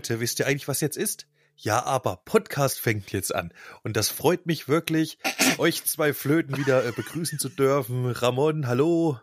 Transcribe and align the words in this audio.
Leute, 0.00 0.18
wisst 0.18 0.38
ihr 0.38 0.46
eigentlich, 0.46 0.66
was 0.66 0.80
jetzt 0.80 0.96
ist? 0.96 1.26
Ja, 1.56 1.84
aber 1.84 2.22
Podcast 2.24 2.80
fängt 2.80 3.12
jetzt 3.12 3.34
an. 3.34 3.52
Und 3.82 3.98
das 3.98 4.08
freut 4.08 4.46
mich 4.46 4.66
wirklich, 4.66 5.18
euch 5.58 5.84
zwei 5.84 6.14
Flöten 6.14 6.56
wieder 6.56 6.86
äh, 6.86 6.92
begrüßen 6.92 7.38
zu 7.38 7.50
dürfen. 7.50 8.06
Ramon, 8.06 8.66
hallo. 8.66 9.20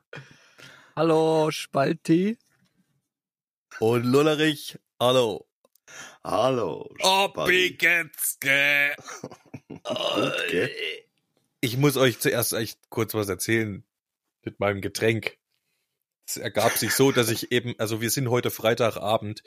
Hallo, 0.96 1.50
Spalti. 1.50 2.38
Und 3.80 4.04
Lullerich, 4.04 4.78
hallo. 5.00 5.48
Hallo. 6.24 6.94
Obigetzke. 7.00 8.96
Okay. 9.84 10.70
Ich 11.60 11.76
muss 11.76 11.98
euch 11.98 12.20
zuerst 12.20 12.54
echt 12.54 12.80
kurz 12.92 13.16
was 13.16 13.30
erzählen 13.30 13.84
mit 14.44 14.60
meinem 14.60 14.80
Getränk. 14.80 15.40
Es 16.28 16.38
ergab 16.38 16.73
sich 16.73 16.94
so, 16.94 17.12
dass 17.12 17.32
ich 17.32 17.52
eben, 17.52 17.73
also 17.80 18.00
wir 18.00 18.12
sind 18.12 18.30
heute 18.30 18.52
Freitagabend 18.52 19.42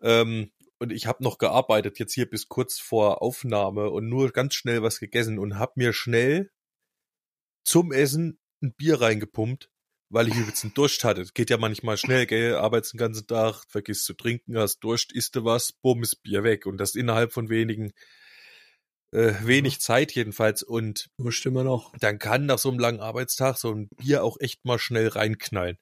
ähm, 0.00 0.52
und 0.78 0.92
ich 0.92 1.06
habe 1.06 1.22
noch 1.22 1.38
gearbeitet 1.38 1.98
jetzt 1.98 2.14
hier 2.14 2.28
bis 2.28 2.48
kurz 2.48 2.78
vor 2.78 3.22
Aufnahme 3.22 3.90
und 3.90 4.08
nur 4.08 4.30
ganz 4.30 4.54
schnell 4.54 4.82
was 4.82 4.98
gegessen 5.00 5.38
und 5.38 5.58
habe 5.58 5.72
mir 5.76 5.92
schnell 5.92 6.50
zum 7.64 7.92
Essen 7.92 8.38
ein 8.62 8.74
Bier 8.74 9.00
reingepumpt, 9.00 9.70
weil 10.10 10.28
ich 10.28 10.34
übelst 10.34 10.64
einen 10.64 10.74
Durst 10.74 11.04
hatte. 11.04 11.24
Geht 11.34 11.50
ja 11.50 11.56
manchmal 11.56 11.96
schnell, 11.96 12.26
gell? 12.26 12.56
Arbeitest 12.56 12.94
den 12.94 12.98
ganzen 12.98 13.26
Tag, 13.26 13.64
vergisst 13.68 14.04
zu 14.04 14.14
trinken, 14.14 14.58
hast 14.58 14.80
Durst, 14.80 15.12
isst 15.12 15.36
du 15.36 15.44
was, 15.44 15.72
bumm, 15.72 16.02
ist 16.02 16.22
Bier 16.22 16.44
weg 16.44 16.66
und 16.66 16.78
das 16.78 16.94
innerhalb 16.94 17.32
von 17.32 17.48
wenigen 17.48 17.92
äh, 19.12 19.34
wenig 19.42 19.80
Zeit 19.80 20.12
jedenfalls 20.12 20.62
und 20.62 21.08
Wusste 21.18 21.48
immer 21.48 21.64
noch. 21.64 21.96
dann 21.98 22.18
kann 22.18 22.46
nach 22.46 22.58
so 22.58 22.68
einem 22.68 22.80
langen 22.80 23.00
Arbeitstag 23.00 23.56
so 23.56 23.72
ein 23.72 23.88
Bier 23.88 24.24
auch 24.24 24.38
echt 24.40 24.64
mal 24.64 24.78
schnell 24.78 25.08
reinknallen. 25.08 25.78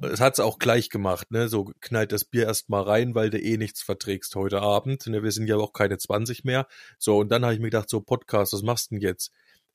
Das 0.00 0.20
hat's 0.20 0.40
auch 0.40 0.58
gleich 0.58 0.90
gemacht, 0.90 1.30
ne? 1.30 1.48
So 1.48 1.70
knallt 1.80 2.12
das 2.12 2.24
Bier 2.24 2.46
erst 2.46 2.68
mal 2.68 2.82
rein, 2.82 3.14
weil 3.14 3.30
du 3.30 3.40
eh 3.40 3.56
nichts 3.56 3.82
verträgst 3.82 4.34
heute 4.34 4.60
Abend. 4.60 5.06
Ne? 5.06 5.22
Wir 5.22 5.30
sind 5.30 5.46
ja 5.46 5.56
auch 5.56 5.72
keine 5.72 5.98
20 5.98 6.44
mehr. 6.44 6.66
So, 6.98 7.18
und 7.18 7.28
dann 7.28 7.44
habe 7.44 7.54
ich 7.54 7.60
mir 7.60 7.66
gedacht, 7.66 7.88
so 7.88 8.00
Podcast, 8.00 8.52
was 8.52 8.62
machst 8.62 8.90
du 8.90 8.96
denn 8.96 9.02
jetzt? 9.02 9.30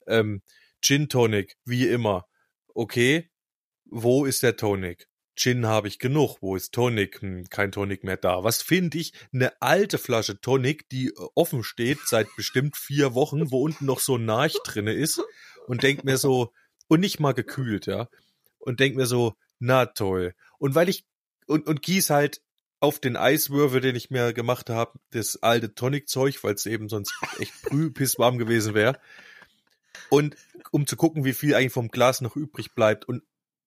Ähm, 0.05 0.41
Gin 0.81 1.09
Tonic, 1.09 1.57
wie 1.65 1.87
immer. 1.87 2.27
Okay, 2.73 3.29
wo 3.85 4.25
ist 4.25 4.43
der 4.43 4.57
Tonic? 4.57 5.07
Gin 5.35 5.67
habe 5.67 5.87
ich 5.87 5.99
genug. 5.99 6.37
Wo 6.41 6.55
ist 6.55 6.73
Tonic? 6.73 7.21
Hm, 7.21 7.45
kein 7.49 7.71
Tonic 7.71 8.03
mehr 8.03 8.17
da. 8.17 8.43
Was 8.43 8.61
finde 8.61 8.97
ich? 8.97 9.13
Eine 9.31 9.61
alte 9.61 9.97
Flasche 9.97 10.41
Tonic, 10.41 10.89
die 10.89 11.13
offen 11.35 11.63
steht 11.63 11.99
seit 12.05 12.27
bestimmt 12.35 12.75
vier 12.75 13.13
Wochen, 13.13 13.51
wo 13.51 13.61
unten 13.61 13.85
noch 13.85 13.99
so 13.99 14.17
ein 14.17 14.25
Narch 14.25 14.57
drinne 14.63 14.93
ist 14.93 15.21
und 15.67 15.83
denk 15.83 16.03
mir 16.03 16.17
so, 16.17 16.51
und 16.87 17.01
nicht 17.01 17.19
mal 17.19 17.33
gekühlt, 17.33 17.85
ja. 17.85 18.09
Und 18.59 18.79
denk 18.79 18.95
mir 18.95 19.05
so, 19.05 19.33
na 19.59 19.85
toll. 19.85 20.33
Und 20.57 20.75
weil 20.75 20.89
ich, 20.89 21.05
und, 21.45 21.67
und 21.67 21.81
gieß 21.81 22.09
halt 22.09 22.41
auf 22.79 22.99
den 22.99 23.15
Eiswürfel, 23.15 23.81
den 23.81 23.95
ich 23.95 24.09
mir 24.09 24.33
gemacht 24.33 24.69
habe, 24.69 24.99
das 25.11 25.41
alte 25.41 25.73
Tonic-Zeug, 25.73 26.43
weil 26.43 26.53
es 26.53 26.65
eben 26.65 26.89
sonst 26.89 27.13
echt 27.39 27.53
pisswarm 27.93 28.37
gewesen 28.37 28.73
wäre. 28.73 28.99
Und 30.09 30.35
um 30.71 30.85
zu 30.85 30.95
gucken, 30.95 31.25
wie 31.25 31.33
viel 31.33 31.55
eigentlich 31.55 31.73
vom 31.73 31.89
Glas 31.89 32.21
noch 32.21 32.35
übrig 32.35 32.75
bleibt. 32.75 33.05
Und 33.05 33.23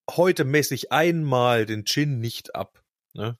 heute 0.09 0.45
messe 0.45 0.75
ich 0.75 0.93
einmal 0.93 1.67
den 1.67 1.85
Gin 1.85 2.21
nicht 2.21 2.55
ab. 2.55 2.85
Ne? 3.15 3.37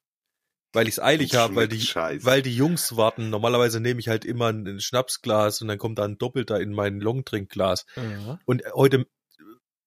Weil 0.73 0.87
ich 0.87 0.95
es 0.95 1.01
eilig 1.01 1.35
habe, 1.35 1.57
weil 1.57 1.69
die, 1.69 1.81
Scheiße. 1.81 2.25
weil 2.25 2.43
die 2.43 2.55
Jungs 2.55 2.97
warten. 2.97 3.31
Normalerweise 3.31 3.81
nehme 3.81 4.01
ich 4.01 4.09
halt 4.09 4.25
immer 4.25 4.53
ein 4.53 4.81
Schnapsglas 4.81 5.63
und 5.63 5.69
dann 5.69 5.79
kommt 5.79 5.99
da 5.99 6.05
ein 6.05 6.19
Doppelter 6.19 6.61
in 6.61 6.73
mein 6.73 7.01
Longdrinkglas. 7.01 7.87
Ja. 7.97 8.39
Und 8.45 8.63
heute 8.75 9.07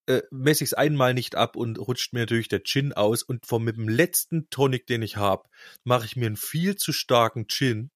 äh, 0.06 0.22
messe 0.30 0.64
ich 0.64 0.70
es 0.70 0.74
einmal 0.74 1.14
nicht 1.14 1.34
ab 1.34 1.56
und 1.56 1.78
rutscht 1.78 2.12
mir 2.12 2.20
natürlich 2.20 2.48
der 2.48 2.62
Gin 2.62 2.92
aus. 2.92 3.22
Und 3.22 3.46
vom 3.46 3.64
mit 3.64 3.76
dem 3.76 3.88
letzten 3.88 4.48
Tonic, 4.50 4.86
den 4.86 5.02
ich 5.02 5.16
habe, 5.16 5.48
mache 5.84 6.06
ich 6.06 6.16
mir 6.16 6.26
einen 6.26 6.36
viel 6.36 6.76
zu 6.76 6.92
starken 6.92 7.46
Gin. 7.48 7.90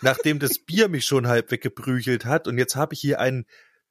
Nachdem 0.00 0.38
das 0.38 0.58
Bier 0.58 0.88
mich 0.88 1.06
schon 1.06 1.26
halb 1.26 1.50
weggeprügelt 1.50 2.24
hat. 2.24 2.48
Und 2.48 2.58
jetzt 2.58 2.76
habe 2.76 2.94
ich 2.94 3.00
hier 3.00 3.20
einen 3.20 3.46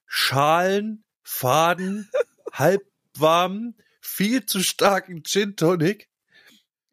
Schalen, 0.05 1.03
Faden, 1.23 2.09
halbwarmen, 2.51 3.77
viel 4.01 4.45
zu 4.45 4.61
starken 4.61 5.23
Gin 5.23 5.55
Tonic. 5.55 6.09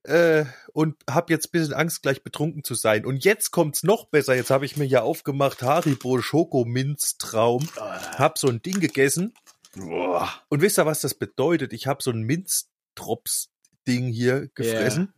Äh, 0.04 0.44
und 0.72 0.96
habe 1.10 1.32
jetzt 1.32 1.50
bisschen 1.50 1.74
Angst, 1.74 2.02
gleich 2.02 2.22
betrunken 2.22 2.62
zu 2.62 2.74
sein. 2.74 3.04
Und 3.04 3.24
jetzt 3.24 3.50
kommt's 3.50 3.82
noch 3.82 4.06
besser. 4.06 4.34
Jetzt 4.34 4.50
habe 4.50 4.64
ich 4.64 4.76
mir 4.76 4.86
ja 4.86 5.02
aufgemacht 5.02 5.62
Haribo 5.62 6.22
Schokominztraum. 6.22 7.68
Hab 7.76 8.38
so 8.38 8.48
ein 8.48 8.62
Ding 8.62 8.78
gegessen. 8.78 9.34
Boah. 9.78 10.30
Und 10.48 10.60
wisst 10.60 10.78
ihr, 10.78 10.86
was 10.86 11.00
das 11.00 11.14
bedeutet? 11.14 11.72
Ich 11.72 11.86
habe 11.86 12.02
so 12.02 12.10
ein 12.10 12.22
Minzdrops-Ding 12.22 14.08
hier 14.08 14.48
gefressen. 14.54 15.12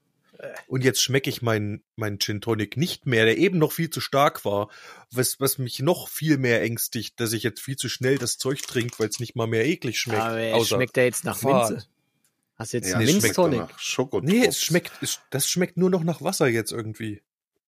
Und 0.68 0.84
jetzt 0.84 1.02
schmecke 1.02 1.28
ich 1.28 1.42
meinen 1.42 1.82
mein 1.96 2.18
Gin 2.18 2.40
Tonic 2.40 2.76
nicht 2.76 3.04
mehr, 3.04 3.26
der 3.26 3.36
eben 3.36 3.58
noch 3.58 3.72
viel 3.72 3.90
zu 3.90 4.00
stark 4.00 4.44
war. 4.44 4.70
Was, 5.10 5.38
was 5.38 5.58
mich 5.58 5.80
noch 5.80 6.08
viel 6.08 6.38
mehr 6.38 6.62
ängstigt, 6.62 7.20
dass 7.20 7.32
ich 7.32 7.42
jetzt 7.42 7.60
viel 7.60 7.76
zu 7.76 7.88
schnell 7.90 8.16
das 8.16 8.38
Zeug 8.38 8.62
trinke, 8.62 8.98
weil 8.98 9.08
es 9.08 9.20
nicht 9.20 9.36
mal 9.36 9.46
mehr 9.46 9.66
eklig 9.66 9.98
schmeckt. 9.98 10.22
Aber 10.22 10.64
schmeckt 10.64 10.96
der 10.96 11.04
jetzt 11.04 11.24
nach 11.24 11.36
Fahrt. 11.36 11.70
Minze? 11.70 11.86
Hast 12.56 12.72
du 12.72 12.76
jetzt 12.78 12.90
Ja, 12.90 12.96
einen 12.96 13.06
Minztonic? 13.06 13.62
Nee, 14.22 14.46
es 14.46 14.62
schmeckt, 14.62 14.92
es, 15.02 15.20
das 15.30 15.48
schmeckt 15.48 15.76
nur 15.76 15.90
noch 15.90 16.04
nach 16.04 16.22
Wasser 16.22 16.46
jetzt 16.46 16.72
irgendwie. 16.72 17.22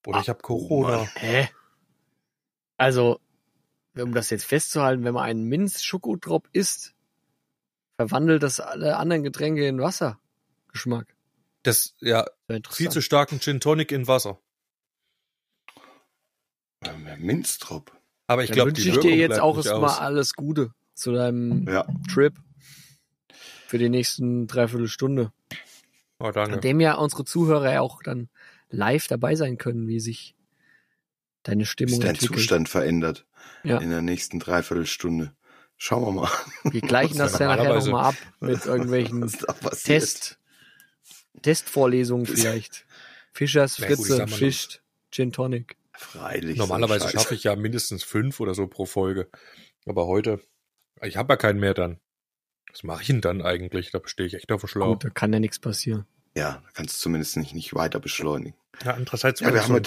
Oder 0.07 0.21
ich 0.21 0.29
habe 0.29 0.41
Corona. 0.41 1.09
Hä? 1.15 1.49
Also, 2.77 3.21
um 3.97 4.15
das 4.15 4.31
jetzt 4.31 4.45
festzuhalten, 4.45 5.05
wenn 5.05 5.15
man 5.15 5.25
einen 5.25 5.45
Minz-Schokotrop 5.45 6.49
isst, 6.53 6.95
verwandelt 7.97 8.43
das 8.43 8.61
alle 8.61 8.97
anderen 8.97 9.23
Getränke 9.23 9.67
in 9.67 9.81
Wassergeschmack. 9.81 11.15
Das, 11.63 11.95
ja, 12.01 12.27
viel 12.71 12.91
zu 12.91 13.01
starken 13.01 13.41
Gin 13.41 13.61
Tonic 13.61 13.93
in 13.93 14.09
Wasser. 14.09 14.41
Ähm, 16.85 17.07
Minztrop. 17.19 17.93
Aber 18.27 18.45
ich 18.45 18.51
glaube, 18.51 18.71
wünsche 18.71 18.89
ich 18.89 18.99
dir 18.99 19.15
jetzt 19.15 19.41
auch 19.41 19.57
erstmal 19.57 19.99
alles 19.99 20.35
Gute 20.35 20.73
zu 20.95 21.13
deinem 21.13 21.69
Ja. 21.69 21.87
Trip 22.13 22.35
für 23.67 23.79
die 23.79 23.89
nächsten 23.89 24.47
dreiviertel 24.47 24.89
Stunde. 24.89 25.33
Oh, 26.19 26.27
An 26.27 26.33
danke. 26.33 26.61
dem 26.61 26.81
ja 26.81 26.95
unsere 26.95 27.25
Zuhörer 27.25 27.73
ja 27.73 27.81
auch 27.81 28.03
dann 28.03 28.29
live 28.71 29.07
dabei 29.07 29.35
sein 29.35 29.59
können, 29.59 29.87
wie 29.87 30.01
sich 30.01 30.35
deine 31.43 31.63
Ist 31.65 31.69
Stimmung 31.71 32.01
dein 32.01 32.11
entwickelt. 32.11 32.39
Zustand 32.41 32.69
verändert 32.69 33.27
Ja. 33.65 33.79
in 33.79 33.91
der 33.91 34.03
nächsten 34.03 34.39
Dreiviertelstunde. 34.39 35.35
Schauen 35.77 36.05
wir 36.05 36.13
mal. 36.23 36.31
Wir 36.65 36.81
gleichen 36.81 37.19
das 37.19 37.33
Ja, 37.33 37.39
dann 37.57 37.59
nachher 37.59 37.75
nochmal 37.75 38.05
ab 38.11 38.15
mit 38.41 38.65
irgendwelchen. 38.67 39.31
Test, 39.85 40.39
Testvorlesungen 41.43 42.27
vielleicht. 42.27 42.87
Fischers 43.33 43.77
Fritze 43.77 44.19
mal, 44.19 44.27
fischt 44.29 44.81
Gin 45.11 45.33
Tonic. 45.33 45.77
Freilich. 45.93 46.57
Normalerweise 46.57 47.09
schaffe 47.09 47.35
ich 47.35 47.45
ja 47.45 47.57
mindestens 47.57 48.03
fünf 48.03 48.41
oder 48.41 48.55
so 48.55 48.67
pro 48.67 48.87
Folge. 48.87 49.29
Aber 49.87 50.07
heute, 50.07 50.41
ich 51.01 51.17
habe 51.17 51.33
ja 51.33 51.37
keinen 51.37 51.61
mehr 51.61 51.75
dann. 51.75 51.99
Was 52.71 52.83
mache 52.85 53.03
ich 53.03 53.09
denn 53.09 53.21
dann 53.21 53.43
eigentlich? 53.43 53.91
Da 53.91 54.01
stehe 54.05 54.27
ich 54.27 54.35
echt 54.35 54.51
auf 54.53 54.63
dem 54.63 54.69
Schlauch. 54.69 54.93
Gut, 54.95 55.05
da 55.05 55.11
kann 55.11 55.33
ja 55.33 55.41
nichts 55.41 55.59
passieren. 55.59 56.07
Ja, 56.35 56.63
da 56.65 56.69
kannst 56.75 56.97
du 56.97 57.01
zumindest 57.03 57.37
nicht, 57.37 57.55
nicht 57.55 57.75
weiter 57.75 58.01
beschleunigen. 58.01 58.57
Ja, 58.85 58.95
andererseits 58.95 59.41
Ja, 59.41 59.53
wir 59.53 59.63
haben 59.63 59.75
ein 59.77 59.83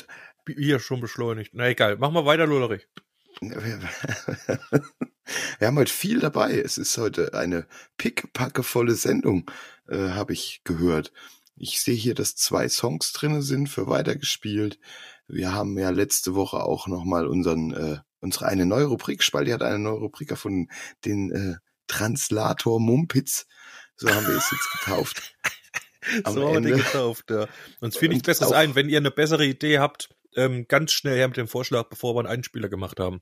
Bier 0.46 0.80
schon 0.80 1.02
beschleunigt. 1.02 1.52
Na 1.54 1.68
egal, 1.68 1.98
mach 1.98 2.12
mal 2.12 2.26
weiter, 2.26 2.46
Lullerich. 2.46 2.88
Wir, 3.42 5.68
haben 5.68 5.78
heute 5.78 5.92
viel 5.92 6.20
dabei. 6.20 6.58
Es 6.58 6.78
ist 6.78 6.98
heute 6.98 7.34
eine 7.34 7.68
pickepackevolle 7.98 8.96
Sendung, 8.96 9.52
äh, 9.90 10.12
habe 10.12 10.34
ich 10.34 10.62
gehört. 10.64 11.12
Ich 11.58 11.82
sehe 11.82 11.96
hier, 11.96 12.16
dass 12.16 12.36
zwei 12.36 12.70
Songs 12.70 13.12
drinne 13.12 13.42
sind 13.42 13.68
für 13.68 13.88
weitergespielt. 13.88 14.80
Wir 15.28 15.54
haben 15.54 15.78
ja 15.78 15.90
letzte 15.90 16.36
Woche 16.36 16.64
auch 16.64 16.88
nochmal 16.88 17.28
unseren, 17.28 17.74
äh, 17.74 17.98
unsere 18.20 18.46
eine 18.46 18.66
neue 18.66 18.86
Rubrik, 18.86 19.24
Spaldi 19.24 19.52
hat 19.52 19.64
eine 19.64 19.80
neue 19.80 20.00
Rubrik 20.00 20.32
erfunden, 20.32 20.70
den 21.04 21.32
äh, 21.32 21.56
Translator 21.88 22.80
Mumpitz. 22.80 23.48
So 23.96 24.10
haben 24.10 24.28
wir 24.28 24.36
es 24.36 24.52
jetzt 24.52 24.70
getauft. 24.80 25.36
Am 26.24 26.36
so 26.36 26.48
haben 26.48 26.64
wir 26.64 26.72
den 26.72 26.78
getauft, 26.78 27.32
ja. 27.32 27.48
Uns 27.80 27.98
fiel 27.98 28.10
nichts 28.10 28.26
Besseres 28.26 28.52
ein. 28.52 28.76
Wenn 28.76 28.90
ihr 28.90 28.98
eine 28.98 29.12
bessere 29.12 29.46
Idee 29.46 29.80
habt, 29.80 30.10
ähm, 30.36 30.68
ganz 30.68 30.92
schnell 30.92 31.18
her 31.18 31.28
mit 31.28 31.38
dem 31.38 31.48
Vorschlag, 31.48 31.90
bevor 31.90 32.16
wir 32.16 32.20
einen 32.20 32.28
Einspieler 32.30 32.70
gemacht 32.70 33.00
haben. 33.00 33.22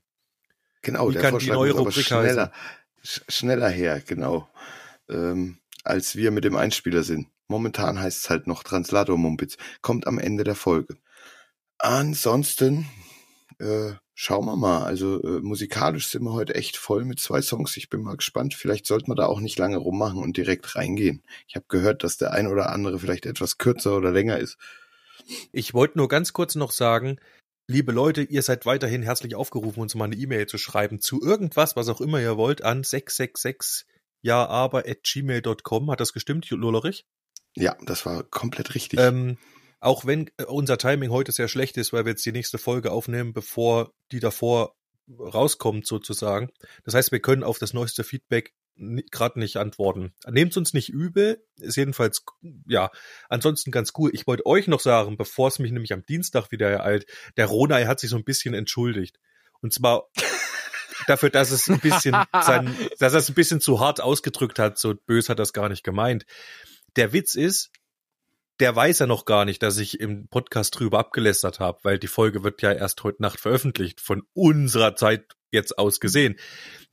Genau, 0.82 1.08
Wie 1.08 1.14
der 1.14 1.22
kann 1.22 1.30
die 1.30 1.46
Vorschlag 1.46 1.54
neue 1.54 1.70
muss 1.70 1.80
aber 1.80 1.88
Rubrik 1.88 2.06
schneller, 2.06 2.52
sch 3.02 3.22
schneller 3.28 3.68
her, 3.68 4.00
genau, 4.00 4.48
ähm, 5.08 5.58
als 5.82 6.16
wir 6.16 6.30
mit 6.30 6.44
dem 6.44 6.56
Einspieler 6.56 7.02
sind. 7.02 7.28
Momentan 7.48 8.00
heißt 8.00 8.24
es 8.24 8.30
halt 8.30 8.46
noch 8.46 8.62
Translator 8.62 9.18
Mumpitz. 9.18 9.56
Kommt 9.82 10.06
am 10.06 10.18
Ende 10.18 10.44
der 10.44 10.54
Folge. 10.54 10.96
Ansonsten 11.78 12.86
äh, 13.58 13.92
schauen 14.14 14.46
wir 14.46 14.56
mal. 14.56 14.84
Also 14.84 15.22
äh, 15.22 15.40
musikalisch 15.40 16.08
sind 16.08 16.22
wir 16.24 16.32
heute 16.32 16.54
echt 16.54 16.76
voll 16.76 17.04
mit 17.04 17.20
zwei 17.20 17.42
Songs. 17.42 17.76
Ich 17.76 17.90
bin 17.90 18.02
mal 18.02 18.16
gespannt. 18.16 18.54
Vielleicht 18.54 18.86
sollten 18.86 19.10
wir 19.10 19.14
da 19.14 19.26
auch 19.26 19.40
nicht 19.40 19.58
lange 19.58 19.76
rummachen 19.76 20.22
und 20.22 20.36
direkt 20.36 20.76
reingehen. 20.76 21.22
Ich 21.46 21.56
habe 21.56 21.66
gehört, 21.68 22.02
dass 22.02 22.16
der 22.16 22.32
ein 22.32 22.46
oder 22.46 22.70
andere 22.70 22.98
vielleicht 22.98 23.26
etwas 23.26 23.58
kürzer 23.58 23.96
oder 23.96 24.10
länger 24.10 24.38
ist. 24.38 24.56
Ich 25.52 25.74
wollte 25.74 25.98
nur 25.98 26.08
ganz 26.08 26.32
kurz 26.32 26.54
noch 26.54 26.70
sagen, 26.70 27.18
liebe 27.68 27.92
Leute, 27.92 28.22
ihr 28.22 28.42
seid 28.42 28.66
weiterhin 28.66 29.02
herzlich 29.02 29.34
aufgerufen, 29.34 29.80
uns 29.80 29.94
mal 29.94 30.04
eine 30.04 30.16
E-Mail 30.16 30.46
zu 30.46 30.58
schreiben 30.58 31.00
zu 31.00 31.22
irgendwas, 31.22 31.76
was 31.76 31.88
auch 31.88 32.00
immer 32.00 32.20
ihr 32.20 32.36
wollt, 32.36 32.62
an 32.62 32.84
666 32.84 33.86
ja 34.22 34.46
aber 34.46 34.88
at 34.88 35.02
gmail.com. 35.02 35.90
Hat 35.90 36.00
das 36.00 36.12
gestimmt, 36.12 36.48
Lollerich? 36.50 37.04
Ja, 37.56 37.76
das 37.82 38.04
war 38.06 38.24
komplett 38.24 38.74
richtig. 38.74 38.98
Ähm, 38.98 39.38
auch 39.80 40.06
wenn 40.06 40.30
äh, 40.38 40.44
unser 40.44 40.78
Timing 40.78 41.10
heute 41.10 41.30
sehr 41.30 41.48
schlecht 41.48 41.76
ist, 41.76 41.92
weil 41.92 42.04
wir 42.04 42.12
jetzt 42.12 42.26
die 42.26 42.32
nächste 42.32 42.58
Folge 42.58 42.90
aufnehmen, 42.90 43.32
bevor 43.32 43.92
die 44.10 44.20
davor 44.20 44.74
rauskommt 45.08 45.86
sozusagen. 45.86 46.48
Das 46.84 46.94
heißt, 46.94 47.12
wir 47.12 47.20
können 47.20 47.44
auf 47.44 47.58
das 47.58 47.74
neueste 47.74 48.02
Feedback 48.02 48.54
gerade 48.76 49.38
nicht 49.38 49.56
antworten. 49.56 50.14
Nehmt 50.28 50.56
uns 50.56 50.74
nicht 50.74 50.88
übel, 50.88 51.44
ist 51.56 51.76
jedenfalls, 51.76 52.24
ja, 52.66 52.90
ansonsten 53.28 53.70
ganz 53.70 53.92
cool. 53.96 54.10
Ich 54.12 54.26
wollte 54.26 54.46
euch 54.46 54.66
noch 54.66 54.80
sagen, 54.80 55.16
bevor 55.16 55.48
es 55.48 55.58
mich 55.58 55.72
nämlich 55.72 55.92
am 55.92 56.04
Dienstag 56.04 56.50
wieder 56.50 56.68
ereilt, 56.68 57.06
der 57.36 57.46
Ronay 57.46 57.84
hat 57.84 58.00
sich 58.00 58.10
so 58.10 58.16
ein 58.16 58.24
bisschen 58.24 58.54
entschuldigt. 58.54 59.18
Und 59.60 59.72
zwar 59.72 60.08
dafür, 61.06 61.30
dass 61.30 61.50
es 61.50 61.68
ein 61.68 61.80
bisschen, 61.80 62.16
sein, 62.32 62.74
dass 62.98 63.12
er 63.12 63.20
es 63.20 63.28
ein 63.28 63.34
bisschen 63.34 63.60
zu 63.60 63.80
hart 63.80 64.00
ausgedrückt 64.00 64.58
hat, 64.58 64.78
so 64.78 64.94
bös 65.06 65.28
hat 65.28 65.38
er 65.38 65.44
es 65.44 65.52
gar 65.52 65.68
nicht 65.68 65.84
gemeint. 65.84 66.26
Der 66.96 67.12
Witz 67.12 67.34
ist, 67.34 67.70
der 68.60 68.74
weiß 68.74 69.00
ja 69.00 69.06
noch 69.06 69.24
gar 69.24 69.44
nicht, 69.44 69.62
dass 69.62 69.78
ich 69.78 70.00
im 70.00 70.28
Podcast 70.28 70.78
drüber 70.78 70.98
abgelästert 70.98 71.60
habe, 71.60 71.78
weil 71.82 71.98
die 71.98 72.06
Folge 72.06 72.44
wird 72.44 72.62
ja 72.62 72.72
erst 72.72 73.02
heute 73.02 73.22
Nacht 73.22 73.40
veröffentlicht, 73.40 74.00
von 74.00 74.22
unserer 74.32 74.94
Zeit 74.94 75.34
jetzt 75.54 75.78
aus 75.78 75.98
gesehen. 76.00 76.36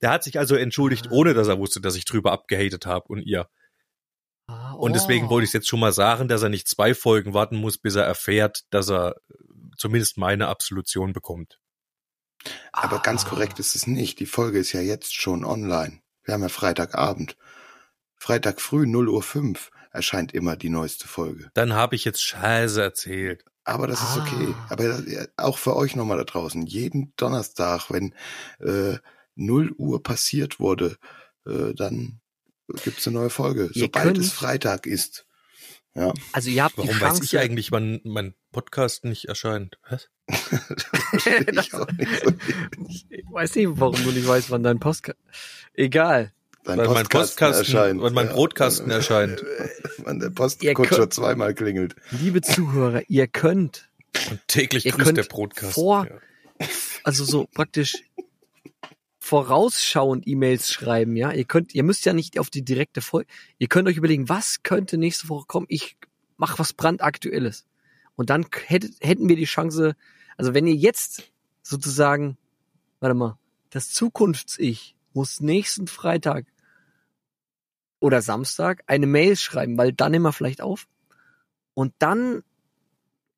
Der 0.01 0.11
hat 0.11 0.23
sich 0.23 0.39
also 0.39 0.55
entschuldigt, 0.55 1.07
Ah. 1.07 1.11
ohne 1.11 1.33
dass 1.33 1.47
er 1.49 1.59
wusste, 1.59 1.81
dass 1.81 1.95
ich 1.97 2.05
drüber 2.05 2.31
abgehatet 2.31 2.85
habe 2.85 3.07
und 3.09 3.21
ihr. 3.23 3.49
Ah, 4.47 4.73
Und 4.73 4.93
deswegen 4.93 5.27
oh. 5.27 5.29
wollte 5.29 5.43
ich 5.43 5.49
es 5.49 5.53
jetzt 5.53 5.67
schon 5.67 5.79
mal 5.79 5.93
sagen, 5.93 6.27
dass 6.27 6.41
er 6.41 6.49
nicht 6.49 6.67
zwei 6.67 6.93
Folgen 6.93 7.33
warten 7.33 7.57
muss, 7.57 7.77
bis 7.77 7.95
er 7.95 8.03
erfährt, 8.05 8.61
dass 8.69 8.89
er 8.89 9.15
zumindest 9.77 10.17
meine 10.17 10.47
Absolution 10.47 11.13
bekommt. 11.13 11.59
Aber 12.71 12.99
ganz 12.99 13.25
Ah. 13.25 13.29
korrekt 13.29 13.59
ist 13.59 13.75
es 13.75 13.85
nicht. 13.87 14.19
Die 14.19 14.25
Folge 14.25 14.59
ist 14.59 14.71
ja 14.73 14.81
jetzt 14.81 15.13
schon 15.15 15.45
online. 15.45 16.01
Wir 16.23 16.33
haben 16.33 16.41
ja 16.41 16.49
Freitagabend. 16.49 17.37
Freitag 18.17 18.61
früh 18.61 18.85
0 18.85 19.09
Uhr 19.09 19.23
5 19.23 19.71
erscheint 19.91 20.33
immer 20.33 20.55
die 20.55 20.69
neueste 20.69 21.07
Folge. 21.07 21.49
Dann 21.53 21.73
habe 21.73 21.95
ich 21.95 22.05
jetzt 22.05 22.21
Scheiße 22.23 22.81
erzählt. 22.81 23.43
Aber 23.63 23.87
das 23.87 24.01
ist 24.01 24.17
okay. 24.17 24.53
Ah. 24.53 24.67
Aber 24.69 25.07
ja, 25.07 25.25
auch 25.37 25.57
für 25.57 25.75
euch 25.75 25.95
nochmal 25.95 26.17
da 26.17 26.23
draußen. 26.23 26.65
Jeden 26.65 27.13
Donnerstag, 27.15 27.89
wenn 27.91 28.13
äh, 28.59 28.97
0 29.35 29.71
Uhr 29.77 30.01
passiert 30.01 30.59
wurde, 30.59 30.97
äh, 31.45 31.73
dann 31.75 32.19
gibt's 32.83 33.07
eine 33.07 33.17
neue 33.17 33.29
Folge. 33.29 33.69
Ihr 33.73 33.83
Sobald 33.83 34.05
könnt- 34.05 34.17
es 34.17 34.31
Freitag 34.31 34.85
ist. 34.87 35.25
Ja, 35.93 36.13
Also 36.31 36.49
ihr 36.49 36.63
habt 36.63 36.77
Warum 36.77 36.89
die 36.89 36.95
weiß 37.01 37.17
Chance, 37.19 37.23
ich 37.25 37.37
eigentlich, 37.37 37.71
wann 37.73 37.99
mein 38.05 38.33
Podcast 38.53 39.03
nicht 39.03 39.25
erscheint? 39.25 39.77
Was? 39.89 40.09
ich 41.51 41.73
auch 41.73 41.91
nicht 41.91 42.21
so. 42.21 42.31
Ich 43.09 43.25
weiß 43.29 43.55
nicht, 43.55 43.67
warum 43.73 44.01
du 44.01 44.11
nicht 44.11 44.25
weißt, 44.25 44.49
wann 44.51 44.63
dein 44.63 44.79
Post. 44.79 45.13
Egal. 45.73 46.33
Dein 46.63 46.77
Weil 46.77 46.87
mein 46.89 46.93
Postkasten 47.07 47.19
Postkasten, 47.19 47.75
erscheint. 47.75 48.01
weil 48.01 48.11
mein 48.11 48.29
Brotkasten 48.29 48.85
Wann- 48.87 48.91
erscheint. 48.97 49.43
Wann 49.97 50.19
der 50.19 50.29
Postkutscher 50.29 51.09
zweimal 51.09 51.53
klingelt. 51.55 51.95
Liebe 52.11 52.41
Zuhörer, 52.41 53.01
ihr 53.07 53.27
könnt 53.27 53.89
Und 54.29 54.39
täglich 54.47 54.85
Ihr 54.85 54.91
grüßt 54.91 55.05
könnt 55.05 55.17
der 55.17 55.23
Brotkasten. 55.23 55.71
vor- 55.73 56.07
Ja. 56.07 56.67
also 57.03 57.25
so 57.25 57.47
praktisch 57.53 57.95
vorausschauend 59.19 60.27
E-Mails 60.27 60.71
schreiben, 60.71 61.15
ja. 61.15 61.31
Ihr 61.31 61.45
könnt, 61.45 61.73
ihr 61.73 61.83
müsst 61.83 62.05
ja 62.05 62.13
nicht 62.13 62.39
auf 62.39 62.49
die 62.49 62.63
direkte 62.63 63.01
Folge. 63.01 63.27
Ihr 63.59 63.67
könnt 63.67 63.87
euch 63.87 63.97
überlegen, 63.97 64.29
was 64.29 64.63
könnte 64.63 64.97
nächste 64.97 65.29
Woche 65.29 65.45
kommen? 65.47 65.67
Ich 65.69 65.95
mach 66.37 66.59
was 66.59 66.73
brandaktuelles. 66.73 67.65
Und 68.15 68.29
dann 68.29 68.45
hättet, 68.65 68.93
hätten 68.99 69.29
wir 69.29 69.35
die 69.35 69.45
Chance, 69.45 69.95
also 70.37 70.53
wenn 70.53 70.67
ihr 70.67 70.75
jetzt 70.75 71.23
sozusagen, 71.63 72.37
warte 72.99 73.13
mal, 73.15 73.37
das 73.69 73.89
Zukunfts-Ich 73.91 74.95
muss 75.13 75.39
nächsten 75.41 75.87
Freitag 75.87 76.45
oder 77.99 78.21
Samstag 78.21 78.83
eine 78.87 79.07
Mail 79.07 79.35
schreiben, 79.35 79.77
weil 79.77 79.93
dann 79.93 80.13
wir 80.23 80.33
vielleicht 80.33 80.61
auf. 80.61 80.87
Und 81.73 81.93
dann 81.99 82.43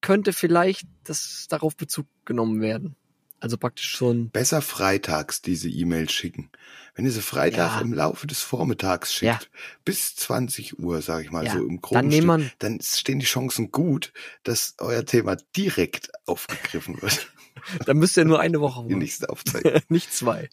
könnte 0.01 0.33
vielleicht 0.33 0.87
das 1.03 1.47
darauf 1.49 1.75
Bezug 1.75 2.07
genommen 2.25 2.61
werden. 2.61 2.95
Also 3.39 3.57
praktisch 3.57 3.97
ein 4.11 4.29
Besser 4.29 4.61
freitags 4.61 5.41
diese 5.41 5.67
E-Mail 5.67 6.09
schicken. 6.09 6.49
Wenn 6.95 7.03
ihr 7.03 7.11
sie 7.11 7.21
Freitag 7.21 7.75
Ja. 7.75 7.81
im 7.81 7.91
Laufe 7.93 8.25
des 8.25 8.41
Vormittags 8.41 9.13
schickt, 9.13 9.43
Ja. 9.43 9.59
bis 9.83 10.15
20 10.15 10.79
Uhr, 10.79 11.01
sage 11.01 11.25
ich 11.25 11.31
mal, 11.31 11.43
Ja, 11.45 11.51
so 11.53 11.59
im 11.59 11.67
dann 11.67 11.81
groben 11.81 12.07
nehmen 12.07 12.39
Stück, 12.39 12.51
wir 12.51 12.55
dann 12.59 12.79
stehen 12.81 13.19
die 13.19 13.25
Chancen 13.25 13.69
gut, 13.71 14.13
dass 14.43 14.75
euer 14.77 15.05
Thema 15.05 15.35
direkt 15.57 16.09
aufgegriffen 16.25 17.01
wird. 17.01 17.27
Da 17.85 17.93
müsst 17.93 18.17
ihr 18.17 18.25
nur 18.25 18.39
eine 18.39 18.59
Woche 18.61 18.83
Die 18.83 18.89
machen. 18.89 18.99
nächste 18.99 19.29
Aufzeichnung. 19.29 19.81
Nicht 19.89 20.13
zwei. 20.13 20.49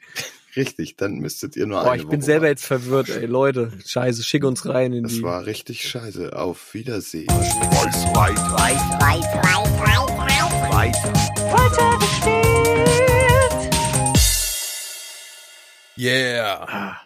Richtig, 0.57 0.97
dann 0.97 1.15
müsstet 1.19 1.55
ihr 1.57 1.67
nur 1.67 1.83
Boah, 1.83 1.93
eine 1.93 2.03
ich 2.03 2.09
bin 2.09 2.21
Woche 2.21 2.27
selber 2.27 2.43
warten. 2.43 2.53
jetzt 2.53 2.65
verwirrt, 2.67 3.09
ey. 3.09 3.27
Leute, 3.27 3.73
scheiße, 3.87 4.23
schick 4.25 4.45
uns 4.45 4.67
rein 4.67 4.93
in 4.93 5.05
Das 5.05 5.13
die. 5.13 5.23
war 5.23 5.47
richtig 5.47 5.89
scheiße. 5.89 6.37
Auf 6.37 6.75
Wiedersehen. 6.75 7.29
Yeah. 15.97 16.67
Ah. 16.67 16.97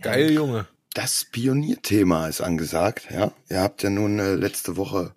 Geil, 0.00 0.30
Junge. 0.32 0.66
Das 0.94 1.24
Pionierthema 1.24 2.28
ist 2.28 2.40
angesagt, 2.40 3.08
ja. 3.10 3.32
Ihr 3.48 3.60
habt 3.60 3.82
ja 3.82 3.90
nun 3.90 4.18
äh, 4.18 4.34
letzte 4.34 4.76
Woche 4.76 5.14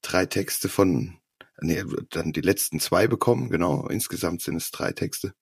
drei 0.00 0.26
Texte 0.26 0.68
von, 0.68 1.17
nee, 1.60 1.82
dann 2.10 2.32
die 2.32 2.40
letzten 2.40 2.80
zwei 2.80 3.06
bekommen, 3.06 3.50
genau. 3.50 3.86
Insgesamt 3.88 4.42
sind 4.42 4.56
es 4.56 4.70
drei 4.70 4.92
Texte. 4.92 5.34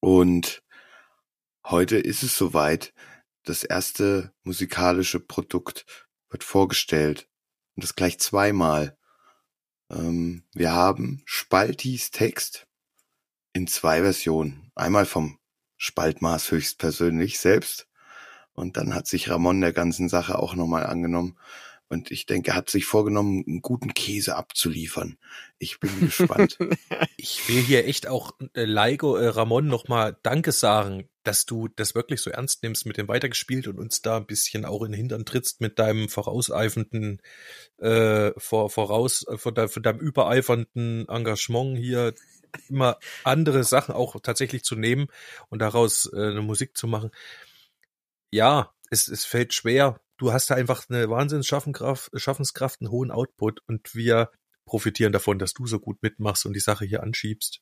Und 0.00 0.62
heute 1.64 1.96
ist 1.98 2.22
es 2.22 2.36
soweit. 2.36 2.92
Das 3.44 3.64
erste 3.64 4.32
musikalische 4.44 5.20
Produkt 5.20 5.86
wird 6.28 6.44
vorgestellt. 6.44 7.28
Und 7.74 7.84
das 7.84 7.94
gleich 7.94 8.18
zweimal. 8.18 8.96
Ähm, 9.90 10.44
wir 10.54 10.72
haben 10.72 11.22
Spaltis 11.24 12.10
Text 12.10 12.66
in 13.52 13.66
zwei 13.66 14.02
Versionen. 14.02 14.70
Einmal 14.74 15.06
vom 15.06 15.38
Spaltmaß 15.76 16.50
höchstpersönlich 16.50 17.38
selbst. 17.38 17.88
Und 18.54 18.76
dann 18.76 18.94
hat 18.94 19.06
sich 19.06 19.30
Ramon 19.30 19.60
der 19.60 19.72
ganzen 19.72 20.08
Sache 20.08 20.38
auch 20.38 20.54
nochmal 20.54 20.86
angenommen. 20.86 21.38
Und 21.92 22.10
ich 22.10 22.24
denke, 22.24 22.52
er 22.52 22.56
hat 22.56 22.70
sich 22.70 22.86
vorgenommen, 22.86 23.44
einen 23.46 23.60
guten 23.60 23.92
Käse 23.92 24.34
abzuliefern. 24.34 25.18
Ich 25.58 25.78
bin 25.78 25.90
gespannt. 26.00 26.58
Ich 27.18 27.46
will 27.48 27.62
hier 27.62 27.86
echt 27.86 28.08
auch 28.08 28.32
äh, 28.54 28.64
Laigo 28.64 29.16
äh, 29.16 29.28
Ramon 29.28 29.68
nochmal 29.68 30.16
Danke 30.22 30.50
sagen, 30.50 31.08
dass 31.22 31.44
du 31.44 31.68
das 31.68 31.94
wirklich 31.94 32.20
so 32.20 32.30
ernst 32.30 32.62
nimmst 32.62 32.86
mit 32.86 32.96
dem 32.96 33.06
weitergespielt 33.06 33.68
und 33.68 33.78
uns 33.78 34.02
da 34.02 34.16
ein 34.16 34.26
bisschen 34.26 34.64
auch 34.64 34.82
in 34.82 34.90
den 34.92 34.98
Hintern 34.98 35.24
trittst 35.24 35.60
mit 35.60 35.78
deinem 35.78 36.08
vorauseifenden, 36.08 37.20
äh, 37.78 38.32
vor, 38.38 38.70
voraus, 38.70 39.24
äh, 39.28 39.36
von, 39.36 39.54
dein, 39.54 39.68
von 39.68 39.82
deinem 39.82 40.00
übereifernden 40.00 41.06
Engagement 41.08 41.78
hier 41.78 42.14
immer 42.68 42.98
andere 43.22 43.62
Sachen 43.62 43.94
auch 43.94 44.18
tatsächlich 44.20 44.64
zu 44.64 44.76
nehmen 44.76 45.08
und 45.50 45.60
daraus 45.60 46.10
äh, 46.12 46.16
eine 46.16 46.42
Musik 46.42 46.76
zu 46.76 46.86
machen. 46.86 47.10
Ja, 48.30 48.72
es, 48.90 49.08
es 49.08 49.24
fällt 49.24 49.54
schwer. 49.54 50.00
Du 50.22 50.32
hast 50.32 50.48
da 50.48 50.54
einfach 50.54 50.88
eine 50.88 51.10
Wahnsinns 51.10 51.48
Schaffenkraft, 51.48 52.08
Schaffenskraft, 52.14 52.80
einen 52.80 52.92
hohen 52.92 53.10
Output 53.10 53.58
und 53.66 53.92
wir 53.92 54.30
profitieren 54.66 55.12
davon, 55.12 55.40
dass 55.40 55.52
du 55.52 55.66
so 55.66 55.80
gut 55.80 56.00
mitmachst 56.00 56.46
und 56.46 56.52
die 56.52 56.60
Sache 56.60 56.84
hier 56.84 57.02
anschiebst. 57.02 57.60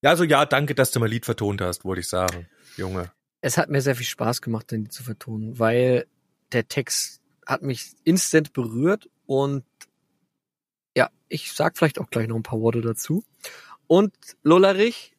Ja, 0.00 0.10
also 0.10 0.22
ja, 0.22 0.46
danke, 0.46 0.76
dass 0.76 0.92
du 0.92 1.00
mal 1.00 1.08
Lied 1.08 1.24
vertont 1.24 1.60
hast, 1.60 1.84
wollte 1.84 1.98
ich 1.98 2.08
sagen, 2.08 2.48
Junge. 2.76 3.10
Es 3.40 3.58
hat 3.58 3.70
mir 3.70 3.80
sehr 3.80 3.96
viel 3.96 4.06
Spaß 4.06 4.40
gemacht, 4.40 4.70
den 4.70 4.88
zu 4.88 5.02
vertonen, 5.02 5.58
weil 5.58 6.06
der 6.52 6.68
Text 6.68 7.22
hat 7.44 7.62
mich 7.62 7.96
instant 8.04 8.52
berührt 8.52 9.10
und 9.26 9.64
ja, 10.96 11.10
ich 11.28 11.50
sag 11.50 11.76
vielleicht 11.76 11.98
auch 11.98 12.08
gleich 12.08 12.28
noch 12.28 12.36
ein 12.36 12.44
paar 12.44 12.60
Worte 12.60 12.82
dazu. 12.82 13.24
Und 13.88 14.14
Lollerich, 14.44 15.16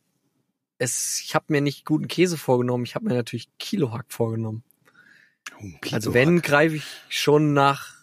es, 0.78 1.20
ich 1.22 1.36
habe 1.36 1.48
mir 1.50 1.60
nicht 1.60 1.84
guten 1.84 2.08
Käse 2.08 2.38
vorgenommen, 2.38 2.86
ich 2.86 2.96
habe 2.96 3.04
mir 3.04 3.16
natürlich 3.16 3.50
Kilohack 3.58 4.06
vorgenommen. 4.08 4.64
Oh, 5.62 5.66
Also 5.92 6.14
wenn, 6.14 6.42
greife 6.42 6.76
ich 6.76 6.84
schon 7.10 7.54
nach, 7.54 7.94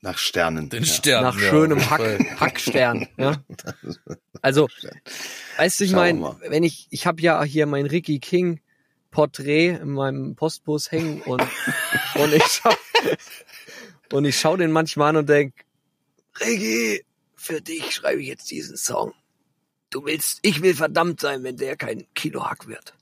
Nach 0.00 0.18
Sternen. 0.18 0.68
Den 0.68 0.84
ja. 0.84 0.92
Stern. 0.92 1.22
nach 1.22 1.40
ja, 1.40 1.48
schönem 1.48 1.90
Hack. 1.90 2.40
Hackstern. 2.40 3.08
Ja? 3.16 3.42
Also, 4.42 4.68
weißt 5.56 5.80
du, 5.80 5.84
ich 5.84 5.92
meine, 5.92 6.36
wenn 6.48 6.62
ich, 6.62 6.86
ich 6.90 7.06
habe 7.06 7.22
ja 7.22 7.42
hier 7.44 7.66
mein 7.66 7.86
Ricky 7.86 8.18
King 8.18 8.60
Porträt 9.10 9.68
in 9.80 9.92
meinem 9.92 10.34
Postbus 10.34 10.90
hängen 10.90 11.22
und, 11.22 11.40
und 12.16 12.32
ich 12.34 12.44
schau, 12.44 12.74
und 14.12 14.24
ich 14.24 14.38
schau 14.38 14.56
den 14.56 14.72
manchmal 14.72 15.10
an 15.10 15.16
und 15.16 15.28
denk, 15.28 15.54
Ricky, 16.40 17.04
für 17.34 17.60
dich 17.60 17.94
schreibe 17.94 18.20
ich 18.20 18.28
jetzt 18.28 18.50
diesen 18.50 18.76
Song. 18.76 19.14
Du 19.90 20.04
willst, 20.04 20.40
ich 20.42 20.60
will 20.62 20.74
verdammt 20.74 21.20
sein, 21.20 21.44
wenn 21.44 21.56
der 21.56 21.76
kein 21.76 22.06
Kilohack 22.14 22.66
wird. 22.66 22.94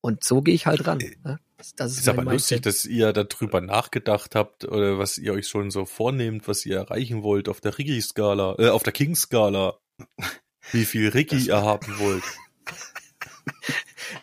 Und 0.00 0.22
so 0.22 0.40
gehe 0.40 0.54
ich 0.54 0.66
halt 0.66 0.86
ran. 0.86 0.98
ne? 1.24 1.40
Das, 1.76 1.90
ist, 1.92 1.98
Ist 2.00 2.08
aber 2.08 2.22
lustig, 2.22 2.62
dass 2.62 2.84
ihr 2.84 3.12
darüber 3.12 3.60
nachgedacht 3.60 4.36
habt 4.36 4.64
oder 4.64 4.98
was 4.98 5.18
ihr 5.18 5.32
euch 5.32 5.48
schon 5.48 5.70
so 5.72 5.86
vornehmt, 5.86 6.46
was 6.46 6.64
ihr 6.64 6.76
erreichen 6.76 7.22
wollt 7.24 7.48
auf 7.48 7.60
der 7.60 7.76
Ricky-Skala, 7.76 8.54
äh, 8.58 8.68
auf 8.68 8.84
der 8.84 8.92
King-Skala. 8.92 9.76
Wie 10.72 10.84
viel 10.84 11.08
Ricky 11.08 11.36
Das- 11.36 11.46
ihr 11.46 11.62
haben 11.62 11.98
wollt. 11.98 12.22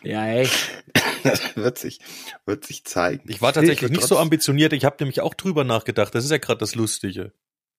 Ja, 0.02 0.24
ey. 0.26 0.48
Das 1.24 1.56
wird 1.56 1.78
sich, 1.78 1.98
wird 2.44 2.64
sich 2.64 2.84
zeigen. 2.84 3.28
Ich 3.30 3.42
war 3.42 3.52
tatsächlich 3.52 3.80
Hilfe 3.80 3.94
nicht 3.94 4.06
so 4.06 4.18
ambitioniert, 4.18 4.72
ich 4.72 4.84
habe 4.84 4.96
nämlich 5.00 5.20
auch 5.20 5.34
drüber 5.34 5.64
nachgedacht. 5.64 6.14
Das 6.14 6.24
ist 6.24 6.30
ja 6.30 6.38
gerade 6.38 6.58
das 6.58 6.74
Lustige. 6.74 7.32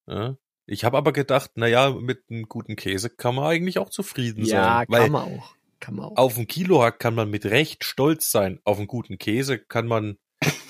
Ja? 0.07 0.37
Ich 0.65 0.83
habe 0.83 0.97
aber 0.97 1.13
gedacht, 1.13 1.51
na 1.55 1.65
ja, 1.67 1.91
mit 1.91 2.23
einem 2.29 2.43
guten 2.49 2.75
Käse 2.75 3.09
kann 3.09 3.35
man 3.35 3.45
eigentlich 3.45 3.79
auch 3.79 3.89
zufrieden 3.89 4.43
Ja, 4.45 4.79
sein. 4.79 4.87
kann 4.87 4.91
Weil 5.01 5.09
man 5.09 5.23
auch. 5.39 5.55
Kann 5.79 5.95
man 5.95 6.05
auch. 6.05 6.17
auf 6.17 6.37
einen 6.37 6.47
Kilohack 6.47 6.99
kann 6.99 7.15
man 7.15 7.29
mit 7.29 7.45
Recht 7.45 7.83
stolz 7.83 8.31
sein. 8.31 8.59
Auf 8.63 8.77
einen 8.77 8.87
guten 8.87 9.17
Käse 9.17 9.59
kann 9.59 9.87
man 9.87 10.17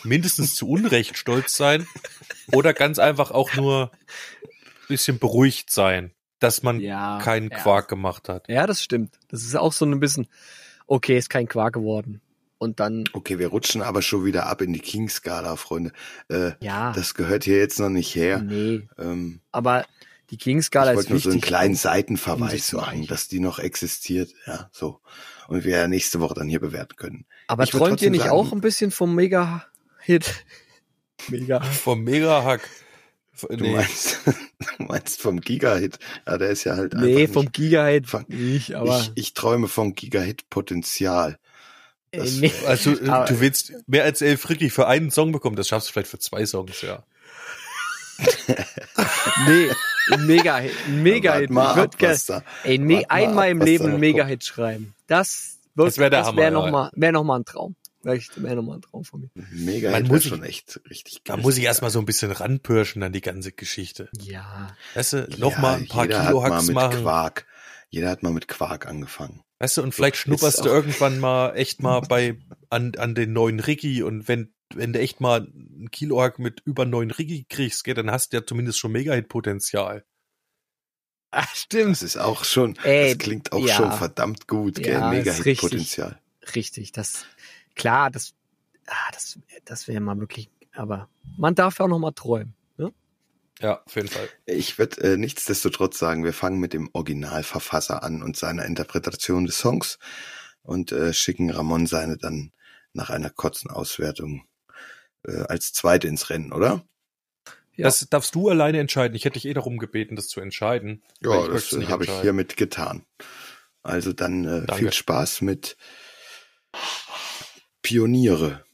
mindestens 0.04 0.56
zu 0.56 0.68
Unrecht 0.70 1.18
stolz 1.18 1.56
sein. 1.56 1.88
Oder 2.54 2.74
ganz 2.74 3.00
einfach 3.00 3.32
auch 3.32 3.54
nur 3.56 3.92
ein 3.94 4.48
bisschen 4.88 5.20
beruhigt 5.20 5.70
sein, 5.72 6.12
dass 6.40 6.64
man 6.64 6.80
Ja, 6.80 7.20
keinen 7.22 7.50
ja. 7.52 7.58
Quark 7.58 7.88
gemacht 7.90 8.30
hat. 8.30 8.48
Ja, 8.50 8.68
das 8.68 8.84
stimmt. 8.84 9.18
Das 9.30 9.44
ist 9.44 9.56
auch 9.56 9.74
so 9.74 9.86
ein 9.86 10.00
bisschen, 10.00 10.28
okay, 10.88 11.18
ist 11.18 11.30
kein 11.30 11.48
Quark 11.48 11.74
geworden. 11.74 12.22
Und 12.60 12.80
dann, 12.80 13.04
Okay, 13.14 13.38
wir 13.38 13.50
rutschen 13.50 13.84
aber 13.84 14.02
schon 14.02 14.26
wieder 14.26 14.48
ab 14.48 14.62
in 14.62 14.74
die 14.74 14.80
King-Skala, 14.80 15.58
Freunde. 15.58 15.92
Äh, 16.28 16.54
ja, 16.60 16.92
das 16.94 17.14
gehört 17.14 17.44
hier 17.44 17.58
jetzt 17.60 17.80
noch 17.80 17.90
nicht 17.90 18.16
her. 18.16 18.40
nee. 18.40 18.88
Ähm, 18.98 19.42
Aber 19.52 19.86
die 20.30 20.36
ich 20.36 20.42
King-Skala 20.42 20.92
ist 20.92 20.96
wollte 20.98 21.12
nur 21.12 21.20
so 21.20 21.30
wichtig. 21.30 21.44
einen 21.44 21.48
kleinen 21.48 21.76
Seitenverweis 21.76 22.74
machen, 22.74 22.90
eichen. 23.00 23.08
dass 23.08 23.28
die 23.28 23.40
noch 23.40 23.60
existiert. 23.60 24.32
Ja, 24.46 24.70
so. 24.72 25.00
Und 25.48 25.64
wir 25.64 25.78
ja 25.78 25.88
nächste 25.88 26.20
Woche 26.20 26.34
dann 26.36 26.50
hier 26.50 26.60
bewerten 26.60 26.96
können. 26.98 27.26
Aber 27.48 27.64
ich 27.64 27.70
träumt 27.72 28.02
ihr 28.02 28.10
nicht 28.12 28.22
sagen- 28.22 28.32
auch 28.32 28.52
ein 28.52 28.60
bisschen 28.62 28.92
vom 28.92 29.16
Mega-Hit? 29.16 30.46
Mega. 31.30 31.62
Vom 31.62 32.04
Mega-Hack. 32.04 32.68
Du 33.40 33.56
Nee, 33.56 33.76
meinst, 33.76 34.20
du 34.78 34.84
meinst 34.84 35.22
vom 35.22 35.40
Giga-Hit. 35.40 36.00
Ja, 36.26 36.38
der 36.40 36.50
ist 36.50 36.64
ja 36.64 36.76
halt 36.76 36.94
Nee, 36.96 37.22
einfach 37.22 37.34
vom 37.36 37.44
nicht, 37.46 37.54
Giga-Hit 37.54 38.30
nicht, 38.30 38.74
aber 38.76 39.00
ich, 39.00 39.12
ich 39.16 39.34
träume 39.36 39.68
vom 39.68 39.94
Giga-Hit-Potenzial. 39.94 41.38
äh, 42.12 42.24
nee. 42.24 42.52
also 42.66 42.92
äh, 42.94 43.26
du 43.28 43.40
willst 43.40 43.74
mehr 43.86 44.04
als 44.06 44.22
elf 44.22 44.50
Ricky 44.50 44.70
für 44.72 44.88
einen 44.88 45.12
Song 45.12 45.32
bekommen, 45.32 45.56
das 45.56 45.68
schaffst 45.68 45.88
du 45.90 45.94
vielleicht 45.94 46.10
für 46.10 46.18
zwei 46.20 46.46
Songs, 46.48 46.82
ja. 46.82 47.04
nee, 49.48 49.70
ein 50.12 50.26
ein. 50.28 50.70
Wart 51.48 51.50
mal 51.50 51.72
Ich 51.72 51.76
würd 51.78 51.94
ab, 51.94 51.98
gern- 51.98 52.12
was 52.12 52.26
da- 52.26 52.44
Ey, 52.64 52.78
me 52.80 53.10
einmal 53.10 53.46
ab, 53.48 53.52
im 53.52 53.62
Leben 53.62 53.84
einen 53.84 53.92
kommt. 53.94 54.02
Mega-Hit 54.02 54.44
schreiben. 54.44 54.94
Das, 55.08 55.58
wird, 55.76 55.88
Das 55.90 55.98
wär 55.98 56.12
wäre 56.12 56.44
ja. 56.44 56.52
noch 56.52 56.70
mal, 56.72 56.92
wäre 56.96 57.14
noch 57.14 57.24
mal 57.24 57.40
ein 57.40 57.46
Traum. 57.46 57.76
Wäre 58.04 58.20
wär 58.38 58.56
noch 58.56 58.64
mal 58.64 58.76
ein 58.76 58.82
Traum 58.82 59.04
von 59.04 59.22
mir. 59.22 59.30
Mega 59.52 59.92
Man 59.92 60.04
Hit 60.04 60.12
muss 60.12 60.14
wär 60.14 60.22
sich- 60.22 60.30
schon 60.30 60.44
echt 60.44 60.80
richtig 60.90 61.22
Da 61.24 61.34
geil. 61.36 61.44
muss 61.44 61.58
ich 61.58 61.64
erstmal 61.66 61.92
so 61.92 62.00
ein 62.00 62.06
bisschen 62.06 62.32
ranpirschen 62.32 63.04
an 63.04 63.12
die 63.12 63.22
ganze 63.22 63.52
Geschichte. 63.52 64.10
Ja. 64.22 64.76
Weißt 64.94 65.14
du, 65.14 65.18
Ja, 65.30 65.38
noch 65.38 65.58
mal 65.58 65.76
ein 65.78 65.88
paar 65.88 66.06
jeder 66.06 66.26
Kilo 66.26 66.44
hat 66.44 66.50
mal 66.50 66.56
Hacks 66.58 66.68
mit 66.68 66.76
machen. 66.76 67.02
Quark. 67.02 67.46
Jeder 67.90 68.10
hat 68.10 68.24
mal 68.24 68.32
mit 68.34 68.48
Quark 68.48 68.86
angefangen. 68.88 69.42
Weißt 69.60 69.78
du, 69.78 69.82
und 69.84 69.94
vielleicht 69.96 70.18
schnupperst 70.18 70.64
du 70.64 70.70
irgendwann 70.70 71.20
mal 71.20 71.56
echt 71.56 71.82
mal 71.82 72.02
bei 72.02 72.38
an, 72.70 72.94
an 72.98 73.16
den 73.16 73.34
neuen 73.34 73.60
Ricky 73.60 74.04
und 74.04 74.28
wenn 74.28 74.54
wenn 74.74 74.94
du 74.94 75.00
echt 75.00 75.22
mal 75.22 75.42
ein 75.42 75.90
Kilohack 75.92 76.40
mit 76.40 76.62
über 76.66 76.86
neun 76.86 77.12
Ricky 77.12 77.46
kriegst, 77.50 77.84
gell, 77.84 77.96
dann 77.96 78.12
hast 78.12 78.34
du 78.34 78.38
ja 78.38 78.46
zumindest 78.46 78.80
schon 78.80 78.92
Mega-Hit-Potenzial. 78.92 80.06
Ach, 81.32 81.56
stimmt. 81.56 81.92
Das 81.92 82.04
ist 82.04 82.18
auch 82.18 82.44
schon, 82.44 82.78
Ey, 82.84 83.14
das 83.14 83.18
klingt 83.18 83.52
auch 83.52 83.66
ja. 83.66 83.76
schon 83.76 83.92
verdammt 83.92 84.48
gut, 84.48 84.76
gell? 84.76 84.94
Ja, 84.94 85.10
Mega 85.10 85.32
ist 85.32 85.44
Hit 85.44 85.60
Potenzial. 85.60 86.20
Richtig. 86.56 86.92
Das, 86.94 87.26
klar, 87.76 88.10
das, 88.10 88.34
ah, 88.88 89.12
das, 89.14 89.40
das 89.66 89.88
wäre 89.88 90.00
mal 90.00 90.20
wirklich, 90.20 90.50
aber 90.74 91.10
man 91.38 91.56
darf 91.56 91.80
ja 91.80 91.86
auch 91.86 91.90
noch 91.90 92.00
mal 92.00 92.12
träumen. 92.12 92.56
Ne? 92.78 92.94
Ja, 93.60 93.84
auf 93.84 93.96
jeden 93.96 94.08
Fall. 94.08 94.30
Ich 94.46 94.78
würde 94.78 95.02
äh, 95.02 95.18
nichtsdestotrotz 95.18 96.00
sagen, 96.00 96.24
wir 96.24 96.34
fangen 96.34 96.60
mit 96.60 96.74
dem 96.74 96.90
Originalverfasser 96.94 98.04
an 98.04 98.24
und 98.24 98.38
seiner 98.38 98.66
Interpretation 98.66 99.46
des 99.46 99.58
Songs 99.58 100.00
und 100.62 100.92
äh, 100.92 101.14
schicken 101.14 101.50
Ramon 101.50 101.88
seine 101.88 102.18
dann 102.18 102.52
nach 102.94 103.10
einer 103.10 103.30
kurzen 103.30 103.70
Auswertung 103.70 104.47
äh, 105.26 105.44
als 105.48 105.74
zweite 105.74 106.08
ins 106.08 106.30
Rennen, 106.30 106.52
oder? 106.52 106.84
Ja. 107.78 107.86
Das 107.86 108.08
darfst 108.10 108.34
du 108.34 108.50
alleine 108.50 108.80
entscheiden. 108.80 109.16
Ich 109.16 109.24
hätte 109.24 109.36
dich 109.36 109.46
eh 109.46 109.54
darum 109.54 109.78
gebeten, 109.78 110.16
das 110.16 110.28
zu 110.28 110.42
entscheiden. 110.42 111.04
Ja, 111.22 111.46
ich 111.46 111.70
das 111.70 111.90
habe 111.90 112.06
ich 112.06 112.12
hiermit 112.22 112.58
getan. 112.58 113.06
Also 113.84 114.14
dann 114.14 114.46
äh, 114.46 114.66
Danke. 114.66 114.76
viel 114.76 114.94
Spaß 114.94 115.42
mit 115.42 115.78
Pioniere. 117.84 118.66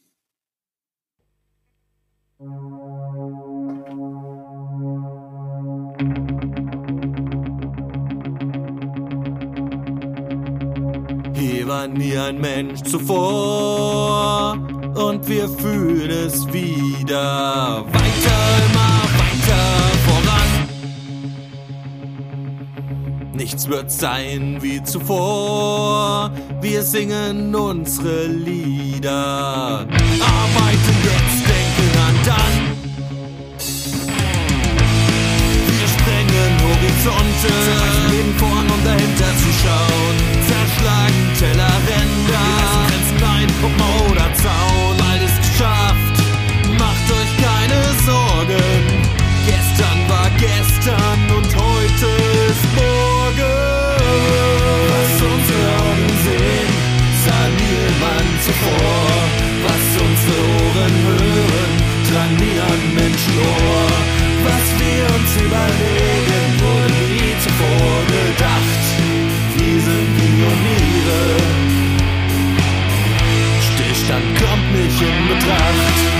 Hier 11.36 11.68
war 11.68 11.88
nie 11.88 12.18
ein 12.18 12.40
Mensch 12.40 12.82
zuvor 12.84 14.58
und 14.96 15.28
wir 15.28 15.50
fühlen 15.50 16.10
es 16.10 16.46
wieder. 16.54 17.86
Weiter, 17.86 18.40
immer 18.66 19.04
weiter 19.20 19.64
voran. 20.08 20.50
Nichts 23.34 23.68
wird 23.68 23.92
sein 23.92 24.60
wie 24.62 24.82
zuvor. 24.84 26.32
Wir 26.62 26.84
singen 26.84 27.54
unsere 27.56 28.28
Lieder. 28.28 29.80
Arbeiten 29.80 30.98
jetzt, 31.04 31.44
denken 31.50 31.92
an 32.08 32.16
dann. 32.26 32.54
Wir 35.68 35.88
sprengen 35.88 36.54
Horizonte, 36.62 37.48
zerreißen 37.48 38.08
jeden 38.16 38.34
vorn 38.36 38.68
und 38.70 38.86
dahinter 38.86 39.32
zu 39.42 39.50
schauen. 39.62 40.16
Zerschlagen 40.48 41.24
Tellerränder, 41.40 42.93
rein, 43.24 43.48
Puppen 43.62 44.12
oder 44.12 44.28
Zaun. 44.36 44.94
Ist 45.24 45.42
geschafft, 45.42 46.18
macht 46.78 47.08
euch 47.18 47.32
keine 47.40 47.80
Sorgen. 48.04 48.84
Gestern 49.46 50.00
war 50.10 50.30
gestern 50.38 51.20
und 51.38 51.48
heute 51.56 52.08
ist 52.50 52.66
morgen. 52.76 53.54
Was 54.90 55.14
unsere 55.32 55.64
Augen 55.80 56.12
sehen, 56.26 56.72
sah 57.24 57.46
niemand 57.64 58.34
zuvor. 58.44 59.16
Was 59.64 59.86
unsere 60.06 60.42
Ohren 60.60 60.96
hören, 61.08 61.72
drang 62.10 62.34
nie 62.36 62.60
an 62.60 62.82
Menschenohr. 62.96 63.92
Was 64.44 64.66
wir 64.82 65.04
uns 65.16 65.32
überlegen, 65.40 66.46
wurde 66.60 67.00
nie 67.14 67.34
zuvor 67.40 68.03
nicht 74.74 75.02
in 75.02 75.28
Betracht. 75.28 76.14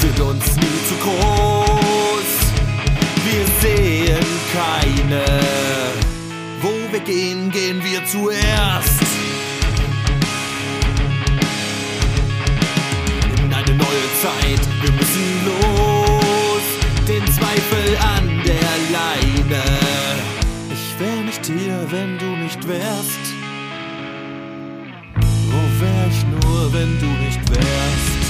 Sind 0.00 0.20
uns 0.20 0.56
nie 0.56 0.78
zu 0.88 0.94
groß. 1.02 2.30
Wir 3.24 3.44
sehen 3.60 4.26
keine. 4.52 5.24
Wo 6.62 6.72
wir 6.92 7.00
gehen, 7.00 7.50
gehen 7.50 7.82
wir 7.82 8.04
zuerst. 8.06 9.02
In 13.38 13.52
eine 13.52 13.74
neue 13.74 14.06
Zeit, 14.22 14.60
wir 14.82 14.92
müssen 14.92 15.44
los. 15.46 15.75
Wenn 26.72 26.98
du 26.98 27.06
nicht 27.24 27.40
wärst? 27.50 28.26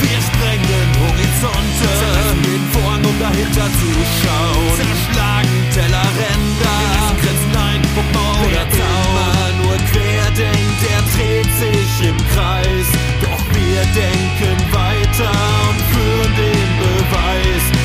Wir 0.00 0.18
sprengen 0.28 0.90
Horizonte, 1.02 1.86
zerreißen 2.00 2.42
den 2.42 2.64
Vorhang, 2.72 3.04
um 3.04 3.18
dahinter 3.20 3.68
zu 3.80 3.90
schauen. 4.20 4.76
Zerschlagen 4.76 5.58
Tellerränder, 5.74 6.80
Grenzen 7.20 7.56
ein, 7.56 7.82
Puppen 7.94 8.28
oder 8.46 8.64
Zaun. 8.70 9.52
Nur 9.62 9.76
querdenkt, 9.92 10.78
der 10.82 11.00
dreht 11.14 11.52
sich 11.62 12.08
im 12.08 12.16
Kreis. 12.34 12.88
Doch 13.22 13.42
wir 13.54 13.82
denken 13.94 14.58
weiter 14.72 15.30
und 15.68 15.80
führen 15.92 16.32
den 16.36 16.70
Beweis. 16.82 17.77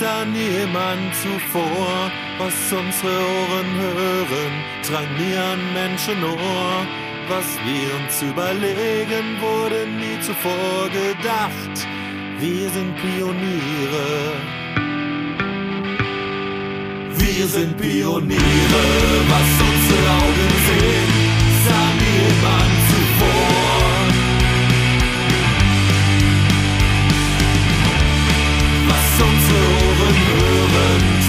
Sah 0.00 0.24
niemand 0.24 1.14
zuvor. 1.22 2.10
Was 2.38 2.54
unsere 2.72 3.16
Ohren 3.38 3.70
hören, 3.84 4.52
drang 4.86 5.10
nie 5.18 5.36
an 5.36 5.60
Menschenohr. 5.72 6.86
Was 7.28 7.48
wir 7.64 7.88
uns 7.98 8.22
überlegen, 8.22 9.26
wurde 9.40 9.86
nie 10.00 10.18
zuvor 10.20 10.88
gedacht. 10.90 11.74
Wir 12.40 12.68
sind 12.70 12.94
Pioniere. 12.96 14.64
Wir 17.16 17.46
sind 17.46 17.76
Pioniere, 17.78 18.84
was 19.32 19.50
unsere 19.68 20.10
Augen 20.20 20.50
sehen, 20.66 21.10
sah 21.66 21.88
niemand 22.04 22.74
zuvor. 22.90 23.63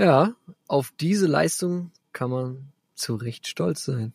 Ja, 0.00 0.34
auf 0.66 0.92
diese 0.98 1.26
Leistung 1.26 1.90
kann 2.12 2.30
man 2.30 2.72
zu 2.94 3.16
Recht 3.16 3.46
stolz 3.46 3.84
sein. 3.84 4.12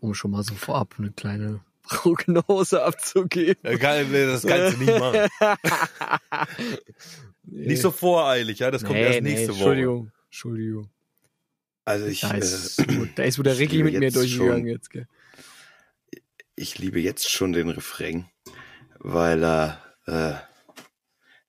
Um 0.00 0.12
schon 0.14 0.30
mal 0.32 0.42
so 0.42 0.54
vorab 0.54 0.94
eine 0.98 1.10
kleine 1.12 1.60
Prognose 1.84 2.82
abzugeben. 2.82 3.56
Ja, 3.62 3.76
geil, 3.78 4.06
nee, 4.10 4.26
das 4.26 4.42
kannst 4.46 4.76
du 4.78 4.84
nicht 4.84 4.98
machen. 4.98 5.28
Nicht 7.46 7.82
so 7.82 7.90
voreilig, 7.90 8.58
ja, 8.60 8.70
das 8.70 8.82
kommt 8.82 8.94
Nee, 8.94 9.04
erst 9.04 9.20
nee, 9.22 9.30
nächste 9.34 9.48
Woche. 9.50 9.58
Entschuldigung, 9.58 10.12
Entschuldigung. 10.26 10.90
Also 11.84 12.06
ich, 12.06 12.20
Da 12.22 12.30
ist, 12.32 12.78
äh, 12.78 13.08
da 13.14 13.22
ist 13.22 13.38
wo 13.38 13.42
der 13.42 13.58
Ricky 13.58 13.82
mit 13.82 13.98
mir 13.98 14.10
durchgegangen 14.10 14.60
schon- 14.60 14.66
jetzt, 14.66 14.88
gell? 14.90 15.06
ich 16.56 16.78
liebe 16.78 17.00
jetzt 17.00 17.28
schon 17.30 17.52
den 17.52 17.68
Refrain, 17.68 18.26
weil 18.98 19.44
er, 19.44 19.82
äh, 20.06 20.34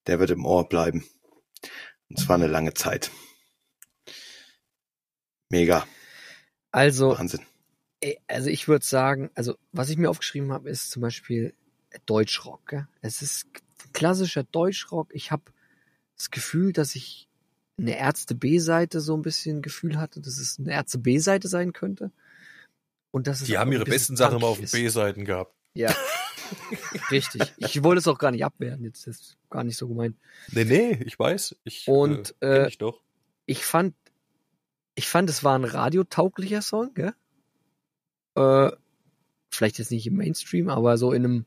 der 0.07 0.19
wird 0.19 0.31
im 0.31 0.45
Ohr 0.45 0.67
bleiben. 0.67 1.05
Und 2.09 2.19
zwar 2.19 2.35
eine 2.35 2.47
lange 2.47 2.73
Zeit. 2.73 3.11
Mega, 5.49 5.85
Also, 6.71 7.17
Wahnsinn. 7.17 7.41
Also 8.27 8.49
ich 8.49 8.67
würde 8.67 8.85
sagen, 8.85 9.31
also 9.35 9.55
was 9.71 9.89
ich 9.89 9.97
mir 9.97 10.09
aufgeschrieben 10.09 10.51
habe, 10.51 10.69
ist 10.69 10.91
zum 10.91 11.01
Beispiel 11.01 11.55
Deutschrock. 12.05 12.67
Gell? 12.67 12.87
Es 13.01 13.21
ist 13.21 13.47
klassischer 13.93 14.43
Deutschrock. 14.43 15.13
Ich 15.13 15.31
habe 15.31 15.43
das 16.17 16.29
Gefühl, 16.29 16.73
dass 16.73 16.95
ich 16.95 17.27
eine 17.77 17.97
Ärzte 17.97 18.35
B-Seite 18.35 19.01
so 19.01 19.15
ein 19.15 19.21
bisschen 19.21 19.61
Gefühl 19.61 19.97
hatte, 19.97 20.21
dass 20.21 20.37
es 20.37 20.59
eine 20.59 20.73
Ärzte 20.73 20.97
B-Seite 20.97 21.47
sein 21.47 21.73
könnte. 21.73 22.11
Und 23.11 23.27
dass 23.27 23.41
es 23.41 23.47
Die 23.47 23.57
haben 23.57 23.71
ihre 23.71 23.85
besten 23.85 24.17
Sachen 24.17 24.37
immer 24.37 24.47
auf. 24.47 24.59
B-Seiten 24.59 25.25
gehabt. 25.25 25.53
Ja, 25.75 25.93
richtig. 27.11 27.53
Ich 27.57 27.83
wollte 27.83 27.99
es 27.99 28.07
auch 28.07 28.17
gar 28.17 28.31
nicht 28.31 28.45
abwehren. 28.45 28.83
Jetzt 28.83 29.05
ist 29.07 29.21
es 29.21 29.37
gar 29.49 29.63
nicht 29.63 29.77
so 29.77 29.87
gemeint. 29.87 30.17
Nee, 30.51 30.63
nee, 30.63 30.99
ich 31.05 31.19
weiß. 31.19 31.55
Ich, 31.63 31.87
Und, 31.87 32.35
äh, 32.39 32.47
kenn 32.47 32.63
äh, 32.63 32.67
ich 32.67 32.77
doch. 32.77 33.01
ich 33.45 33.65
fand, 33.65 33.93
ich 34.95 35.07
fand, 35.07 35.29
es 35.29 35.43
war 35.43 35.57
ein 35.57 35.65
radiotauglicher 35.65 36.61
Song, 36.61 36.93
gell? 36.93 37.13
Äh, 38.35 38.71
vielleicht 39.49 39.77
jetzt 39.79 39.91
nicht 39.91 40.07
im 40.07 40.15
Mainstream, 40.15 40.69
aber 40.69 40.97
so 40.97 41.11
in 41.11 41.25
einem, 41.25 41.45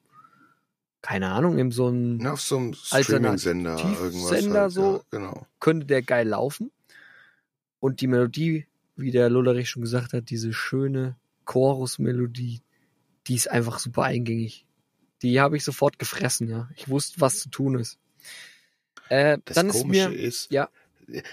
keine 1.00 1.28
Ahnung, 1.28 1.58
in 1.58 1.70
so 1.70 1.86
einem, 1.86 2.18
Na, 2.18 2.32
auf 2.32 2.40
so 2.40 2.58
einem 2.58 2.74
Streaming-Sender 2.74 3.78
irgendwas. 3.78 4.32
Alternativsender 4.32 4.60
halt, 4.60 4.72
so. 4.72 4.96
Ja, 4.96 5.02
genau. 5.10 5.46
könnte 5.60 5.86
der 5.86 6.02
geil 6.02 6.28
laufen. 6.28 6.70
Und 7.80 8.00
die 8.00 8.08
Melodie, 8.08 8.66
wie 8.96 9.12
der 9.12 9.30
Lullerich 9.30 9.70
schon 9.70 9.82
gesagt 9.82 10.12
hat, 10.12 10.30
diese 10.30 10.52
schöne 10.52 11.16
Chorusmelodie, 11.44 12.60
die 13.28 13.34
ist 13.34 13.50
einfach 13.50 13.78
super 13.78 14.04
eingängig. 14.04 14.66
Die 15.22 15.40
habe 15.40 15.56
ich 15.56 15.64
sofort 15.64 15.98
gefressen, 15.98 16.48
ja. 16.48 16.68
Ich 16.76 16.88
wusste, 16.88 17.20
was 17.20 17.40
zu 17.40 17.50
tun 17.50 17.78
ist. 17.78 17.98
Äh, 19.08 19.38
Das 19.44 19.56
dann 19.56 19.68
ist 19.68 19.72
Komische 19.80 20.10
mir, 20.10 20.18
ist, 20.18 20.50
ja. 20.50 20.68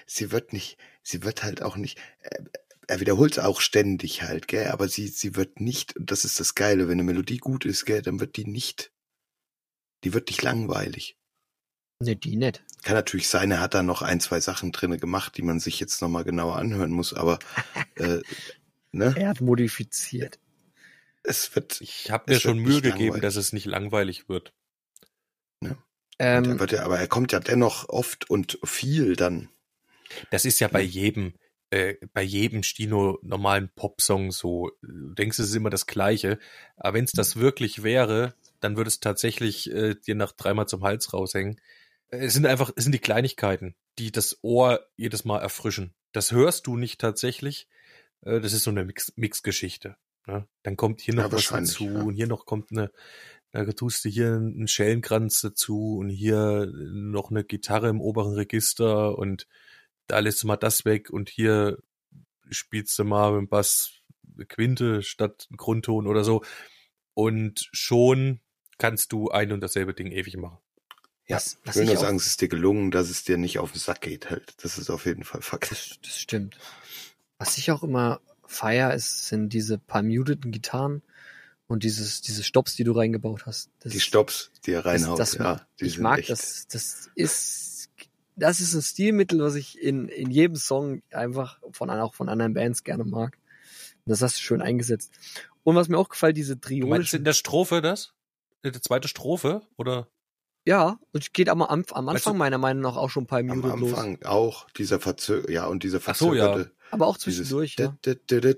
sie 0.06 0.32
wird 0.32 0.54
nicht, 0.54 0.78
sie 1.04 1.24
wird 1.24 1.44
halt 1.44 1.62
auch 1.62 1.76
nicht, 1.78 1.98
äh, 2.22 2.44
er 2.88 3.00
wiederholt 3.00 3.34
es 3.34 3.40
auch 3.40 3.62
ständig 3.62 4.22
halt, 4.24 4.48
gell, 4.48 4.68
aber 4.68 4.88
sie, 4.88 5.08
sie 5.08 5.36
wird 5.36 5.60
nicht, 5.60 5.96
und 5.96 6.12
das 6.12 6.24
ist 6.26 6.40
das 6.40 6.56
Geile, 6.56 6.88
wenn 6.88 6.94
eine 6.94 7.04
Melodie 7.04 7.38
gut 7.40 7.66
ist, 7.66 7.86
gell, 7.86 8.02
dann 8.02 8.20
wird 8.20 8.38
die 8.38 8.46
nicht, 8.46 8.92
die 10.04 10.14
wird 10.14 10.30
nicht 10.30 10.42
langweilig. 10.44 11.18
ne, 12.00 12.16
die 12.16 12.36
nicht. 12.36 12.64
Kann 12.84 12.96
natürlich 12.96 13.28
sein, 13.28 13.52
er 13.52 13.60
hat 13.60 13.74
da 13.74 13.82
noch 13.84 14.02
ein, 14.02 14.20
zwei 14.20 14.40
Sachen 14.40 14.72
drinne 14.72 14.98
gemacht, 15.00 15.36
die 15.38 15.42
man 15.42 15.60
sich 15.60 15.80
jetzt 15.80 16.02
nochmal 16.02 16.24
genauer 16.24 16.58
anhören 16.58 16.92
muss, 16.92 17.14
aber 17.14 17.40
äh, 17.96 18.20
ne, 18.92 19.14
Er 19.18 19.30
hat 19.30 19.42
modifiziert. 19.42 20.40
Es 21.28 21.56
wird, 21.56 21.82
Ich 21.82 22.12
habe 22.12 22.32
mir 22.32 22.40
schon 22.40 22.60
Mühe 22.60 22.82
gegeben, 22.82 23.22
dass 23.22 23.36
es 23.36 23.54
nicht 23.54 23.66
langweilig 23.66 24.30
wird. 24.30 24.54
und 25.62 25.78
Ähm, 26.20 26.44
er 26.46 26.60
wird 26.60 26.72
ja, 26.72 26.84
aber 26.84 27.00
er 27.00 27.08
kommt 27.08 27.32
ja 27.32 27.40
dennoch 27.40 27.90
oft 27.90 28.30
und 28.30 28.58
viel 28.64 29.16
dann. 29.16 29.50
Das 30.32 30.46
ist 30.46 30.60
ja 30.60 30.68
bei 30.68 30.82
Ja. 30.82 30.88
jedem, 30.88 31.34
äh, 31.72 31.96
bei 32.14 32.22
jedem 32.22 32.64
Stino 32.64 33.20
normalen 33.22 33.70
Popsong 33.76 34.32
so. 34.32 34.72
Du 34.82 35.14
denkst, 35.14 35.40
es 35.40 35.50
ist 35.50 35.56
immer 35.56 35.70
das 35.70 35.88
Gleiche. 35.88 36.40
Aber 36.78 36.94
wenn 36.96 37.04
es 37.06 37.12
das 37.12 37.36
wirklich 37.36 37.84
wäre, 37.84 38.34
dann 38.62 38.78
würde 38.78 38.88
es 38.88 39.00
tatsächlich 39.00 39.70
äh, 39.72 39.96
dir 39.96 40.16
nach 40.16 40.32
dreimal 40.32 40.68
zum 40.68 40.84
Hals 40.84 41.12
raushängen. 41.14 41.60
Äh, 42.12 42.26
Es 42.26 42.34
sind 42.34 42.46
einfach, 42.46 42.72
es 42.76 42.84
sind 42.84 42.94
die 42.94 43.00
Kleinigkeiten, 43.00 43.76
die 44.00 44.12
das 44.12 44.40
Ohr 44.42 44.88
jedes 44.96 45.26
Mal 45.26 45.40
erfrischen. 45.40 45.94
Das 46.14 46.32
hörst 46.32 46.68
du 46.68 46.78
nicht 46.78 47.02
tatsächlich. 47.02 47.68
Äh, 48.22 48.40
das 48.40 48.54
ist 48.54 48.64
so 48.64 48.72
eine 48.72 48.86
Mix 48.86 49.12
Mixgeschichte. 49.18 49.98
Ne? 50.28 50.48
Dann 50.64 50.76
kommt 50.78 51.02
hier 51.02 51.14
Ja, 51.14 51.22
noch 51.24 51.28
was 51.28 51.34
wahrscheinlich, 51.34 51.72
dazu 51.74 51.86
ja. 51.86 52.02
und 52.04 52.16
hier 52.16 52.28
noch 52.28 52.46
kommt 52.46 52.72
eine, 52.72 52.92
da 53.52 53.64
tust 53.72 54.04
du 54.06 54.10
hier 54.10 54.34
einen 54.34 54.68
Schellenkranz 54.68 55.42
dazu 55.42 55.98
und 55.98 56.10
hier 56.10 56.72
noch 56.74 57.30
eine 57.32 57.44
Gitarre 57.44 57.90
im 57.90 58.02
oberen 58.02 58.34
Register 58.34 59.18
und 59.18 59.48
da 60.08 60.20
lässt 60.20 60.44
du 60.44 60.48
mal 60.48 60.58
das 60.58 60.86
weg 60.86 61.10
und 61.10 61.30
hier 61.30 61.78
spielst 62.50 62.98
du 63.00 63.04
mal 63.04 63.32
mit 63.32 63.42
dem 63.42 63.48
Bass 63.50 64.02
eine 64.36 64.46
Quinte 64.46 65.02
statt 65.04 65.48
Grundton 65.56 66.06
oder 66.08 66.24
so. 66.24 66.44
Und 67.14 67.70
schon 67.72 68.42
kannst 68.78 69.14
du 69.14 69.30
ein 69.30 69.52
und 69.52 69.62
dasselbe 69.62 69.94
Ding 69.94 70.12
ewig 70.12 70.36
machen. 70.38 70.58
Ja, 71.28 71.38
Was- 71.38 71.58
was 71.64 71.76
ich 71.76 71.82
will 71.82 71.88
nur 71.88 71.98
sagen, 71.98 72.18
es 72.18 72.28
ist 72.28 72.42
dir 72.42 72.50
gelungen, 72.50 72.92
dass 72.92 73.10
es 73.10 73.24
dir 73.24 73.38
nicht 73.38 73.58
auf 73.58 73.72
den 73.72 73.80
Sack 73.80 74.02
geht 74.02 74.30
halt. 74.30 74.54
Das 74.64 74.78
ist 74.78 74.90
auf 74.90 75.06
jeden 75.06 75.24
Fall 75.24 75.42
Fakt. 75.42 75.72
Das, 75.72 75.98
das 76.04 76.20
stimmt. 76.20 76.58
Was 77.40 77.58
ich 77.58 77.72
auch 77.72 77.82
immer 77.84 78.20
feier, 78.56 78.94
ist, 78.94 79.28
sind 79.28 79.50
diese 79.50 79.78
paar 79.78 80.04
muteten 80.04 80.52
Gitarren 80.52 81.02
und 81.68 81.84
dieses, 81.84 82.22
diese 82.22 82.44
Stops, 82.44 82.76
die 82.76 82.84
du 82.84 82.92
reingebaut 82.94 83.46
hast. 83.46 83.70
Das, 83.80 83.92
Die 83.94 84.00
Stops, 84.00 84.52
die 84.66 84.72
er 84.72 84.86
reinhaut, 84.86 85.20
das, 85.20 85.32
das 85.32 85.40
ja, 85.40 85.68
die 85.80 85.86
ich 85.86 86.00
mag 86.00 86.20
echt. 86.20 86.30
das. 86.30 86.68
Das 86.68 87.10
ist, 87.16 87.90
das 88.36 88.60
ist 88.60 88.74
ein 88.74 88.82
Stilmittel, 88.82 89.40
was 89.42 89.56
ich 89.56 89.82
in, 89.82 90.08
in 90.10 90.30
jedem 90.32 90.56
Song 90.56 91.02
einfach 91.12 91.60
von, 91.72 91.90
auch 91.90 92.14
von 92.14 92.30
anderen 92.30 92.54
Bands 92.54 92.84
gerne 92.84 93.04
mag. 93.04 93.38
Und 94.06 94.12
das 94.12 94.22
hast 94.22 94.38
du 94.38 94.42
schön 94.42 94.62
eingesetzt. 94.62 95.12
Und 95.64 95.76
was 95.76 95.88
mir 95.90 95.98
auch 95.98 96.10
gefällt, 96.10 96.38
diese 96.38 96.56
Du 96.56 96.68
meinst 96.70 96.84
triolische, 96.84 97.18
in 97.18 97.24
der 97.24 97.34
Strophe 97.34 97.82
das? 97.82 98.14
In 98.62 98.72
der 98.72 98.82
zweite 98.82 99.08
Strophe? 99.08 99.62
Oder? 99.78 100.08
ja, 100.68 101.00
und 101.12 101.24
es 101.24 101.32
geht 101.32 101.48
am, 101.50 101.62
am, 101.62 101.70
am 101.92 102.10
Anfang 102.10 102.16
Weißt 102.16 102.26
du- 102.26 102.34
meiner 102.34 102.58
Meinung 102.58 102.82
nach 102.82 102.96
auch 102.98 103.10
schon 103.12 103.24
ein 103.24 103.28
paar 103.28 103.40
Am 103.40 103.48
Muted 103.48 103.80
los. 103.80 103.94
Anfang 103.94 104.24
auch 104.24 104.68
dieser 104.72 105.00
Verzö 105.00 105.44
ja 105.50 105.66
und 105.68 105.84
dieser 105.84 106.00
Ach 106.06 106.16
so, 106.16 106.34
ja. 106.34 106.66
Aber 106.92 107.08
auch 107.08 107.18
dieses 107.18 107.48
zwischendurch, 107.50 107.76
ja. 107.80 107.96
da, 108.02 108.14
da, 108.28 108.40
da, 108.40 108.54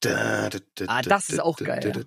da, 0.00 0.48
da, 0.50 0.58
da, 0.74 0.84
Ah, 0.88 1.02
das 1.02 1.30
ist 1.30 1.40
auch 1.40 1.56
geil, 1.58 1.92
ja. 1.96 2.02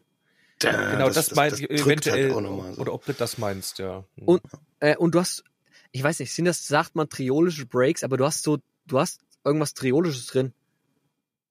Da, 0.59 0.91
Genau, 0.91 1.09
das, 1.09 1.33
meint 1.33 1.53
drückt 1.59 1.71
eventuell, 1.71 2.25
halt 2.29 2.33
auch 2.35 2.41
noch 2.41 2.57
mal 2.57 2.73
so. 2.75 2.81
oder 2.81 2.93
ob 2.93 3.05
du 3.05 3.13
das 3.13 3.37
meinst, 3.39 3.79
ja. 3.79 4.03
Und- 4.25 4.41
Äh, 4.79 4.95
und 4.97 5.13
du 5.15 5.19
hast, 5.19 5.43
ich 5.91 6.03
weiß 6.03 6.19
nicht, 6.19 6.31
sind 6.33 6.45
das, 6.45 6.67
sagt 6.67 6.95
man 6.95 7.09
triolische 7.09 7.65
Breaks, 7.65 8.03
aber 8.03 8.17
du 8.17 8.25
hast 8.25 8.43
so, 8.43 8.59
du 8.85 8.99
hast 8.99 9.21
irgendwas 9.43 9.73
Triolisches 9.73 10.27
drin. 10.27 10.53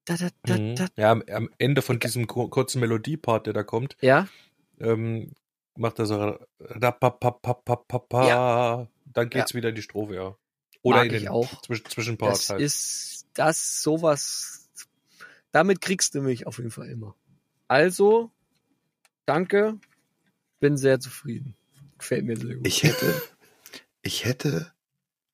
Da, 0.04 0.16
da, 0.16 0.28
da, 0.44 0.56
Mhm. 0.56 0.76
da. 0.76 0.86
Ja, 0.96 1.10
am, 1.12 1.22
am 1.30 1.50
Ende 1.58 1.82
von 1.82 1.98
diesem 1.98 2.26
kur- 2.26 2.50
kurzen 2.50 2.80
Melodiepart, 2.80 3.46
der 3.46 3.52
da 3.52 3.62
kommt, 3.64 3.96
Ja, 4.00 4.28
ähm, 4.80 5.32
macht 5.76 5.98
er 5.98 6.06
so 6.06 6.38
da, 6.78 6.90
pa, 6.92 7.10
pa, 7.10 7.30
pa, 7.32 7.52
pa, 7.54 7.76
pa, 7.76 7.98
pa. 7.98 8.88
dann 9.06 9.28
geht's 9.30 9.54
wieder 9.54 9.68
in 9.70 9.74
die 9.74 9.82
Strophe, 9.82 10.14
ja. 10.14 10.36
Oder 10.82 10.98
Mag 10.98 11.06
in 11.08 11.14
ich 11.14 11.20
den 11.22 11.28
auch. 11.28 11.60
Zwischen, 11.62 11.86
Zwischenpart 11.86 12.32
das 12.32 12.50
halt. 12.50 12.60
ist, 12.62 13.19
das 13.40 13.82
sowas, 13.82 14.68
damit 15.50 15.80
kriegst 15.80 16.14
du 16.14 16.20
mich 16.20 16.46
auf 16.46 16.58
jeden 16.58 16.70
Fall 16.70 16.90
immer. 16.90 17.16
Also, 17.68 18.30
danke, 19.24 19.80
bin 20.58 20.76
sehr 20.76 21.00
zufrieden. 21.00 21.56
Gefällt 21.96 22.26
mir 22.26 22.36
sehr 22.36 22.56
gut. 22.56 22.66
Ich 22.66 22.82
hätte, 22.82 23.22
ich 24.02 24.26
hätte 24.26 24.72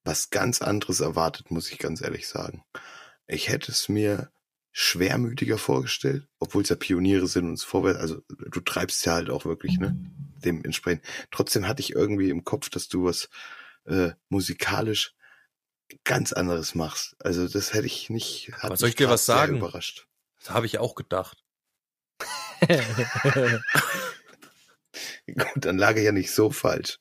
was 0.04 0.30
ganz 0.30 0.62
anderes 0.62 1.00
erwartet, 1.00 1.50
muss 1.50 1.72
ich 1.72 1.78
ganz 1.78 2.00
ehrlich 2.00 2.28
sagen. 2.28 2.62
Ich 3.26 3.48
hätte 3.48 3.72
es 3.72 3.88
mir 3.88 4.30
schwermütiger 4.70 5.58
vorgestellt, 5.58 6.28
obwohl 6.38 6.62
es 6.62 6.68
ja 6.68 6.76
Pioniere 6.76 7.26
sind 7.26 7.48
und 7.48 7.54
es 7.54 7.64
vorwärts, 7.64 7.98
also 7.98 8.22
du 8.28 8.60
treibst 8.60 9.04
ja 9.04 9.14
halt 9.14 9.30
auch 9.30 9.46
wirklich, 9.46 9.78
ne? 9.78 9.96
Dementsprechend. 10.44 11.04
Trotzdem 11.32 11.66
hatte 11.66 11.80
ich 11.80 11.90
irgendwie 11.90 12.30
im 12.30 12.44
Kopf, 12.44 12.68
dass 12.70 12.86
du 12.86 13.04
was 13.04 13.30
äh, 13.86 14.10
musikalisch 14.28 15.16
ganz 16.04 16.32
anderes 16.32 16.74
machst. 16.74 17.16
Also 17.20 17.48
das 17.48 17.72
hätte 17.74 17.86
ich 17.86 18.10
nicht. 18.10 18.52
Hat 18.54 18.64
Aber 18.64 18.76
soll 18.76 18.88
ich 18.90 18.94
dir 18.96 19.08
was 19.08 19.26
sagen? 19.26 19.56
Überrascht. 19.58 20.06
Das 20.40 20.50
habe 20.50 20.66
ich 20.66 20.78
auch 20.78 20.94
gedacht. 20.94 21.42
Gut, 25.26 25.46
dann 25.56 25.78
lag 25.78 25.96
er 25.96 26.02
ja 26.02 26.12
nicht 26.12 26.30
so 26.32 26.50
falsch. 26.50 26.98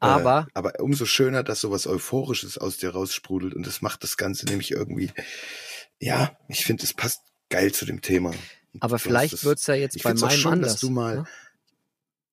Aber, 0.00 0.46
Äh, 0.48 0.50
aber 0.54 0.80
umso 0.80 1.06
schöner, 1.06 1.42
dass 1.42 1.60
sowas 1.60 1.86
Euphorisches 1.86 2.56
aus 2.56 2.76
dir 2.78 2.90
raussprudelt 2.90 3.54
und 3.54 3.66
das 3.66 3.82
macht 3.82 4.04
das 4.04 4.16
Ganze 4.16 4.46
nämlich 4.46 4.70
irgendwie, 4.70 5.10
ja, 5.98 6.38
ich 6.48 6.64
finde, 6.64 6.84
es 6.84 6.94
passt 6.94 7.22
geil 7.50 7.72
zu 7.72 7.84
dem 7.84 8.00
Thema. 8.00 8.32
Aber 8.80 8.96
du 8.96 9.02
vielleicht 9.02 9.32
das- 9.34 9.44
wird's 9.44 9.66
ja 9.66 9.74
jetzt 9.74 9.96
ich 9.96 10.04
bei 10.04 10.14
meinem 10.14 10.30
schön, 10.30 10.52
anders. 10.52 10.72
dass 10.74 10.80
du 10.80 10.90
mal, 10.90 11.16
ne? 11.16 11.26